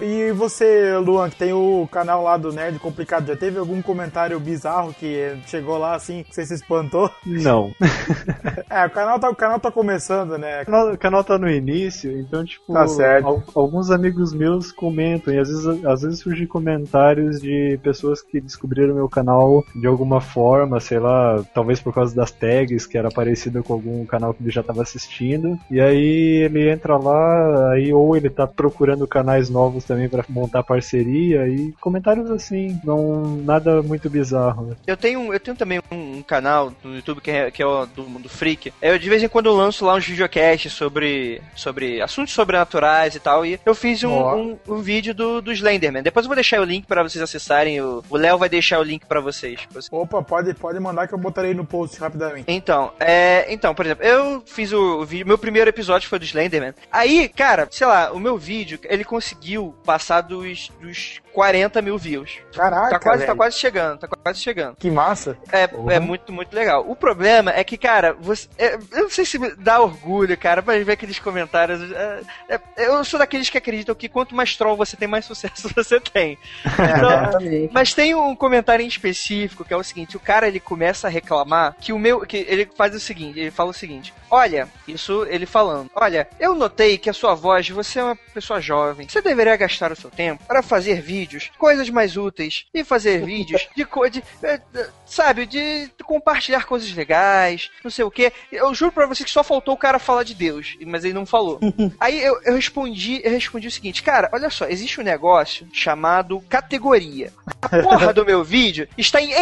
E 0.03 0.31
você, 0.33 0.97
Luan, 0.99 1.31
que 1.31 1.37
tem 1.37 1.53
o 1.53 1.89
canal 1.91 2.23
lá 2.23 2.37
do 2.37 2.53
Nerd 2.53 2.79
Complicado, 2.79 3.27
já 3.29 3.37
teve 3.37 3.59
algum 3.59 3.81
comentário 3.83 4.39
bizarro 4.39 4.93
que 4.95 5.35
chegou 5.47 5.79
lá 5.79 5.95
assim, 5.95 6.23
que 6.23 6.35
você 6.35 6.45
se 6.47 6.55
espantou? 6.55 7.11
Não. 7.25 7.73
É, 8.71 8.85
o 8.85 8.91
canal 8.91 9.19
tá, 9.19 9.31
o 9.31 9.35
canal 9.35 9.59
tá 9.59 9.71
começando, 9.71 10.37
né? 10.37 10.63
O 10.63 10.67
canal, 10.67 10.93
o 10.93 10.99
canal 10.99 11.25
tá 11.25 11.39
no 11.39 11.49
início, 11.51 12.19
então, 12.21 12.45
tipo, 12.45 12.73
Tá 12.73 12.87
certo. 12.87 13.27
al- 13.27 13.43
alguns 13.55 13.91
amigos 13.91 14.33
meus 14.35 14.71
comentam, 14.71 15.33
e 15.33 15.39
às 15.39 15.49
vezes, 15.49 15.85
às 15.87 16.03
vezes 16.03 16.21
surgem 16.21 16.47
comentários 16.47 17.41
de 17.41 17.78
pessoas 17.79 18.23
que 18.23 18.41
descobriram 18.41 18.95
meu 18.95 19.09
canal 19.09 19.65
de 19.75 19.87
alguma 19.87 20.21
forma, 20.21 20.81
sei 20.81 20.99
lá, 20.99 21.43
talvez 21.55 21.81
por 21.81 21.93
causa 21.95 22.15
das 22.15 22.31
tags, 22.31 22.87
que 22.87 22.99
era 22.99 23.11
parecido 23.11 23.63
com 23.63 23.73
algum 23.73 24.05
canal 24.07 24.35
que 24.35 24.43
ele 24.43 24.51
já 24.51 24.63
tava 24.63 24.83
assistindo, 24.83 25.59
e 25.71 25.81
aí 25.81 26.43
ele 26.45 26.71
entra 26.71 26.97
lá, 26.97 27.73
aí 27.73 27.93
ou 27.93 28.17
ele 28.17 28.31
tá 28.31 28.47
procurando 28.47 29.07
canais 29.07 29.49
novos 29.49 29.85
também 29.85 30.09
pra 30.09 30.25
montar 30.29 30.63
parceria, 30.63 31.49
e 31.49 31.73
comentários 31.81 32.31
assim, 32.31 32.79
não 32.85 33.37
nada 33.45 33.83
muito 33.83 34.11
bizarro, 34.11 34.67
né? 34.67 34.77
Eu 34.87 34.97
tenho, 34.97 35.33
eu 35.33 35.41
tenho 35.41 35.57
também 35.57 35.81
um, 35.91 36.19
um 36.19 36.23
canal 36.23 36.73
no 36.83 36.97
YouTube 36.97 37.21
que 37.21 37.31
é, 37.31 37.51
que 37.51 37.63
é 37.63 37.67
o 37.67 37.87
do 37.87 38.05
Mundo 38.05 38.29
Freak. 38.29 38.73
Eu 38.81 38.99
de 38.99 39.09
vez 39.09 39.23
em 39.23 39.29
quando 39.29 39.47
eu 39.47 39.55
lanço 39.55 39.85
lá 39.85 39.95
uns 39.95 40.07
videocasts 40.07 40.73
sobre, 40.73 41.41
sobre 41.55 42.01
assuntos 42.01 42.35
sobrenaturais 42.35 43.15
e 43.15 43.21
tal. 43.21 43.45
E 43.45 43.59
eu 43.65 43.75
fiz 43.75 44.03
um, 44.05 44.13
um, 44.13 44.59
um 44.69 44.79
vídeo 44.81 45.15
do, 45.15 45.41
do 45.41 45.53
Slenderman. 45.53 46.03
Depois 46.03 46.25
eu 46.25 46.29
vou 46.29 46.37
deixar 46.37 46.61
o 46.61 46.65
link 46.65 46.87
pra 46.87 47.03
vocês 47.03 47.23
acessarem. 47.23 47.68
O 47.81 47.99
o 48.09 48.17
Léo 48.17 48.39
vai 48.39 48.49
deixar 48.49 48.79
o 48.81 48.83
link 48.83 49.07
pra 49.07 49.21
vocês. 49.21 49.61
Opa, 49.91 50.23
pode, 50.23 50.55
pode 50.55 50.79
mandar 50.81 51.07
que 51.07 51.15
eu 51.15 51.19
botarei 51.19 51.55
no 51.55 51.65
post 51.65 51.99
rapidamente. 51.99 52.45
Então, 52.49 52.93
é, 52.99 53.47
então, 53.53 53.75
por 53.75 53.85
exemplo, 53.85 54.05
eu 54.05 54.43
fiz 54.47 54.73
o, 54.73 55.01
o 55.01 55.05
vídeo, 55.05 55.27
meu 55.27 55.39
primeiro 55.39 55.69
episódio 55.69 56.09
foi 56.09 56.19
do 56.19 56.25
Slenderman. 56.25 56.75
Aí, 56.91 57.29
cara, 57.29 57.69
sei 57.71 57.87
lá, 57.87 58.13
o 58.13 58.19
meu 58.19 58.37
vídeo, 58.37 58.79
ele 58.85 59.05
conseguiu 59.05 59.75
passar 59.85 60.23
dos, 60.23 60.71
dos 60.81 61.21
40 61.39 61.81
mil 61.83 61.97
views. 61.97 62.39
Caraca, 62.53 62.91
Tá 62.91 62.99
quase, 62.99 63.21
tá 63.21 63.27
velho. 63.27 63.37
quase 63.37 63.57
chegando, 63.57 63.99
tá 64.01 64.09
quase 64.09 64.41
chegando. 64.41 64.75
Que 64.77 64.91
massa. 64.91 65.39
É, 65.53 65.69
é 65.95 66.01
muito, 66.01 66.33
muito 66.33 66.53
legal. 66.53 66.85
O 66.91 66.97
problema 66.97 67.53
é 67.55 67.63
que, 67.63 67.79
cara, 67.79 68.13
você, 68.19 68.49
é, 68.59 68.75
eu 68.75 69.03
não 69.05 69.11
sei 69.11 69.25
se 69.25 69.39
dá 69.57 69.81
orgulho, 69.81 70.37
cara, 70.37 70.65
mas 70.67 70.85
ver 70.85 70.95
aqueles 70.95 71.21
comentários. 71.21 71.81
é, 71.93 72.21
é, 72.49 72.61
eu 72.89 73.05
sou 73.05 73.21
daqueles 73.21 73.49
que 73.49 73.57
acreditam 73.57 73.95
que 73.95 74.09
quanto 74.09 74.35
mais 74.35 74.57
troll 74.57 74.77
você 74.77 74.97
tem, 74.97 75.07
mais 75.07 75.27
sucesso 75.27 75.69
você 75.77 76.01
tem. 76.01 76.37
Então, 76.67 76.85
Exatamente. 77.13 77.71
mas 77.73 77.95
tem 77.95 78.17
um 78.17 78.35
comentário 78.35 78.85
em 78.85 78.89
específico 78.89 79.65
que 79.65 79.73
é 79.73 79.77
o 79.77 79.85
seguinte: 79.85 80.17
o 80.17 80.21
cara 80.21 80.49
ele 80.49 80.59
começa 80.59 81.07
a 81.07 81.11
reclamar 81.11 81.77
que 81.81 81.93
o 81.93 81.99
meu. 82.01 82.23
que 82.23 82.39
ele 82.49 82.69
faz 82.77 82.93
o 82.97 83.01
seguinte: 83.01 83.39
ele 83.39 83.53
fala 83.53 83.71
o 83.71 83.75
seguinte. 83.75 84.13
Olha, 84.31 84.69
isso 84.89 85.25
ele 85.31 85.47
falando. 85.47 85.89
Olha, 85.95 86.29
eu 86.41 86.55
notei 86.55 86.99
que 86.99 87.09
a 87.09 87.15
sua 87.15 87.35
voz, 87.35 87.69
você 87.71 88.01
é 88.01 88.05
uma 88.05 88.17
pessoa 88.35 88.61
jovem. 88.61 89.09
Você 89.09 89.23
deveria 89.23 89.57
gastar 89.57 89.93
o 89.93 89.97
seu 89.97 90.11
tempo 90.11 90.43
para 90.47 90.63
fazer 90.63 91.01
vídeos, 91.01 91.28
coisas 91.59 91.89
mais 91.91 92.17
úteis, 92.17 92.67
e 92.73 92.83
fazer 92.85 93.25
vídeos 93.25 93.69
de, 93.77 93.85
co- 93.85 94.09
de 94.09 94.23
eh, 94.43 94.61
sabe, 95.07 95.47
de 95.47 95.91
compartilhar 96.05 96.65
coisas 96.65 96.93
legais, 96.93 97.71
não 97.85 97.91
sei 97.91 98.05
o 98.05 98.11
que. 98.11 98.33
Eu 98.51 98.75
juro 98.75 98.93
pra 98.93 99.07
você 99.07 99.25
que 99.25 99.31
só 99.31 99.43
faltou 99.45 99.75
o 99.75 99.79
cara 99.79 99.99
falar 99.99 100.23
de 100.23 100.35
Deus, 100.35 100.77
mas 100.87 101.05
ele 101.05 101.15
não 101.15 101.27
falou. 101.27 101.61
Aí 102.01 102.23
eu, 102.23 102.41
eu 102.45 102.55
respondi, 102.55 103.21
eu 103.25 103.31
respondi 103.31 103.69
o 103.69 103.71
seguinte, 103.71 104.03
cara, 104.03 104.29
olha 104.33 104.51
só, 104.51 104.67
existe 104.67 105.01
um 105.01 105.05
negócio 105.05 105.67
chamado 105.73 106.41
categoria. 106.49 107.33
A 107.63 107.69
porra 107.83 108.13
do 108.13 108.25
meu 108.25 108.43
vídeo 108.45 108.89
está 108.97 109.21
em 109.21 109.33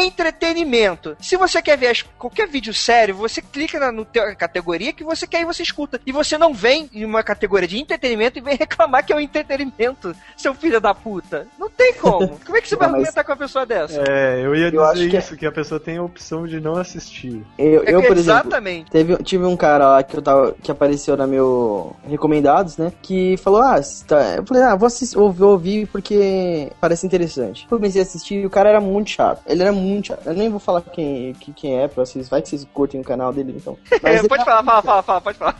entretenimento. 0.41 1.17
Se 1.21 1.37
você 1.37 1.61
quer 1.63 1.77
ver 1.79 1.89
as- 1.89 2.03
qualquer 2.03 2.49
vídeo 2.49 2.73
sério, 2.75 3.15
você 3.15 3.41
clica 3.41 3.79
na 3.79 3.91
no 3.93 4.05
teu- 4.05 4.35
categoria 4.37 4.93
que 4.93 5.05
você 5.05 5.27
quer 5.27 5.41
e 5.41 5.45
você 5.45 5.63
escuta. 5.63 6.01
E 6.05 6.13
você 6.13 6.37
não 6.37 6.53
vem 6.53 6.91
em 6.93 7.05
uma 7.05 7.23
categoria 7.23 7.69
de 7.69 7.79
entretenimento 7.79 8.39
e 8.39 8.43
vem 8.43 8.57
reclamar 8.59 9.05
que 9.05 9.13
é 9.13 9.17
um 9.17 9.21
entretenimento, 9.21 10.15
seu 10.37 10.55
filho 10.55 10.81
da 10.81 10.95
puta. 10.95 11.47
Não, 11.59 11.69
tem 11.77 11.93
como. 11.95 12.39
Como 12.45 12.57
é 12.57 12.61
que 12.61 12.69
você 12.69 12.77
vai 12.77 12.89
mas- 12.89 12.95
argumentar 12.97 13.25
com 13.25 13.33
uma 13.33 13.39
pessoa 13.39 13.67
dessa? 13.67 14.03
É, 14.09 14.41
eu 14.45 14.55
ia 14.55 14.69
Eu 14.69 14.85
acho 14.85 14.95
dizer 14.95 15.11
que 15.11 15.17
é- 15.17 15.19
isso, 15.21 15.37
que 15.37 15.47
a 15.47 15.53
pessoa 15.53 15.79
tem 15.81 15.97
a 15.99 16.03
opção 16.03 16.47
de 16.47 16.61
não 16.61 16.77
assistir. 16.77 17.45
Eu, 17.59 17.83
É 17.85 17.95
eu 17.95 18.03
por 18.03 18.17
exemplo, 18.17 18.41
exatamente. 18.41 18.91
Teve, 18.91 19.17
tive 19.19 19.45
um 19.45 19.57
cara 19.57 19.87
lá 19.89 20.03
que 20.03 20.17
eu 20.17 20.23
tava 20.23 20.53
que 20.63 20.71
apareceu 20.71 21.17
na 21.17 21.27
meu 21.27 21.95
recomendados, 22.09 22.77
né? 22.77 22.93
Que 23.03 23.37
falou: 23.39 23.61
"Ah, 23.61 23.81
tá... 24.07 24.37
eu 24.37 24.45
falei: 24.47 24.63
"Ah, 24.63 24.75
vou 24.77 24.87
assistir, 24.87 25.19
ouvir 25.19 25.87
porque 25.89 26.71
parece 26.81 27.07
interessante". 27.07 27.65
Eu 27.71 27.77
comecei 27.79 28.01
a 28.01 28.05
assistir 28.05 28.37
e 28.37 28.47
o 28.47 28.51
cara 28.51 28.69
era 28.71 28.81
muito 28.81 29.11
chato. 29.11 29.43
Ele 29.47 29.63
era 29.63 29.73
muito 29.73 30.09
chato. 30.09 30.27
Eu 30.27 30.35
nem 30.35 30.49
vou 30.49 30.59
falar 30.61 30.81
quem, 30.83 31.33
que- 31.35 31.53
quem 31.53 31.79
é, 31.79 31.89
pra 31.89 32.05
vocês, 32.05 32.29
vai 32.29 32.41
que 32.43 32.49
vocês 32.49 32.67
curtem 32.73 33.01
o 33.01 33.05
canal 33.05 33.33
dele 33.33 33.55
então. 33.57 33.77
Pode 34.29 34.45
falar, 34.45 34.63
fala, 34.65 34.83
fala, 34.83 35.03
fala, 35.03 35.21
pode 35.21 35.39
falar. 35.39 35.53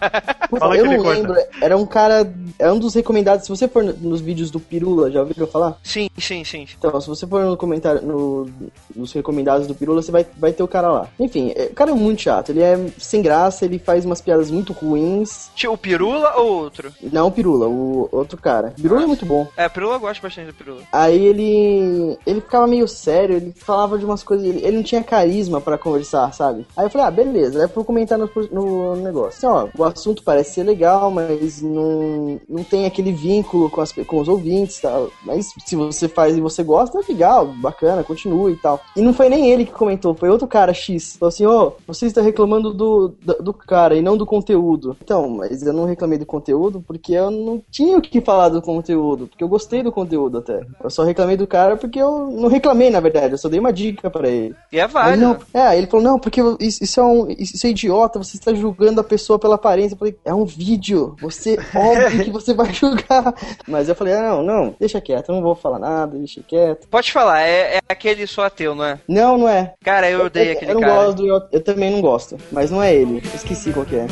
Puta, 0.49 0.61
Fala 0.61 0.77
eu 0.77 0.83
que 0.85 0.89
ele 0.89 0.97
não 0.97 1.05
corta. 1.05 1.21
lembro. 1.21 1.37
Era 1.61 1.77
um 1.77 1.87
cara. 1.87 2.33
É 2.59 2.71
um 2.71 2.79
dos 2.79 2.95
recomendados. 2.95 3.45
Se 3.45 3.49
você 3.51 3.69
for 3.69 3.83
no- 3.85 3.93
nos 3.95 4.21
vídeos 4.21 4.51
do 4.51 4.59
Pirula, 4.61 5.11
já 5.11 5.21
ouviu 5.21 5.35
eu 5.39 5.47
falar? 5.47 5.77
Sim, 5.83 5.96
sim, 6.19 6.45
sim. 6.45 6.67
Então, 6.79 7.01
se 7.01 7.09
você 7.09 7.27
for 7.27 7.45
no 7.45 7.57
comentário, 7.57 8.03
no, 8.03 8.49
nos 8.95 9.13
recomendados 9.13 9.67
do 9.67 9.75
Pirula, 9.75 10.03
você 10.03 10.13
vai, 10.13 10.27
vai 10.39 10.53
ter 10.53 10.63
o 10.63 10.69
cara 10.69 10.91
lá. 10.91 11.09
Enfim, 11.19 11.53
é- 11.55 11.67
o 11.67 11.75
cara 11.75 11.91
é 11.91 11.95
muito 11.95 12.23
chato. 12.23 12.51
Ele 12.51 12.63
é 12.63 12.79
sem 12.99 13.23
graça, 13.23 13.65
ele 13.65 13.79
faz 13.79 14.05
umas 14.05 14.21
piadas 14.21 14.51
muito 14.51 14.73
ruins. 14.73 15.51
Tio, 15.55 15.73
o 15.73 15.79
Pirula 15.79 16.35
ou 16.37 16.53
outro? 16.63 16.93
Não 17.13 17.29
o 17.29 17.31
Pirula, 17.33 17.67
o 17.67 18.09
outro 18.13 18.41
cara. 18.41 18.75
O 18.79 18.83
Pirula 18.83 19.03
é 19.03 19.07
muito 19.07 19.27
bom. 19.27 19.47
É, 19.57 19.69
Pirula 19.69 19.95
eu 19.95 20.01
gosto 20.01 20.23
bastante 20.23 20.49
do 20.49 20.55
Pirula. 20.55 20.83
Aí 20.93 21.25
ele. 21.25 22.19
Ele 22.27 22.41
ficava 22.41 22.67
meio 22.67 22.89
sério, 22.89 23.37
ele 23.37 23.53
falava 23.57 23.99
de 23.99 24.05
umas 24.05 24.23
coisas. 24.23 24.47
Ele, 24.47 24.65
ele 24.65 24.77
não 24.77 24.83
tinha 24.83 25.03
carisma 25.03 25.61
pra 25.61 25.79
conversar, 25.79 26.33
sabe? 26.33 26.67
Aí 26.77 26.87
eu 26.87 26.91
falei, 26.91 27.07
ah, 27.07 27.11
beleza, 27.11 27.61
eu 27.61 27.69
fui 27.69 27.85
comentar 27.85 28.19
no, 28.19 28.31
no 28.51 28.97
negócio. 28.97 29.37
Assim, 29.37 29.47
ó, 29.47 29.69
o 29.77 29.85
assunto 29.85 30.23
parece 30.23 30.55
ser 30.55 30.63
legal, 30.63 31.11
mas 31.11 31.63
não, 31.63 32.41
não 32.49 32.65
tem 32.65 32.87
aquele 32.87 33.13
vínculo 33.13 33.71
com, 33.71 33.81
as, 33.81 33.93
com 33.93 34.21
os 34.21 34.29
ouvintes 34.29 34.79
e 34.79 34.83
tal. 34.83 35.11
Mas 35.25 35.53
se 35.65 35.77
você 35.77 35.86
faz 36.09 36.37
e 36.37 36.41
você 36.41 36.63
gosta, 36.63 36.99
é 36.99 37.03
legal, 37.09 37.47
bacana, 37.47 38.05
continue 38.05 38.53
e 38.53 38.57
tal. 38.57 38.81
E 38.97 39.01
não 39.01 39.13
foi 39.13 39.29
nem 39.29 39.51
ele 39.51 39.65
que 39.65 39.73
comentou, 39.73 40.15
foi 40.15 40.29
outro 40.29 40.47
cara 40.47 40.73
X. 40.73 41.17
Falou 41.17 41.29
assim, 41.29 41.47
ó, 41.47 41.73
você 41.87 42.07
está 42.07 42.21
reclamando 42.21 42.73
do, 42.73 43.15
do, 43.23 43.35
do 43.43 43.53
cara 43.53 43.97
e 43.97 44.03
não 44.03 44.17
do 44.17 44.27
conteúdo. 44.27 44.97
Então, 45.03 45.29
mas 45.29 45.63
eu 45.63 45.73
não 45.73 45.85
reclamei 45.85 46.19
do 46.19 46.27
conteúdo 46.27 46.85
porque 46.87 47.13
eu 47.13 47.31
não 47.31 47.63
tinha 47.71 47.97
o 47.97 48.03
que 48.03 48.21
falar 48.21 48.49
do 48.49 48.63
conteúdo, 48.63 49.27
porque 49.27 49.43
eu 49.43 49.49
gostei 49.49 49.83
do 49.83 49.93
conteúdo 49.93 50.39
até. 50.39 50.65
Eu 50.83 50.91
só 50.91 51.05
reclamei 51.05 51.37
do 51.37 51.47
cara 51.47 51.77
porque 51.77 52.01
eu 52.01 52.29
não 52.31 52.49
reclamei, 52.49 52.91
na 52.91 53.01
verdade, 53.01 53.35
eu 53.35 53.39
só 53.39 53.49
dei 53.49 53.61
uma 53.61 53.73
dica 53.73 54.11
pra 54.11 54.29
ele. 54.29 54.55
E 54.73 54.79
é 54.79 54.87
válido. 54.87 55.39
é, 55.53 55.77
ele 55.77 55.87
falou, 55.87 56.05
não, 56.05 56.19
porque 56.19 56.41
isso, 56.61 56.83
isso 56.83 57.01
é 57.01 57.03
um. 57.03 57.27
Isso 57.31 57.67
é 57.67 57.71
idiota, 57.71 58.23
você 58.23 58.37
está 58.37 58.53
julgando 58.53 59.01
a 59.01 59.05
pessoa 59.05 59.39
pela 59.39 59.55
aparência. 59.55 59.95
Eu 59.95 59.99
falei, 59.99 60.17
é 60.25 60.35
um 60.35 60.45
vídeo. 60.45 61.17
Você, 61.21 61.59
óbvio 61.75 62.25
que 62.25 62.31
você 62.31 62.55
vai 62.55 62.73
julgar. 62.73 63.35
Mas 63.67 63.89
eu 63.89 63.95
falei, 63.95 64.15
ah, 64.15 64.23
não, 64.23 64.43
não, 64.43 64.75
deixa 64.79 65.01
quieto, 65.01 65.29
eu 65.29 65.37
não 65.37 65.43
vou 65.43 65.55
falar 65.55 65.76
nada, 65.79 66.17
deixa 66.17 66.41
quieto. 66.47 66.87
Pode 66.89 67.13
falar, 67.13 67.43
é, 67.43 67.77
é 67.77 67.81
aquele 67.89 68.27
só 68.27 68.45
ateu, 68.45 68.75
não 68.75 68.85
é? 68.85 68.99
Não, 69.09 69.39
não 69.39 69.49
é. 69.49 69.75
Cara, 69.83 70.11
eu 70.11 70.25
odeio 70.25 70.51
eu, 70.51 70.57
aquele 70.57 70.71
eu 70.71 70.75
não 70.75 70.81
cara. 70.81 70.95
gosto, 70.95 71.27
eu, 71.27 71.43
eu 71.53 71.61
também 71.63 71.91
não 71.91 72.01
gosto. 72.01 72.37
Mas 72.51 72.71
não 72.71 72.83
é 72.83 72.95
ele. 72.95 73.23
Esqueci 73.35 73.73
qual 73.73 73.87
que 73.87 73.97
é. 73.97 74.07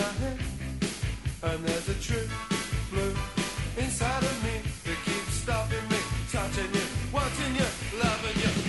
And 1.44 1.62
there's 1.62 2.43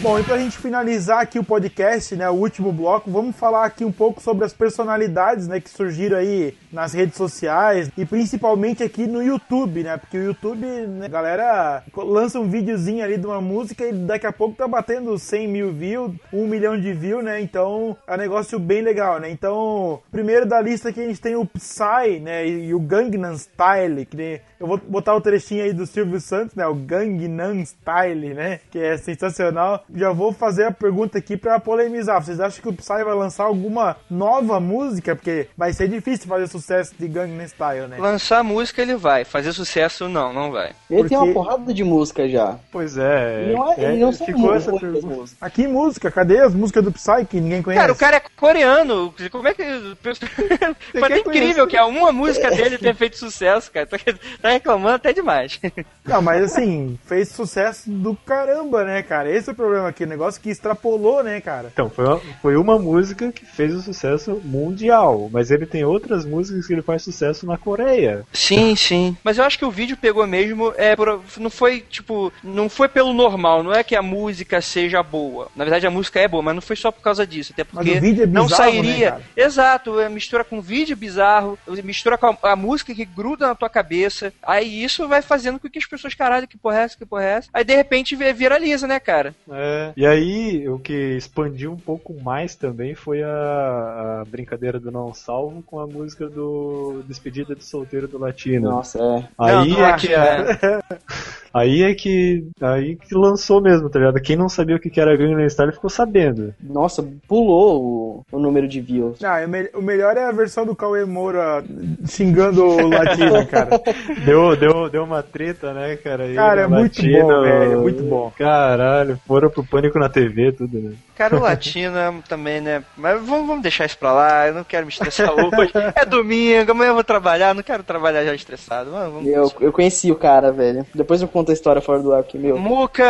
Bom, 0.06 0.20
e 0.20 0.24
pra 0.24 0.38
gente 0.38 0.60
finalizar 0.60 1.20
aqui 1.20 1.40
o 1.40 1.44
podcast, 1.44 2.16
né, 2.16 2.30
o 2.30 2.34
último 2.34 2.72
bloco, 2.72 3.10
vamos 3.10 3.36
falar 3.36 3.66
aqui 3.66 3.84
um 3.84 3.92
pouco 3.92 4.22
sobre 4.22 4.46
as 4.46 4.54
personalidades, 4.54 5.48
né, 5.48 5.60
que 5.60 5.68
surgiram 5.68 6.18
aí 6.18 6.56
nas 6.72 6.94
redes 6.94 7.16
sociais 7.18 7.90
e 7.98 8.06
principalmente 8.06 8.84
aqui 8.84 9.08
no 9.08 9.24
YouTube, 9.24 9.82
né, 9.82 9.98
porque 9.98 10.16
o 10.16 10.24
YouTube, 10.26 10.64
né, 10.64 11.08
a 11.08 11.10
galera 11.10 11.84
lança 11.98 12.40
um 12.40 12.48
videozinho 12.48 13.04
ali 13.04 13.18
de 13.18 13.26
uma 13.26 13.42
música 13.42 13.84
e 13.84 13.94
daqui 13.94 14.28
a 14.28 14.32
pouco 14.32 14.56
tá 14.56 14.68
batendo 14.68 15.18
100 15.18 15.48
mil 15.48 15.72
views, 15.74 16.12
1 16.32 16.46
milhão 16.46 16.80
de 16.80 16.94
views, 16.94 17.24
né, 17.24 17.42
então 17.42 17.98
é 18.06 18.14
um 18.14 18.18
negócio 18.18 18.60
bem 18.60 18.84
legal, 18.84 19.20
né, 19.20 19.32
então 19.32 20.04
primeiro 20.12 20.46
da 20.46 20.62
lista 20.62 20.90
aqui 20.90 21.02
a 21.02 21.08
gente 21.08 21.20
tem 21.20 21.36
o 21.36 21.48
Psy, 21.48 22.20
né, 22.22 22.48
e 22.48 22.76
o 22.76 22.80
Gangnam 22.80 23.36
Style, 23.36 24.06
que 24.06 24.16
nem- 24.16 24.40
eu 24.60 24.68
vou 24.68 24.78
botar 24.78 25.16
o 25.16 25.22
trechinho 25.22 25.64
aí 25.64 25.74
do 25.74 25.88
Silvio 25.88 26.22
Santos, 26.22 26.56
né, 26.56 26.68
o 26.68 26.76
Gangnam 26.76 27.60
Style, 27.66 28.36
né, 28.36 28.60
que 28.70 28.78
é 28.78 28.98
sensacional. 28.98 29.84
Já 29.96 30.12
vou 30.12 30.34
fazer 30.34 30.66
a 30.66 30.72
pergunta 30.72 31.18
aqui 31.18 31.38
pra 31.38 31.60
polemizar. 31.60 32.22
Vocês 32.24 32.40
acham 32.40 32.62
que 32.62 32.68
o 32.70 32.74
Psy 32.74 33.04
vai 33.04 33.14
lançar 33.16 33.46
alguma 33.46 33.96
nova 34.10 34.60
música? 34.60 35.16
Porque 35.16 35.48
vai 35.58 35.72
ser 35.74 35.88
difícil 35.88 36.28
fazer 36.28 36.48
sucesso 36.48 36.94
de 37.00 37.08
Gangnam 37.08 37.46
Style, 37.48 37.88
né? 37.88 37.98
Lançar 37.98 38.44
música 38.44 38.82
ele 38.82 38.96
vai, 38.96 39.24
fazer 39.24 39.54
sucesso 39.54 40.10
não, 40.10 40.34
não 40.34 40.52
vai. 40.52 40.72
Ele 40.90 41.08
tem 41.08 41.10
Porque- 41.10 41.16
uma 41.16 41.34
porrada 41.34 41.74
de 41.74 41.84
música 41.84 42.28
já. 42.28 42.58
Pois 42.72 42.98
é, 42.98 43.54
Não 43.54 43.72
é- 43.72 43.76
é, 43.78 43.84
ele 43.92 44.02
não 44.02 44.12
são 44.12 44.26
ficou 44.28 44.42
muito 44.42 44.56
essa 44.58 44.72
pergunta. 44.80 45.32
Aqui 45.40 45.68
música, 45.68 46.12
cadê 46.12 46.40
as 46.42 46.54
músicas 46.54 46.84
do 46.84 46.92
Psy 46.92 47.26
que 47.30 47.40
ninguém 47.40 47.62
conhece? 47.64 47.82
Cara, 47.82 47.94
o 47.94 47.96
cara 47.96 48.18
é 48.18 48.22
coreano. 48.36 49.14
Como 49.32 49.48
é 49.48 49.54
que. 49.54 49.64
Foi 50.02 51.04
até 51.04 51.20
incrível 51.20 51.68
que 51.68 51.80
uma 51.80 52.12
música 52.12 52.50
dele 52.52 52.78
tenha 52.78 52.96
feito 52.96 53.18
sucesso, 53.18 53.72
cara. 53.72 53.86
Tá- 53.86 53.98
Tá 54.42 54.50
reclamando 54.50 54.96
até 54.96 55.14
demais. 55.14 55.60
Não, 56.04 56.22
mas 56.22 56.44
assim, 56.44 56.98
fez 57.06 57.30
sucesso 57.30 57.90
do 57.90 58.16
caramba, 58.16 58.84
né, 58.84 59.02
cara? 59.02 59.30
Esse 59.30 59.50
é 59.50 59.54
o 59.54 59.56
problema 59.56 59.85
aqui, 59.88 60.04
o 60.04 60.08
negócio 60.08 60.42
que 60.42 60.50
extrapolou, 60.50 61.24
né, 61.24 61.40
cara? 61.42 61.70
Então, 61.74 61.90
foi 61.90 62.06
uma, 62.06 62.20
foi 62.42 62.56
uma 62.58 62.80
música 62.80 63.32
que 63.32 63.46
fez 63.46 63.74
o 63.74 63.82
sucesso 63.82 64.42
mundial, 64.44 65.30
mas 65.32 65.52
ele 65.52 65.66
tem 65.66 65.84
outras 65.84 66.26
músicas 66.26 66.66
que 66.68 66.74
ele 66.74 66.82
faz 66.82 67.04
sucesso 67.04 67.46
na 67.46 67.58
Coreia. 67.58 68.26
Sim, 68.34 68.76
sim. 68.76 69.16
Mas 69.24 69.38
eu 69.38 69.44
acho 69.44 69.58
que 69.58 69.66
o 69.66 69.72
vídeo 69.72 69.98
pegou 69.98 70.26
mesmo. 70.28 70.74
É, 70.78 70.96
por- 70.96 71.22
não 71.38 71.50
foi, 71.50 71.82
tipo. 71.82 72.32
Não 72.44 72.70
foi 72.70 72.88
pelo 72.88 73.14
normal. 73.14 73.64
Não 73.64 73.74
é 73.74 73.84
que 73.84 73.96
a 73.96 74.02
música 74.02 74.62
seja 74.62 75.02
boa. 75.04 75.50
Na 75.56 75.64
verdade, 75.64 75.88
a 75.88 75.92
música 75.92 76.20
é 76.20 76.28
boa, 76.28 76.42
mas 76.44 76.56
não 76.56 76.62
foi 76.62 76.76
só 76.76 76.92
por 76.92 77.02
causa 77.02 77.26
disso. 77.26 77.54
Até 77.54 77.64
Mas 77.72 77.86
porque 77.86 77.98
o 77.98 78.02
vídeo 78.02 78.24
é 78.24 78.28
não 78.28 78.46
bizarro, 78.46 78.72
né, 78.72 78.84
sairia. 78.84 79.12
cara? 79.12 79.24
Exato, 79.36 80.00
é, 80.00 80.10
mistura 80.10 80.44
com 80.44 80.62
vídeo 80.62 80.96
bizarro, 80.96 81.58
mistura 81.84 82.18
com 82.18 82.28
a, 82.28 82.38
a 82.52 82.56
música 82.56 82.94
que 82.94 83.06
gruda 83.06 83.48
na 83.48 83.56
tua 83.56 83.70
cabeça. 83.70 84.34
Aí 84.44 84.84
isso 84.84 85.08
vai 85.08 85.22
fazendo 85.22 85.60
com 85.60 85.70
que 85.70 85.80
as 85.80 85.86
pessoas, 85.86 86.14
caralho, 86.14 86.48
que 86.48 86.58
porra 86.58 86.80
é 86.80 86.84
essa, 86.84 86.98
que 86.98 87.06
porra 87.06 87.24
é 87.24 87.30
essa? 87.38 87.50
Aí 87.54 87.64
de 87.64 87.76
repente 87.76 88.16
vi- 88.16 88.34
viraliza, 88.34 88.88
né, 88.88 89.00
cara? 89.00 89.34
É. 89.52 89.65
E 89.98 90.06
aí, 90.06 90.68
o 90.68 90.78
que 90.78 90.94
expandiu 91.16 91.72
um 91.72 91.78
pouco 91.78 92.14
mais 92.22 92.56
também 92.56 92.94
foi 92.94 93.24
a, 93.24 94.22
a 94.22 94.26
brincadeira 94.26 94.80
do 94.80 94.92
Não 94.92 95.14
Salvo 95.14 95.64
com 95.64 95.80
a 95.80 95.88
música 95.88 96.30
do 96.30 97.02
Despedida 97.08 97.56
de 97.56 97.64
Solteiro 97.64 98.08
do 98.08 98.18
Latino. 98.18 98.70
Nossa, 98.70 99.00
é. 99.00 99.28
Aí 99.38 99.70
Não, 99.70 99.78
não 99.80 99.86
é 99.86 99.92
acho, 99.92 100.08
que 100.08 100.14
a- 100.14 100.82
aí 101.54 101.84
é 101.84 101.94
que 101.96 102.44
aí 102.62 102.96
que 102.98 103.16
lançou 103.16 103.62
mesmo, 103.62 103.90
tá 103.90 104.00
ligado? 104.00 104.22
Quem 104.22 104.36
não 104.36 104.50
sabia 104.50 104.76
o 104.76 104.80
que 104.80 105.00
era 105.00 105.16
Gangnam 105.16 105.50
Style 105.50 105.72
ficou 105.72 105.90
sabendo. 105.90 106.54
Nossa, 106.62 107.04
pulou 107.28 108.22
o, 108.32 108.38
o 108.38 108.40
número 108.40 108.68
de 108.68 108.82
views. 108.82 109.24
Ah, 109.24 109.40
é 109.40 109.48
me- 109.48 109.70
o 109.74 109.82
melhor 109.82 110.18
é 110.18 110.26
a 110.26 110.32
versão 110.32 110.66
do 110.66 110.76
Cauê 110.76 111.06
Moura 111.06 111.64
xingando 112.06 112.64
o 112.64 112.88
latino, 112.90 113.46
cara. 113.48 113.80
Deu, 114.26 114.56
deu, 114.56 114.90
deu 114.90 115.04
uma 115.04 115.24
treta, 115.24 115.74
né, 115.74 115.96
cara? 115.98 116.26
Cara, 116.34 116.62
é 116.62 116.68
muito 116.68 117.02
Latino, 117.02 117.28
bom, 117.28 117.42
velho, 117.42 117.74
é 117.74 117.76
muito 117.78 118.04
bom. 118.04 118.32
Caralho, 118.38 119.18
foram 119.28 119.50
pro 119.56 119.64
pânico 119.64 119.98
na 119.98 120.10
TV, 120.10 120.52
tudo, 120.52 120.80
né? 120.80 120.94
Cara, 121.18 121.36
o 121.38 121.40
latino 121.42 121.98
é 121.98 122.14
também, 122.28 122.62
né? 122.62 122.84
Mas 122.98 123.22
vamos, 123.26 123.48
vamos 123.48 123.62
deixar 123.64 123.86
isso 123.86 123.98
pra 123.98 124.14
lá, 124.14 124.48
eu 124.48 124.54
não 124.54 124.64
quero 124.64 124.86
me 124.86 124.92
estressar 124.92 125.32
hoje. 125.34 125.72
É 125.96 126.06
domingo, 126.06 126.72
amanhã 126.72 126.90
eu 126.90 126.94
vou 126.96 127.04
trabalhar, 127.04 127.56
não 127.56 127.64
quero 127.64 127.84
trabalhar 127.84 128.24
já 128.26 128.34
estressado. 128.36 128.92
Vamos, 128.92 129.14
vamos. 129.14 129.30
Eu, 129.30 129.52
eu 129.62 129.72
conheci 129.72 130.12
o 130.12 130.16
cara, 130.16 130.52
velho. 130.52 130.86
Depois 130.94 131.22
eu 131.22 131.28
conto 131.28 131.50
a 131.52 131.54
história 131.54 131.82
fora 131.82 132.00
do 132.00 132.14
ar, 132.14 132.24
porque, 132.24 132.38
meu. 132.38 132.58
Muca, 132.58 133.04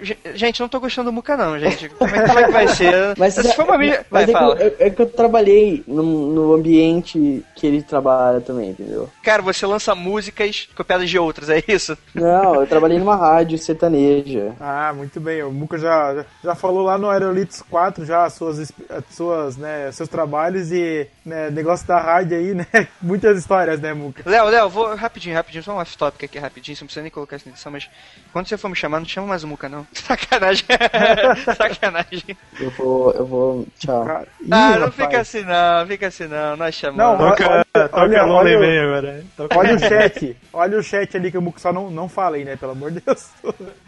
ge- 0.00 0.16
gente, 0.34 0.60
não 0.60 0.68
tô 0.68 0.80
gostando 0.80 1.10
do 1.10 1.12
Muca 1.12 1.36
não, 1.36 1.58
gente. 1.58 1.88
Como 1.90 2.14
é, 2.14 2.26
como 2.26 2.38
é 2.38 2.44
que 2.44 2.52
vai 2.52 2.68
ser? 2.68 2.94
Mas, 3.18 3.34
Se 3.34 3.54
for 3.54 3.64
uma. 3.64 3.74
Vai, 3.76 4.04
mas 4.10 4.22
é, 4.22 4.26
que 4.26 4.32
fala. 4.32 4.54
eu, 4.60 4.76
é 4.78 4.90
que 4.90 5.02
eu 5.02 5.06
trabalhei 5.06 5.84
no, 5.86 6.02
no 6.32 6.54
ambiente 6.54 7.44
que 7.54 7.66
ele 7.66 7.82
trabalha 7.82 8.40
também, 8.40 8.70
entendeu? 8.70 9.10
Cara, 9.22 9.42
você 9.42 9.66
lança 9.66 9.94
músicas 9.94 10.68
copiadas 10.74 11.10
de 11.10 11.18
outras, 11.18 11.50
é 11.50 11.62
isso? 11.68 11.96
Não, 12.14 12.54
eu 12.56 12.66
trabalhei 12.66 12.98
numa 12.98 13.16
rádio 13.16 13.58
sertaneja. 13.58 14.52
Ah, 14.60 14.92
muito 14.94 15.20
bem. 15.20 15.33
O 15.42 15.50
Muca 15.52 15.78
já, 15.78 16.14
já, 16.14 16.24
já 16.44 16.54
falou 16.54 16.82
lá 16.82 16.96
no 16.98 17.08
Aerolitos 17.10 17.62
4 17.62 18.04
já 18.04 18.24
as 18.24 18.34
suas, 18.34 18.72
suas, 19.10 19.56
né, 19.56 19.90
seus 19.92 20.08
trabalhos 20.08 20.70
e 20.72 21.08
né, 21.24 21.50
negócio 21.50 21.86
da 21.86 21.98
rádio 21.98 22.36
aí, 22.36 22.54
né? 22.54 22.66
Muitas 23.00 23.38
histórias, 23.38 23.80
né, 23.80 23.92
Muca? 23.94 24.22
Léo, 24.28 24.46
Léo, 24.46 24.68
vou 24.68 24.94
rapidinho, 24.94 25.34
rapidinho, 25.34 25.62
só 25.64 25.72
um 25.72 25.78
off-topic 25.80 26.24
aqui 26.24 26.38
rapidinho, 26.38 26.76
você 26.76 26.82
não 26.84 26.86
precisa 26.86 27.02
nem 27.02 27.10
colocar 27.10 27.36
isso 27.36 27.46
na 27.48 27.52
edição, 27.52 27.72
mas 27.72 27.88
quando 28.32 28.48
você 28.48 28.56
for 28.58 28.68
me 28.68 28.76
chamar, 28.76 28.98
não 29.00 29.06
chama 29.06 29.26
mais 29.28 29.44
o 29.44 29.48
Muca, 29.48 29.68
não. 29.68 29.86
Sacanagem. 29.92 30.64
Sacanagem. 31.56 32.36
Eu 32.60 32.70
vou, 32.70 33.12
eu 33.12 33.26
vou. 33.26 33.66
Cara, 33.86 34.26
ih, 34.40 34.48
Ah, 34.50 34.70
não 34.78 34.86
rapaz. 34.86 34.94
fica 34.94 35.20
assim 35.20 35.42
não, 35.44 35.86
fica 35.86 36.06
assim 36.08 36.26
não, 36.26 36.50
nós 36.56 36.58
Não, 36.58 36.72
chamamos. 36.72 37.18
Toca, 37.38 37.50
olha- 37.50 37.64
toca 37.88 38.00
olha- 38.00 38.26
olha- 38.26 38.82
agora. 38.84 39.24
Toca- 39.36 39.58
Olha 39.58 39.74
o 39.74 39.78
chat, 39.78 40.36
olha 40.52 40.78
o 40.78 40.82
chat 40.82 41.16
ali 41.16 41.30
que 41.30 41.38
o 41.38 41.54
só 41.56 41.72
não, 41.72 41.90
não 41.90 42.08
fala 42.08 42.36
aí, 42.36 42.44
né? 42.44 42.56
Pelo 42.56 42.72
amor 42.72 42.90
de 42.90 43.00
Deus. 43.00 43.28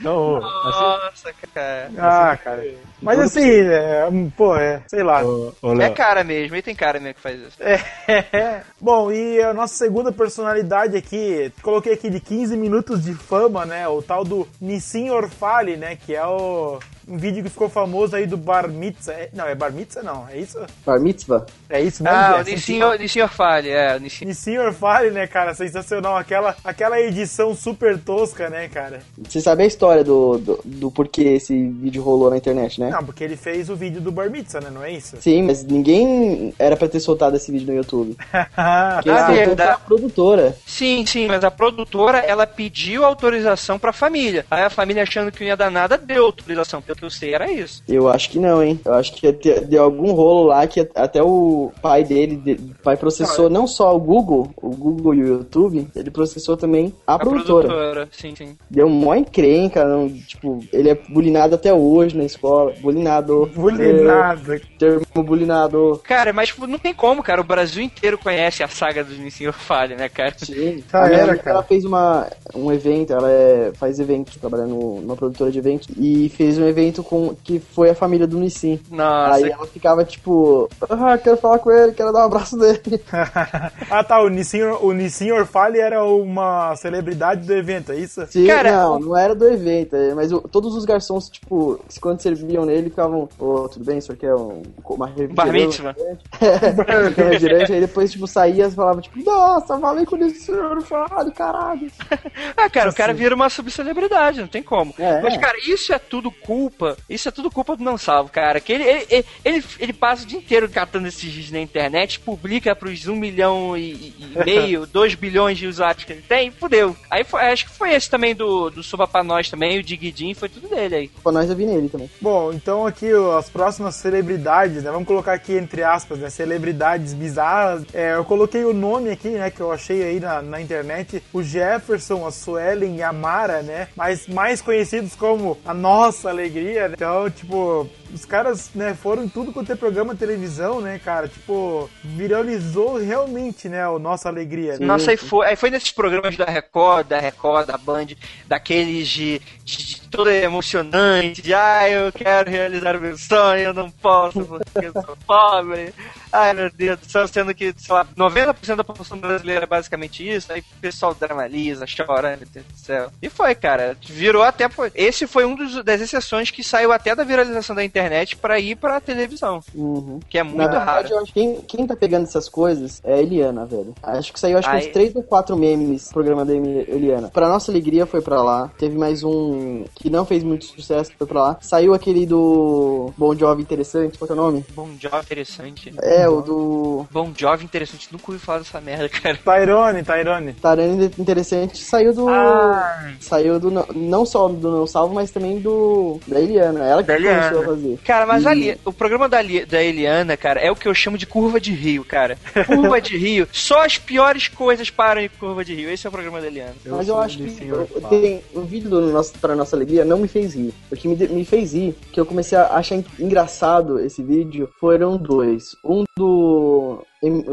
Não, 0.01 0.37
assim, 0.37 0.81
Nossa, 0.81 1.33
cara. 1.55 1.91
Ah, 1.99 2.37
cara. 2.37 2.65
Mas 3.01 3.19
assim, 3.21 3.49
é, 3.49 4.09
pô, 4.37 4.57
é, 4.57 4.83
sei 4.89 5.03
lá. 5.03 5.25
ô, 5.25 5.53
ô, 5.63 5.81
É 5.81 5.91
cara 5.91 6.25
mesmo, 6.25 6.55
ele 6.55 6.63
tem 6.63 6.75
cara 6.75 6.99
mesmo 6.99 7.15
que 7.15 7.21
faz 7.21 7.41
isso. 7.41 7.59
É. 7.63 8.63
Bom, 8.81 9.13
e 9.13 9.43
a 9.43 9.53
nossa 9.53 9.75
segunda 9.75 10.11
personalidade 10.13 10.97
aqui, 10.97 11.53
coloquei 11.63 11.93
aqui 11.93 12.09
de 12.11 12.21
15 12.21 12.57
minutos 12.57 13.05
de 13.05 13.15
fama, 13.15 13.65
né? 13.65 13.87
O 13.89 14.03
tal 14.03 14.25
do 14.25 14.49
Nissin 14.61 15.11
Orfali, 15.11 15.77
né? 15.77 15.97
Que 15.97 16.15
é 16.15 16.25
o 16.27 16.79
um 17.09 17.17
vídeo 17.17 17.43
que 17.43 17.49
ficou 17.51 17.69
famoso 17.69 18.17
aí 18.17 18.27
do 18.27 18.37
Bar 18.37 18.69
Mitzvah. 18.69 19.13
É- 19.13 19.31
Não, 19.33 19.47
é 19.47 19.55
Bar 19.55 19.73
Mitzvah 19.73 20.03
não, 20.03 20.29
é 20.29 20.39
isso? 20.39 20.59
Bar 20.85 20.99
Mitzvah? 21.01 21.47
É 21.69 21.81
isso 21.81 22.03
mesmo? 22.03 22.17
Ah, 22.19 22.29
é 22.29 22.33
o 22.33 22.37
assim 22.41 22.51
Nissin, 22.53 22.81
Nissin 22.99 23.21
Orfale, 23.21 23.69
é, 23.71 23.99
Nissin. 23.99 24.25
Nissin 24.25 24.57
Orfali, 24.59 25.11
né, 25.11 25.27
cara? 25.27 25.55
Sensacional. 25.55 26.17
Aquela, 26.17 26.57
aquela 26.65 27.01
edição 27.01 27.55
super 27.55 27.99
tosca, 27.99 28.49
né, 28.49 28.69
cara? 28.69 29.01
Você 29.19 29.41
sabe 29.41 29.63
a 29.63 29.67
história 29.67 30.03
do, 30.05 30.39
do, 30.39 30.61
do 30.65 30.91
porquê 30.91 31.23
esse 31.23 31.69
vídeo 31.69 32.03
rolou 32.03 32.31
na 32.31 32.37
internet, 32.37 32.81
né? 32.81 32.91
Não, 32.91 33.05
porque 33.05 33.23
ele 33.25 33.37
fez 33.37 33.69
o 33.71 33.77
vídeo 33.77 34.01
do 34.01 34.11
Bar 34.13 34.31
Mitzvah, 34.31 34.61
né? 34.61 34.71
Não 34.71 34.83
é 34.83 34.91
isso? 34.93 35.17
Sim, 35.21 35.43
mas 35.43 35.65
ninguém 35.65 36.53
era 36.59 36.77
pra 36.77 36.89
ter 36.89 37.01
soltado 37.01 37.37
esse 37.37 37.51
vídeo 37.53 37.67
no 37.69 37.75
YouTube. 37.75 38.17
Ah, 38.57 38.95
Porque 39.03 39.11
Ah, 39.11 39.13
ele 39.13 39.19
soltou 39.21 39.35
verdade. 39.47 39.71
pra 39.71 39.79
produtora. 39.79 40.57
Sim, 40.67 41.05
sim, 41.07 41.27
mas 41.27 41.45
a 41.45 41.51
produtora, 41.51 42.19
ela 42.19 42.47
pediu 42.47 43.05
autorização 43.05 43.79
pra 43.79 43.93
família. 43.93 44.45
Aí 44.51 44.63
a 44.63 44.71
família 44.71 45.03
achando 45.03 45.31
que 45.33 45.41
não 45.41 45.49
ia 45.49 45.57
dar 45.57 45.71
nada, 45.71 45.97
deu 45.99 46.25
autorização. 46.25 46.83
Que 46.97 47.05
eu 47.05 47.11
sei, 47.11 47.35
era 47.35 47.51
isso. 47.51 47.83
Eu 47.89 48.09
acho 48.09 48.31
que 48.31 48.39
não, 48.39 48.63
hein? 48.63 48.81
Eu 48.85 48.95
acho 48.95 49.13
que 49.15 49.31
deu 49.33 49.83
algum 49.85 50.13
rolo 50.13 50.45
lá 50.49 50.67
que 50.67 50.89
até 50.95 51.23
o 51.23 51.71
pai 51.83 52.03
dele, 52.05 52.37
de- 52.37 52.55
pai 52.83 52.97
processou 52.97 53.51
não 53.51 53.67
só 53.67 53.95
o 53.95 54.01
Google, 54.01 54.51
o 54.57 54.71
Google 54.71 55.15
e 55.15 55.23
o 55.23 55.27
YouTube, 55.29 55.87
ele 55.95 56.11
processou 56.11 56.57
também 56.57 56.93
a, 57.07 57.19
produtora. 57.19 58.09
sim, 58.13 58.35
sim. 58.35 58.57
Deu 58.71 58.89
mó 58.89 59.15
encrenca, 59.15 59.85
não, 59.85 60.09
tipo, 60.09 60.61
ele 60.73 60.89
é 60.91 60.95
bulinado 60.95 61.55
até 61.55 61.73
hoje 61.73 62.17
na 62.17 62.25
escola. 62.25 62.73
Bulinado. 62.81 63.51
Bulinado. 63.55 64.55
É, 64.55 64.61
termo 64.79 65.05
bulinado. 65.23 66.01
Cara, 66.05 66.33
mas 66.33 66.49
tipo, 66.49 66.67
não 66.67 66.79
tem 66.79 66.95
como, 66.95 67.23
cara. 67.23 67.41
O 67.41 67.45
Brasil 67.45 67.83
inteiro 67.83 68.17
conhece 68.19 68.63
a 68.63 68.69
saga 68.69 69.05
do 69.05 69.15
Nissin 69.15 69.47
Orfale, 69.49 69.97
né, 69.97 70.09
cara? 70.09 70.35
Sim. 70.39 70.83
Já 70.91 71.05
a 71.05 71.11
era, 71.13 71.37
cara. 71.37 71.51
ela 71.57 71.63
fez 71.63 71.85
uma, 71.85 72.27
um 72.55 72.73
evento, 72.73 73.13
ela 73.13 73.31
é- 73.31 73.73
faz 73.75 73.99
eventos, 73.99 74.37
trabalha 74.37 74.65
numa 74.67 75.17
produtora 75.17 75.51
de 75.51 75.59
eventos, 75.59 75.89
e 75.99 76.29
fez 76.31 76.59
um 76.59 76.67
evento 76.67 76.86
com 77.03 77.35
que 77.45 77.59
foi 77.61 77.91
a 77.91 77.95
família 77.95 78.27
do 78.27 78.39
Nissin. 78.39 78.81
Nossa, 78.91 79.35
Aí 79.37 79.51
ela 79.51 79.67
ficava 79.67 80.05
tipo, 80.05 80.69
ah, 80.89 81.19
quero 81.19 81.37
falar 81.37 81.59
com 81.59 81.71
ele, 81.71 81.93
quero 81.93 82.13
dar 82.13 82.21
um 82.21 82.27
abraço 82.27 82.57
dele. 82.59 82.81
ah, 83.91 84.05
tá. 84.05 84.21
O 84.23 84.29
Nissin, 84.29 84.63
o 84.63 84.93
Nissin 84.93 85.31
Orfali 85.31 85.79
era 85.79 86.05
uma 86.05 86.75
celebridade 86.77 87.47
do 87.47 87.53
evento, 87.55 87.93
é 87.93 87.97
isso? 87.97 88.25
Sim, 88.27 88.47
Cara, 88.47 88.71
não, 88.73 88.99
não 88.99 89.17
era 89.17 89.35
do 89.35 89.49
evento, 89.49 89.97
é, 89.97 90.15
mas 90.15 90.33
o- 90.33 90.41
todos 90.41 90.75
os 90.75 90.85
garçons, 90.85 91.29
tipo, 91.29 91.81
quando 92.01 92.21
serviam 92.21 92.65
nele, 92.65 92.91
ficavam, 92.91 93.29
ô, 93.39 93.69
tudo 93.69 93.85
bem, 93.85 93.99
o 93.99 94.03
senhor 94.03 94.17
quer 94.19 94.35
um, 94.35 94.63
uma 94.85 95.07
refrigerante? 95.07 95.83
Bar. 95.83 95.97
É, 96.41 97.01
um 97.01 97.09
refrigerante, 97.09 97.73
aí 97.73 97.81
depois, 97.81 98.13
tipo, 98.13 98.27
saía 98.27 98.67
e 98.67 98.71
falava, 98.71 99.01
tipo, 99.01 99.19
nossa, 99.25 99.79
falei 99.79 100.05
com 100.05 100.17
o 100.17 100.31
senhor, 100.31 100.81
fale, 100.83 101.31
caralho. 101.33 101.91
Ah, 102.57 102.71
cara, 102.71 102.91
o 102.91 102.95
cara 102.95 103.13
vira 103.13 103.35
uma 103.35 103.49
subcelebridade, 103.49 104.41
não 104.41 104.49
tem 104.49 104.63
como. 104.63 104.95
É. 104.99 105.21
Mas, 105.21 105.37
cara, 105.37 105.57
isso 105.67 105.93
é 105.93 105.99
tudo 105.99 106.31
culpa. 106.31 106.76
Isso 107.09 107.29
é 107.29 107.33
tudo 107.33 107.51
culpa 107.51 107.77
do 107.77 107.85
Não 107.85 107.97
Salvo, 107.99 108.31
cara. 108.31 108.61
Que 108.61 108.73
ele, 108.73 108.85
ele, 108.85 109.25
ele, 109.45 109.65
ele, 109.79 109.93
passa 109.93 110.25
o 110.25 110.27
dia 110.27 110.39
inteiro 110.39 110.69
catando 110.69 111.09
esses 111.09 111.23
vídeos 111.23 111.51
na 111.51 111.61
internet, 111.61 112.21
publica 112.21 112.75
pros 112.75 113.07
um 113.07 113.17
milhão 113.17 113.77
e, 113.77 114.15
e 114.19 114.33
meio, 114.45 114.87
dois 114.87 115.15
bilhões 115.15 115.59
de 115.59 115.67
usuários 115.67 116.05
que 116.05 116.13
ele 116.13 116.23
tem, 116.23 116.51
fudeu. 116.51 116.97
Aí 117.11 117.25
foi- 117.25 117.41
acho 117.47 117.67
que 117.67 117.77
foi 117.77 117.95
esse 117.95 118.11
também 118.11 118.35
do, 118.35 118.71
do 118.71 118.83
Suba 118.83 119.07
pra 119.07 119.23
nós 119.23 119.49
também, 119.51 119.79
o 119.79 119.83
Digidin, 119.83 120.35
foi 120.35 120.49
tudo 120.49 120.69
dele 120.69 120.95
aí. 120.95 121.09
Pra 121.23 121.33
nós 121.33 121.49
eu 121.49 121.57
vi 121.57 121.65
nele 121.65 121.89
também. 121.89 122.11
Bom, 122.21 122.53
então 122.53 122.87
aqui 122.87 123.13
ó, 123.13 123.39
as 123.39 123.49
próximas 123.49 123.95
celebridades, 123.97 124.83
né? 124.83 124.91
Vamos 124.91 125.07
colocar 125.07 125.33
aqui 125.33 125.55
entre 125.55 125.83
aspas, 125.83 126.19
né? 126.19 126.31
Celebridades 126.31 127.15
bizarras. 127.15 127.85
É, 127.93 128.15
eu 128.15 128.25
coloquei 128.25 128.65
o 128.65 128.73
nome 128.73 129.11
aqui, 129.11 129.29
né? 129.29 129.51
Que 129.51 129.61
eu 129.61 129.73
achei 129.73 130.03
aí 130.03 130.21
na, 130.21 130.43
na 130.43 130.61
internet. 130.61 131.23
O 131.33 131.43
Jefferson, 131.43 132.27
a 132.27 132.31
Suelen 132.31 132.97
e 132.97 133.03
a 133.03 133.13
Mara, 133.13 133.63
né? 133.63 133.89
Mas 133.97 134.27
mais 134.27 134.61
conhecidos 134.61 135.15
como 135.15 135.59
a 135.65 135.73
Nossa 135.75 136.29
Alegria. 136.29 136.66
Né? 136.75 136.95
Então, 136.95 137.31
tipo, 137.31 137.89
os 138.13 138.25
caras, 138.25 138.71
né? 138.75 138.95
Foram 138.95 139.25
em 139.25 139.29
tudo 139.29 139.53
quanto 139.53 139.73
é 139.73 139.77
programa 139.77 140.15
de 140.15 140.21
televisão, 140.21 140.81
né, 140.81 140.99
cara? 140.99 141.29
Tipo, 141.29 141.89
viralizou 142.05 142.97
realmente, 142.97 143.69
né? 143.69 143.87
O 143.89 143.99
Nossa 143.99 144.29
Alegria. 144.29 144.79
né? 144.79 144.87
Nossa, 144.87 145.11
aí 145.11 145.17
foi, 145.17 145.47
aí 145.47 145.57
foi 145.57 145.71
nesses 145.71 145.91
programas 145.91 146.37
da 146.37 146.45
Record, 146.45 147.07
da 147.09 147.19
Record, 147.19 147.67
da 147.67 147.79
Band, 147.79 148.07
daqueles 148.47 149.09
de, 149.09 149.41
de, 149.65 150.06
todo 150.17 150.31
emocionante, 150.31 151.43
de 151.43 151.55
ah, 151.55 151.89
eu 151.89 152.13
quero 152.13 152.51
realizar 152.51 152.97
o 152.97 153.01
meu 153.01 153.17
sonho, 153.17 153.61
eu 153.61 153.75
não 153.75 153.91
posso 153.91 154.45
porque 154.45 154.87
eu 154.87 154.93
sou 154.93 155.17
pobre. 155.27 155.93
Ai 156.33 156.53
meu 156.53 156.71
Deus 156.71 156.99
do 157.01 157.11
céu, 157.11 157.27
sendo 157.29 157.55
que, 157.55 157.73
sei 157.77 157.95
lá, 157.95 158.05
90% 158.17 158.77
da 158.77 158.85
população 158.85 159.19
brasileira 159.19 159.65
é 159.65 159.67
basicamente 159.67 160.29
isso, 160.29 160.53
aí 160.53 160.61
o 160.61 160.81
pessoal 160.81 161.15
dramatiza, 161.15 161.87
chora, 161.87 162.37
meu 162.37 162.47
Deus 162.53 162.67
do 162.67 162.79
céu. 162.79 163.11
E 163.23 163.29
foi, 163.29 163.55
cara, 163.55 163.97
virou 164.07 164.43
até. 164.43 164.69
Esse 164.95 165.27
foi 165.27 165.45
um 165.47 165.55
dos, 165.55 165.83
das 165.85 166.01
exceções 166.01 166.51
que 166.51 166.63
saiu 166.63 166.93
até 166.93 167.15
da 167.15 167.25
viralização 167.25 167.75
da 167.75 167.85
internet 167.85 168.37
pra 168.37 168.59
ir 168.59 168.77
pra 168.77 169.01
televisão, 169.01 169.61
Uhum. 169.75 170.21
que 170.29 170.39
é 170.39 170.43
muito 170.43 170.57
Na 170.59 170.65
verdade, 170.69 170.87
raro. 170.87 171.09
eu 171.11 171.19
acho 171.23 171.33
que 171.33 171.41
quem, 171.41 171.61
quem 171.63 171.87
tá 171.87 171.97
pegando 171.97 172.25
essas 172.25 172.49
coisas 172.49 173.01
é 173.05 173.15
a 173.15 173.19
Eliana, 173.19 173.65
velho. 173.65 173.95
Acho 174.03 174.33
que 174.33 174.41
saiu 174.41 174.59
acho 174.59 174.69
que 174.69 174.77
Aí- 174.77 174.87
uns 174.87 174.93
três 174.93 175.15
ou 175.15 175.23
quatro 175.23 175.57
memes 175.57 176.07
no 176.09 176.13
programa 176.13 176.45
da 176.45 176.55
Eliana. 176.55 177.29
Pra 177.31 177.49
nossa 177.49 177.71
alegria 177.71 178.05
foi 178.07 178.21
pra 178.21 178.43
lá. 178.43 178.71
Teve 178.79 178.97
mais 178.99 179.23
um 179.23 179.85
que 179.95 180.06
não 180.11 180.25
fez 180.25 180.43
muito 180.43 180.65
sucesso, 180.65 181.11
que 181.11 181.17
foi 181.17 181.27
pra 181.27 181.41
lá. 181.43 181.59
Saiu 181.61 181.95
aquele 181.95 182.27
do 182.27 183.13
Bom 183.17 183.35
Jovi 183.35 183.63
interessante, 183.63 184.19
qual 184.19 184.27
que 184.27 184.33
é 184.33 184.37
o 184.37 184.37
nome? 184.37 184.65
Bom 184.75 184.89
Jovi 185.01 185.17
interessante. 185.25 185.95
É, 186.03 186.29
o 186.29 186.41
do 186.41 187.07
Bom 187.11 187.33
Jovi 187.37 187.65
interessante, 187.65 188.09
nunca 188.13 188.25
ouvi 188.33 188.39
falar 188.39 188.59
dessa 188.59 188.81
merda, 188.81 189.09
cara. 189.09 189.37
Tyrone, 189.37 190.03
Tyrone. 190.03 190.53
Tarani 190.55 191.11
interessante. 191.19 191.79
Saiu 191.79 192.15
do. 192.15 192.29
Ah. 192.29 193.13
Saiu 193.21 193.59
do. 193.61 193.71
não- 193.71 194.27
só 194.27 194.49
do 194.49 194.71
Não 194.71 194.87
Salvo, 194.87 195.15
mas 195.15 195.31
também 195.31 195.59
do. 195.61 196.21
Da 196.27 196.41
Eliana. 196.41 196.85
Ela 196.85 197.03
que 197.03 197.09
Da 197.09 197.17
Eliana. 197.17 197.43
começou 197.51 197.63
a 197.63 197.67
fazer. 197.77 197.99
Cara, 198.05 198.27
mas 198.27 198.45
E- 198.45 198.49
ali, 198.49 198.81
o 198.85 198.93
programa 198.93 199.29
da, 199.29 199.39
da 199.69 199.83
Eliana, 199.83 200.37
cara, 200.37 200.61
é 200.61 200.71
o 200.71 200.77
que 200.77 200.89
eu 200.89 200.95
chamo 200.95 201.17
de 201.19 201.27
curva 201.27 201.61
de 201.61 201.73
rio, 201.73 202.05
cara. 202.05 202.37
Curva 202.67 203.01
de 203.01 203.17
rio, 203.17 203.47
só 203.53 203.85
as 203.85 203.99
piores 203.99 204.49
coisas 204.49 204.91
param 204.91 205.21
em 205.21 205.29
curva 205.29 205.65
de 205.65 205.75
rio. 205.75 205.91
Esse 205.91 206.07
é 206.07 206.09
o 206.09 206.13
programa 206.13 206.41
da 206.41 206.47
Eliana. 206.47 206.75
Mas 206.87 207.09
eu 207.09 207.19
acho 207.19 207.39
que 207.39 207.65
eu- 207.69 207.87
tem, 208.09 208.41
o 208.55 208.63
vídeo 208.63 208.91
do 208.91 209.01
nosso, 209.13 209.33
Pra 209.39 209.55
Nossa 209.55 209.77
Alegria 209.77 209.96
não 210.05 210.19
me 210.19 210.29
fez 210.29 210.55
rir. 210.55 210.73
O 210.91 210.97
que 210.97 211.09
me, 211.09 211.17
me 211.29 211.45
fez 211.45 211.73
rir, 211.75 211.95
que 212.13 212.19
eu 212.21 212.27
comecei 212.27 212.57
a 212.57 212.75
achar 212.77 212.97
en- 212.97 213.05
engraçado 213.19 213.99
esse 214.01 214.23
vídeo, 214.23 214.69
foram 214.81 215.17
dois. 215.17 215.77
Um 215.85 216.05
do, 216.19 217.03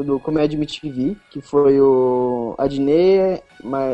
do 0.05 0.19
Comédia 0.19 0.57
MTV, 0.57 1.15
que 1.31 1.41
foi 1.41 1.79
o 1.81 2.55
Adnê, 2.57 3.41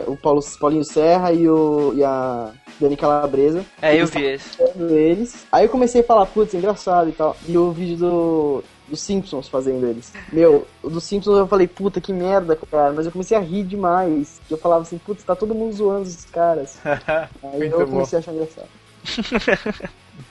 o 0.08 0.16
Paulo, 0.18 0.42
Paulinho 0.60 0.84
Serra 0.84 1.32
e, 1.34 1.48
o, 1.50 1.94
e 1.96 2.04
a 2.04 2.52
Dani 2.80 2.96
Calabresa. 2.96 3.66
É, 3.82 4.00
eu 4.00 4.06
vi 4.08 4.24
esse. 4.26 4.58
fazendo 4.58 4.90
eles. 4.96 5.46
Aí 5.52 5.66
eu 5.66 5.70
comecei 5.70 6.02
a 6.02 6.04
falar, 6.04 6.26
putz, 6.28 6.54
engraçado 6.54 7.10
e 7.10 7.14
tal. 7.14 7.36
E 7.48 7.58
o 7.58 7.72
vídeo 7.72 7.98
do. 7.98 8.64
Dos 8.90 9.02
Simpsons 9.02 9.48
fazendo 9.48 9.86
eles. 9.86 10.12
Meu, 10.32 10.68
dos 10.84 11.04
Simpsons 11.04 11.38
eu 11.38 11.48
falei, 11.48 11.68
puta 11.68 12.02
que 12.02 12.12
merda, 12.12 12.56
cara. 12.56 12.92
Mas 12.92 13.06
eu 13.06 13.12
comecei 13.12 13.38
a 13.38 13.42
rir 13.42 13.64
demais. 13.64 14.42
Eu 14.50 14.58
falava 14.58 14.82
assim, 14.82 14.98
putz, 14.98 15.24
tá 15.24 15.36
todo 15.36 15.54
mundo 15.56 15.76
zoando 15.76 16.04
esses 16.04 16.26
caras. 16.26 16.78
Aí 17.44 17.68
eu 17.68 17.88
comecei 17.88 18.18
a 18.18 18.20
achar 18.20 18.34
engraçado. 18.34 18.68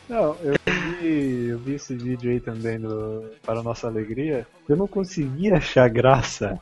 Não, 0.08 0.36
eu 0.42 0.54
vi, 1.00 1.48
eu 1.48 1.58
vi 1.58 1.74
esse 1.74 1.94
vídeo 1.94 2.30
aí 2.30 2.40
também 2.40 2.78
do 2.78 3.24
Para 3.44 3.62
Nossa 3.62 3.86
Alegria. 3.86 4.46
Eu 4.66 4.76
não 4.76 4.86
conseguia 4.86 5.56
achar 5.56 5.88
graça 5.88 6.58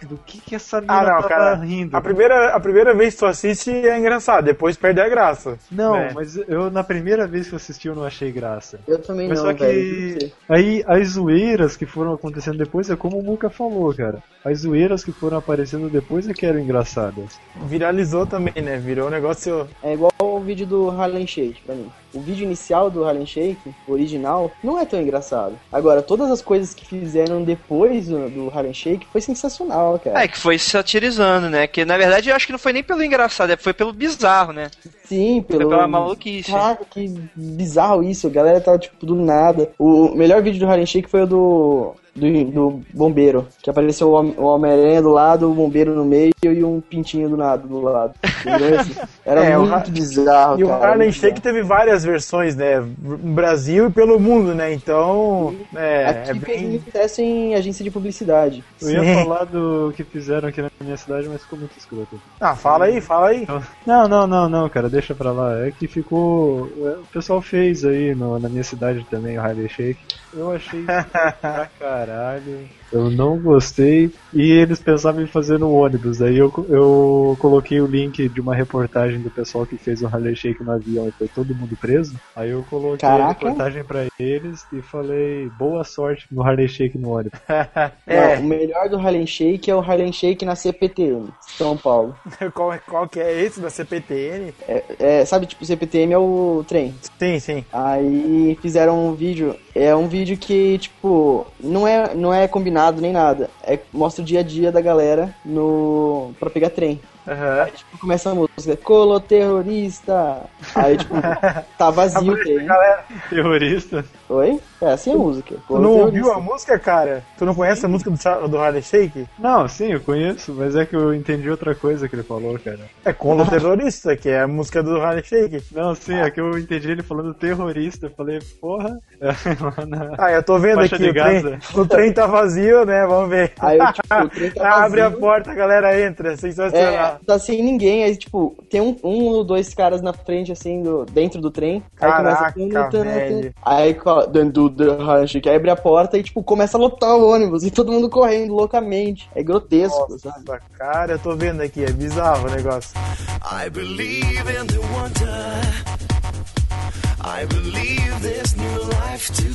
do, 0.00 0.08
do 0.08 0.18
que, 0.24 0.40
que 0.40 0.54
essa 0.54 0.80
mina 0.80 0.92
Ah, 0.94 1.02
não, 1.02 1.14
tava 1.16 1.28
cara. 1.28 1.54
rindo. 1.56 1.96
A 1.96 2.00
primeira, 2.00 2.54
a 2.54 2.60
primeira 2.60 2.94
vez 2.94 3.14
que 3.14 3.20
tu 3.20 3.26
assiste 3.26 3.70
é 3.70 3.98
engraçado, 3.98 4.44
depois 4.44 4.76
perde 4.76 5.00
a 5.00 5.08
graça. 5.08 5.58
Não, 5.70 5.96
É. 5.96 6.12
mas 6.12 6.36
eu 6.48 6.70
na 6.70 6.84
primeira 6.84 7.26
vez 7.26 7.46
que 7.48 7.54
eu 7.54 7.56
assisti 7.56 7.88
eu 7.88 7.94
não 7.94 8.04
achei 8.04 8.30
graça. 8.32 8.80
Eu 8.86 8.98
também 9.00 9.28
Mas 9.28 9.38
não, 9.38 9.46
só 9.46 9.54
que 9.54 9.64
velho. 9.64 10.32
não 10.48 10.56
aí 10.56 10.84
as 10.86 11.08
zoeiras 11.08 11.76
que 11.76 11.86
foram 11.86 12.12
acontecendo 12.14 12.58
depois 12.58 12.88
é 12.90 12.96
como 12.96 13.18
o 13.18 13.22
Muca 13.22 13.50
falou, 13.50 13.92
cara. 13.94 14.22
As 14.44 14.60
zoeiras 14.60 15.04
que 15.04 15.12
foram 15.12 15.36
aparecendo 15.38 15.90
depois 15.90 16.28
é 16.28 16.32
que 16.32 16.46
eram 16.46 16.60
engraçadas. 16.60 17.38
Viralizou 17.66 18.26
também, 18.26 18.62
né? 18.62 18.76
Virou 18.78 19.08
um 19.08 19.10
negócio. 19.10 19.68
É 19.82 19.92
igual 19.94 20.12
o 20.22 20.40
vídeo 20.40 20.66
do 20.66 20.90
Harlem 20.90 21.26
Shake 21.26 21.60
pra 21.66 21.74
mim. 21.74 21.90
O 22.14 22.20
vídeo 22.20 22.44
inicial 22.44 22.90
do 22.90 23.04
Harlem 23.04 23.26
Shake, 23.26 23.74
original, 23.86 24.50
não 24.62 24.78
é 24.78 24.86
tão 24.86 25.00
engraçado. 25.00 25.58
Agora, 25.70 26.02
todas 26.02 26.30
as 26.30 26.40
coisas 26.40 26.72
que 26.72 26.84
fizeram 26.84 27.42
depois 27.42 28.08
do, 28.08 28.28
do 28.30 28.48
Harlem 28.48 28.72
Shake 28.72 29.06
foi 29.12 29.20
sensacional, 29.20 29.98
cara. 29.98 30.22
É, 30.22 30.28
que 30.28 30.38
foi 30.38 30.58
satirizando, 30.58 31.50
né? 31.50 31.66
Que 31.66 31.84
na 31.84 31.98
verdade 31.98 32.30
eu 32.30 32.36
acho 32.36 32.46
que 32.46 32.52
não 32.52 32.58
foi 32.58 32.72
nem 32.72 32.82
pelo 32.82 33.02
engraçado, 33.02 33.50
é, 33.50 33.56
foi 33.56 33.74
pelo 33.74 33.92
bizarro, 33.92 34.52
né? 34.52 34.70
Sim, 35.04 35.42
pelo. 35.42 35.68
pela 35.68 35.88
maluquice. 35.88 36.50
Caraca, 36.50 36.84
que 36.84 37.08
bizarro 37.34 38.02
isso. 38.02 38.26
A 38.26 38.30
galera 38.30 38.60
tava, 38.60 38.78
tipo, 38.78 39.04
do 39.04 39.14
nada. 39.14 39.70
O 39.78 40.14
melhor 40.14 40.42
vídeo 40.42 40.60
do 40.60 40.66
Harlem 40.66 40.86
Shake 40.86 41.10
foi 41.10 41.22
o 41.22 41.26
do. 41.26 41.94
Do, 42.18 42.44
do 42.50 42.80
bombeiro, 42.92 43.46
que 43.62 43.70
apareceu 43.70 44.08
o 44.10 44.14
Hom- 44.20 44.34
o 44.36 44.44
Homem-Aranha 44.44 45.00
do 45.02 45.10
lado, 45.10 45.50
o 45.50 45.54
bombeiro 45.54 45.94
no 45.94 46.04
meio 46.04 46.30
e 46.42 46.64
um 46.64 46.80
pintinho 46.80 47.28
do 47.28 47.36
nada 47.36 47.66
do 47.66 47.80
lado. 47.80 48.14
Era 49.24 49.44
É, 49.44 49.58
o 49.58 49.66
muito 49.66 49.90
bizarro, 49.90 50.58
E 50.58 50.64
o 50.64 50.68
cara. 50.68 50.86
Harlem 50.88 51.08
muito 51.08 51.20
Shake 51.20 51.40
teve 51.40 51.62
várias 51.62 52.04
versões, 52.04 52.56
né? 52.56 52.80
No 52.80 53.16
Brasil 53.34 53.86
e 53.86 53.90
pelo 53.90 54.18
mundo, 54.18 54.54
né? 54.54 54.72
Então, 54.72 55.54
é, 55.74 56.06
Aqui 56.06 56.30
é 56.30 56.34
bem. 56.34 56.68
muito 56.68 56.84
sucesso 56.86 57.20
em 57.20 57.54
agência 57.54 57.84
de 57.84 57.90
publicidade. 57.90 58.64
Eu 58.80 58.90
ia 58.90 59.04
Sim. 59.04 59.14
falar 59.24 59.44
do 59.44 59.92
que 59.94 60.04
fizeram 60.04 60.48
aqui 60.48 60.62
na 60.62 60.70
minha 60.82 60.96
cidade, 60.96 61.28
mas 61.28 61.42
ficou 61.42 61.58
muito 61.58 61.76
escroto. 61.78 62.18
Ah, 62.40 62.54
fala 62.56 62.86
aí, 62.86 63.00
fala 63.00 63.28
aí. 63.28 63.46
Não, 63.86 64.08
não, 64.08 64.26
não, 64.26 64.48
não, 64.48 64.68
cara, 64.68 64.88
deixa 64.88 65.14
pra 65.14 65.32
lá. 65.32 65.66
É 65.66 65.70
que 65.70 65.86
ficou. 65.86 66.68
é, 66.86 66.90
O 66.98 67.06
pessoal 67.12 67.40
fez 67.42 67.84
aí 67.84 68.14
no- 68.14 68.38
na 68.38 68.48
minha 68.48 68.64
cidade 68.64 69.04
também 69.10 69.36
o 69.36 69.40
Harley 69.40 69.68
Shake. 69.68 70.00
Eu 70.32 70.50
achei 70.50 70.84
pra 71.40 71.66
caralho. 71.78 72.68
Eu 72.92 73.10
não 73.10 73.38
gostei. 73.38 74.10
E 74.32 74.50
eles 74.50 74.80
pensavam 74.80 75.22
em 75.22 75.26
fazer 75.26 75.58
no 75.58 75.72
ônibus. 75.72 76.20
Aí 76.20 76.36
eu, 76.36 76.52
eu 76.68 77.36
coloquei 77.40 77.80
o 77.80 77.86
link 77.86 78.28
de 78.28 78.40
uma 78.40 78.54
reportagem 78.54 79.20
do 79.20 79.30
pessoal 79.30 79.66
que 79.66 79.76
fez 79.76 80.02
o 80.02 80.06
Harley 80.06 80.36
Shake 80.36 80.62
no 80.62 80.72
avião 80.72 81.08
e 81.08 81.12
foi 81.12 81.28
todo 81.28 81.54
mundo 81.54 81.76
preso. 81.80 82.14
Aí 82.36 82.50
eu 82.50 82.64
coloquei 82.68 83.08
a 83.08 83.12
Caraca. 83.12 83.46
reportagem 83.46 83.84
pra 83.84 84.06
eles 84.18 84.66
e 84.72 84.82
falei 84.82 85.48
boa 85.58 85.84
sorte 85.84 86.26
no 86.30 86.42
Harley 86.42 86.68
Shake 86.68 86.98
no 86.98 87.10
ônibus. 87.10 87.38
É. 88.06 88.36
Não, 88.36 88.44
o 88.44 88.46
melhor 88.46 88.88
do 88.88 88.96
Harlem 88.96 89.26
Shake 89.26 89.70
é 89.70 89.74
o 89.74 89.80
Harlem 89.80 90.12
Shake 90.12 90.44
na 90.44 90.54
CPTM, 90.54 91.28
São 91.40 91.76
Paulo. 91.76 92.16
qual, 92.54 92.78
qual 92.86 93.08
que 93.08 93.20
é 93.20 93.42
esse 93.42 93.60
da 93.60 93.68
CPTN? 93.68 94.52
É, 94.66 94.84
é, 94.98 95.24
sabe, 95.24 95.46
tipo, 95.46 95.64
CPTM 95.64 96.12
é 96.12 96.18
o 96.18 96.64
trem. 96.66 96.94
Sim, 97.18 97.38
sim. 97.38 97.64
Aí 97.72 98.58
fizeram 98.62 99.08
um 99.08 99.14
vídeo, 99.14 99.54
é 99.74 99.94
um 99.94 100.08
vídeo 100.08 100.36
que, 100.36 100.78
tipo, 100.78 101.46
não 101.60 101.86
é, 101.86 102.14
não 102.14 102.32
é 102.32 102.48
combinado 102.48 102.77
nem 103.00 103.12
nada. 103.12 103.50
É, 103.62 103.78
mostra 103.92 104.22
o 104.22 104.24
dia 104.24 104.40
a 104.40 104.42
dia 104.42 104.70
da 104.72 104.80
galera 104.80 105.34
no 105.44 106.32
pra 106.38 106.50
pegar 106.50 106.70
trem. 106.70 107.00
Aham. 107.26 107.62
Aí, 107.62 107.72
tipo, 107.72 107.98
começa 107.98 108.30
a 108.30 108.34
música, 108.34 108.76
colo 108.76 109.20
terrorista. 109.20 110.44
Aí, 110.74 110.96
tipo, 110.96 111.14
tá 111.76 111.90
vazio 111.90 112.32
o 112.32 112.36
trem. 112.36 112.64
Galera, 112.64 113.04
Terrorista? 113.28 114.04
Oi? 114.28 114.58
É 114.80 114.92
assim 114.92 115.12
a 115.12 115.16
música. 115.16 115.54
tu 115.56 115.62
Colo 115.66 115.80
não 115.82 115.90
ouviu 115.90 116.32
a 116.32 116.40
música, 116.40 116.78
cara? 116.78 117.22
Tu 117.36 117.44
não 117.44 117.54
conhece 117.54 117.84
a 117.84 117.88
música 117.88 118.10
do, 118.10 118.48
do 118.48 118.58
Harley 118.58 118.82
Shake? 118.82 119.26
Não, 119.38 119.66
sim, 119.66 119.92
eu 119.92 120.00
conheço, 120.00 120.54
mas 120.54 120.76
é 120.76 120.86
que 120.86 120.94
eu 120.94 121.12
entendi 121.12 121.50
outra 121.50 121.74
coisa 121.74 122.08
que 122.08 122.14
ele 122.14 122.22
falou, 122.22 122.58
cara. 122.58 122.78
É 123.04 123.12
com 123.12 123.36
o 123.36 123.44
terrorista, 123.46 124.16
que 124.16 124.28
é 124.28 124.40
a 124.42 124.46
música 124.48 124.82
do 124.82 125.00
Harley 125.00 125.24
Shake. 125.24 125.62
Não, 125.72 125.94
sim, 125.94 126.14
é 126.14 126.30
que 126.30 126.40
eu 126.40 126.56
entendi 126.58 126.90
ele 126.92 127.02
falando 127.02 127.34
terrorista. 127.34 128.06
Eu 128.06 128.10
falei, 128.10 128.38
porra, 128.60 128.98
é 129.20 129.26
na. 129.86 130.14
Ah, 130.16 130.32
eu 130.32 130.42
tô 130.42 130.58
vendo 130.58 130.76
Faixa 130.76 130.94
aqui, 130.96 131.08
o 131.08 131.12
trem, 131.12 131.58
o 131.74 131.86
trem 131.86 132.12
tá 132.12 132.26
vazio, 132.26 132.84
né? 132.84 133.04
Vamos 133.06 133.30
ver. 133.30 133.52
Aí, 133.58 133.78
tipo, 133.92 134.14
o 134.24 134.28
trem 134.28 134.50
tá 134.52 134.68
Abre 134.84 135.00
a 135.00 135.04
vazio. 135.08 135.20
porta, 135.20 135.50
a 135.50 135.54
galera 135.54 136.00
entra. 136.00 136.32
É, 136.32 136.36
Sensacional. 136.36 137.18
tá 137.26 137.38
sem 137.38 137.62
ninguém, 137.62 138.04
aí 138.04 138.16
tipo, 138.16 138.54
tem 138.70 138.80
um, 138.80 138.96
um 139.02 139.24
ou 139.24 139.42
dois 139.44 139.74
caras 139.74 140.00
na 140.00 140.12
frente, 140.12 140.52
assim, 140.52 140.82
do, 140.82 141.04
dentro 141.04 141.40
do 141.40 141.50
trem. 141.50 141.82
Aí 142.00 142.10
Caraca, 142.10 142.52
começa. 142.52 143.04
velho. 143.04 143.54
Aí 143.64 143.94
co- 143.94 144.26
do 144.68 144.96
rancho, 144.96 145.40
que 145.40 145.48
abre 145.48 145.70
a 145.70 145.76
porta 145.76 146.18
e, 146.18 146.22
tipo, 146.22 146.42
começa 146.42 146.76
a 146.76 146.80
lotar 146.80 147.16
o 147.16 147.28
ônibus 147.28 147.64
e 147.64 147.70
todo 147.70 147.92
mundo 147.92 148.08
correndo 148.08 148.54
loucamente. 148.54 149.28
É 149.34 149.42
grotesco, 149.42 150.18
sabe? 150.18 150.44
Nossa, 150.46 150.60
cara, 150.76 151.12
eu 151.12 151.18
tô 151.18 151.36
vendo 151.36 151.60
aqui, 151.60 151.84
é 151.84 151.90
bizarro 151.90 152.48
o 152.48 152.50
negócio. 152.50 152.98
I 153.42 153.70
believe 153.70 154.50
in 154.50 154.66
the 154.66 154.78
wonder. 154.94 156.17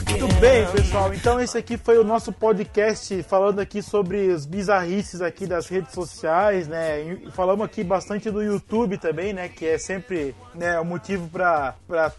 Muito 0.09 0.27
bem, 0.39 0.65
pessoal. 0.71 1.13
Então 1.13 1.39
esse 1.39 1.57
aqui 1.57 1.77
foi 1.77 1.97
o 1.97 2.03
nosso 2.03 2.31
podcast 2.33 3.23
falando 3.23 3.59
aqui 3.59 3.81
sobre 3.81 4.27
os 4.27 4.45
bizarrices 4.45 5.21
aqui 5.21 5.47
das 5.47 5.67
redes 5.67 5.93
sociais, 5.93 6.67
né? 6.67 7.01
E 7.01 7.31
falamos 7.31 7.65
aqui 7.65 7.83
bastante 7.83 8.29
do 8.29 8.43
YouTube 8.43 8.97
também, 8.97 9.31
né? 9.31 9.47
Que 9.47 9.65
é 9.65 9.77
sempre 9.77 10.35
né, 10.53 10.79
um 10.79 10.85
motivo 10.85 11.29
para 11.29 11.73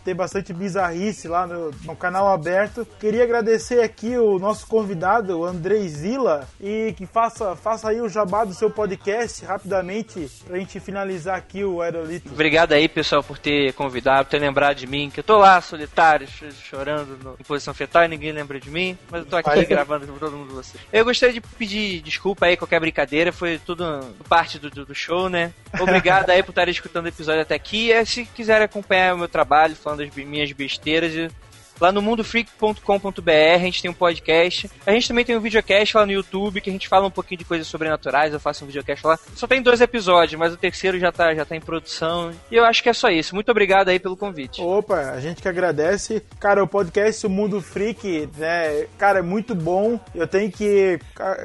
ter 0.05 0.15
bastante 0.15 0.53
bizarrice 0.53 1.29
lá 1.29 1.47
no, 1.47 1.71
no 1.85 1.95
canal 1.95 2.29
aberto. 2.29 2.87
Queria 2.99 3.25
agradecer 3.25 3.83
aqui 3.83 4.17
o 4.17 4.39
nosso 4.39 4.67
convidado, 4.67 5.39
o 5.39 5.45
Andrei 5.45 5.87
Zila, 5.89 6.49
e 6.61 6.95
que 6.97 7.07
faça, 7.07 7.55
faça 7.55 7.91
aí 7.91 8.01
o 8.01 8.09
jabá 8.09 8.45
do 8.45 8.55
seu 8.55 8.71
podcast 8.71 9.45
rapidamente 9.45 10.31
pra 10.47 10.59
gente 10.59 10.81
finalizar 10.81 11.37
aqui 11.37 11.65
o 11.65 11.83
Aerolito. 11.83 12.33
Obrigado 12.33 12.73
aí, 12.73 12.89
pessoal, 12.89 13.23
por 13.23 13.39
ter 13.39 13.73
convidado, 13.75 14.25
por 14.25 14.31
ter 14.31 14.39
lembrado 14.39 14.77
de 14.77 14.87
mim, 14.87 15.11
que 15.11 15.21
eu 15.21 15.25
tô 15.25 15.34
lá 15.39 15.61
solitário, 15.61 16.27
ch- 16.27 16.53
chorando 16.69 17.19
no- 17.23 17.37
em 17.39 17.45
posição 17.45 17.73
fetal 17.75 18.05
e 18.05 18.09
ninguém 18.09 18.33
lembra 18.33 18.59
de 18.61 18.71
mim, 18.71 18.97
mas 19.11 19.21
eu 19.23 19.27
tô 19.27 19.37
aqui 19.37 19.51
Aí. 19.51 19.65
gravando 19.65 20.07
com 20.07 20.19
todo 20.19 20.37
mundo 20.37 20.55
vocês. 20.55 20.83
Eu 20.93 21.05
gostaria 21.05 21.33
de 21.35 21.41
pedir 21.41 22.01
desculpa 22.03 22.47
aí, 22.47 22.57
qualquer 22.57 22.81
brincadeira, 22.81 23.33
foi 23.33 23.59
tudo 23.59 23.85
parte 24.29 24.59
do, 24.59 24.71
do- 24.71 24.87
do 24.87 24.95
show, 24.95 25.29
né? 25.29 25.53
Obrigado 25.81 26.31
aí 26.31 26.43
por 26.43 26.51
estarem 26.51 26.73
escutando 26.73 27.05
o 27.07 27.09
episódio 27.09 27.43
até 27.43 27.55
aqui. 27.55 27.91
E 27.91 28.05
se 28.07 28.25
quiserem 28.27 28.65
acompanhar 28.65 29.15
o 29.15 29.19
meu 29.19 29.29
trabalho, 29.29 29.75
falando 29.77 30.01
das 30.05 30.15
be- 30.15 30.25
minhas 30.25 30.51
besteiras, 30.53 31.33
Lá 31.85 31.93
no 31.93 32.01
mundofreak.com.br 32.01 33.31
a 33.55 33.59
gente 33.59 33.83
tem 33.83 33.91
um 33.91 33.95
podcast. 33.95 34.71
A 34.87 34.93
gente 34.93 35.07
também 35.07 35.23
tem 35.23 35.37
um 35.37 35.41
videocast 35.41 35.95
lá 35.95 36.07
no 36.07 36.13
YouTube 36.13 36.63
que 36.63 36.71
a 36.71 36.73
gente 36.73 36.89
fala 36.89 37.07
um 37.07 37.11
pouquinho 37.11 37.41
de 37.41 37.45
coisas 37.45 37.67
sobrenaturais. 37.67 38.33
Eu 38.33 38.41
faço 38.41 38.65
um 38.65 38.67
videocast 38.67 39.05
lá. 39.05 39.19
Só 39.35 39.47
tem 39.47 39.61
dois 39.61 39.83
episódios, 39.83 40.39
mas 40.39 40.55
o 40.55 40.57
terceiro 40.57 40.99
já 40.99 41.13
tá, 41.13 41.35
já 41.35 41.45
tá 41.45 41.55
em 41.55 41.61
produção. 41.61 42.33
E 42.51 42.57
eu 42.57 42.65
acho 42.65 42.83
que 42.83 42.89
é 42.89 42.95
só 42.95 43.11
isso. 43.11 43.35
Muito 43.35 43.51
obrigado 43.51 43.91
aí 43.91 43.99
pelo 43.99 44.17
convite. 44.17 44.63
Opa, 44.63 45.11
a 45.11 45.21
gente 45.21 45.43
que 45.43 45.49
agradece. 45.49 46.23
Cara, 46.41 46.65
o 46.65 46.67
podcast 46.67 47.27
O 47.27 47.29
Mundo 47.29 47.61
Freak, 47.61 48.31
né? 48.35 48.87
Cara, 48.97 49.19
é 49.19 49.23
muito 49.23 49.55
bom. 49.55 50.01
Eu 50.15 50.27
tenho 50.27 50.51
que 50.51 50.99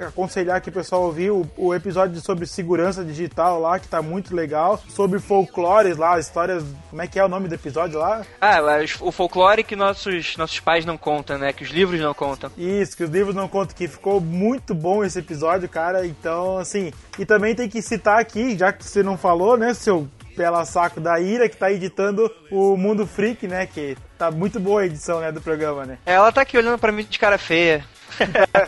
aconselhar 0.07 0.61
que 0.61 0.69
o 0.69 0.73
pessoal 0.73 1.03
ouvir 1.03 1.31
o, 1.31 1.45
o 1.57 1.75
episódio 1.75 2.21
sobre 2.21 2.45
segurança 2.45 3.03
digital 3.03 3.59
lá, 3.59 3.77
que 3.77 3.89
tá 3.89 4.01
muito 4.01 4.33
legal. 4.33 4.81
Sobre 4.87 5.19
folclores 5.19 5.97
lá, 5.97 6.17
histórias. 6.17 6.63
Como 6.89 7.01
é 7.01 7.07
que 7.07 7.19
é 7.19 7.25
o 7.25 7.27
nome 7.27 7.49
do 7.49 7.55
episódio 7.55 7.99
lá? 7.99 8.25
Ah, 8.39 8.59
o 9.01 9.11
folclore 9.11 9.65
que 9.65 9.75
nossos, 9.75 10.28
nossos 10.37 10.59
pais 10.59 10.85
não 10.85 10.97
contam, 10.97 11.37
né? 11.37 11.53
Que 11.53 11.63
os 11.63 11.69
livros 11.69 11.99
não 11.99 12.13
contam. 12.13 12.51
Isso, 12.57 12.95
que 12.95 13.03
os 13.03 13.09
livros 13.09 13.35
não 13.35 13.47
contam, 13.47 13.75
que 13.75 13.87
ficou 13.87 14.19
muito 14.19 14.73
bom 14.73 15.03
esse 15.03 15.19
episódio, 15.19 15.67
cara. 15.69 16.05
Então, 16.05 16.57
assim. 16.57 16.91
E 17.17 17.25
também 17.25 17.55
tem 17.55 17.69
que 17.69 17.81
citar 17.81 18.19
aqui, 18.19 18.57
já 18.57 18.71
que 18.71 18.83
você 18.83 19.03
não 19.03 19.17
falou, 19.17 19.57
né, 19.57 19.73
seu 19.73 20.07
pela 20.39 20.63
saco 20.63 21.01
da 21.01 21.19
Ira, 21.19 21.49
que 21.49 21.57
tá 21.57 21.69
editando 21.69 22.33
o 22.49 22.77
Mundo 22.77 23.05
Freak, 23.05 23.45
né? 23.45 23.65
Que 23.65 23.97
tá 24.17 24.31
muito 24.31 24.57
boa 24.57 24.81
a 24.81 24.85
edição, 24.85 25.19
né, 25.19 25.33
do 25.33 25.41
programa, 25.41 25.85
né? 25.85 25.97
Ela 26.05 26.31
tá 26.31 26.41
aqui 26.41 26.57
olhando 26.57 26.79
pra 26.79 26.93
mim 26.93 27.03
de 27.03 27.19
cara 27.19 27.37
feia. 27.37 27.83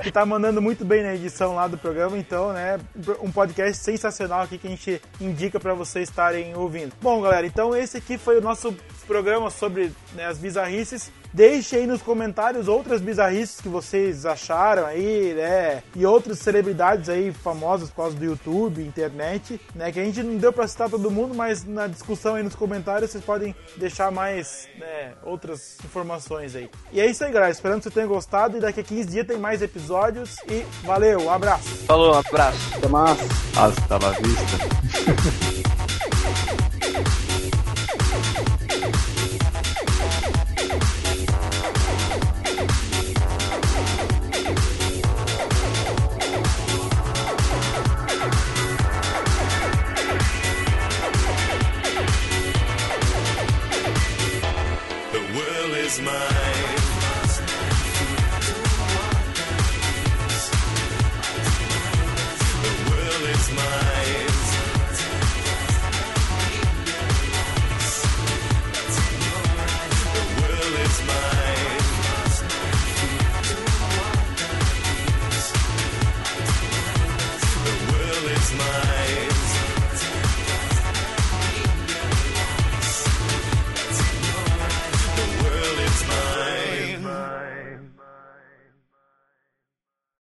que 0.04 0.12
tá 0.12 0.26
mandando 0.26 0.62
muito 0.62 0.84
bem 0.84 1.02
na 1.02 1.16
edição 1.16 1.56
lá 1.56 1.68
do 1.68 1.78
programa, 1.78 2.18
então, 2.18 2.52
né, 2.52 2.78
um 3.22 3.32
podcast 3.32 3.82
sensacional 3.84 4.42
aqui 4.42 4.58
que 4.58 4.68
a 4.68 4.70
gente 4.70 5.02
indica 5.20 5.60
pra 5.60 5.74
vocês 5.74 6.10
estarem 6.10 6.56
ouvindo. 6.56 6.94
Bom, 7.02 7.22
galera, 7.22 7.48
então 7.48 7.76
esse 7.76 7.98
aqui 7.98 8.18
foi 8.18 8.38
o 8.38 8.42
nosso 8.42 8.76
programa 9.08 9.50
sobre 9.50 9.94
né, 10.14 10.26
as 10.26 10.38
bizarrices. 10.38 11.12
Deixe 11.34 11.78
aí 11.78 11.88
nos 11.88 12.02
comentários 12.02 12.68
outras 12.68 13.02
bizarrices 13.02 13.62
que 13.62 13.70
vocês 13.70 14.26
acharam 14.26 14.86
aí, 14.86 15.34
né? 15.34 15.84
E 15.96 16.06
outras 16.06 16.40
celebridades 16.40 17.10
aí 17.10 17.32
famosas 17.32 17.90
por 17.90 17.98
causa 17.98 18.18
do 18.18 18.26
YouTube, 18.26 18.84
internet, 18.84 19.60
né? 19.74 19.92
Que 19.92 20.00
a 20.00 20.04
gente 20.04 20.22
não 20.24 20.38
deu 20.38 20.52
pra 20.52 20.68
citar 20.68 20.90
todo 20.90 21.10
mundo, 21.10 21.34
mas 21.34 21.66
na 21.66 21.88
discussão 21.88 22.36
aí 22.36 22.44
nos 22.44 22.56
comentários 22.56 23.12
vocês 23.12 23.24
podem 23.24 23.56
deixar 23.78 24.12
mais, 24.12 24.68
né, 24.78 25.14
outras 25.24 25.78
informações 25.84 26.56
aí. 26.56 26.70
E 26.92 27.00
é 27.00 27.06
isso 27.06 27.24
aí, 27.24 27.32
galera. 27.32 27.52
Esperando 27.52 27.78
que 27.78 27.84
vocês 27.84 27.96
tenham 27.96 28.10
gostado. 28.10 28.58
E 28.58 28.60
daqui 28.60 28.82
a 28.82 28.84
15 28.84 29.10
dias 29.10 29.28
tem 29.28 29.38
mais 29.38 29.62
episódios. 29.62 30.38
E 30.50 30.66
valeu, 30.86 31.22
um 31.22 31.32
abraço. 31.32 31.70
Falou, 31.86 32.16
um 32.16 32.20
abraço. 32.20 32.76
Até 32.76 32.88
mais. 32.88 33.18
Hasta 33.56 33.98
la 33.98 34.12
vista. 34.12 35.42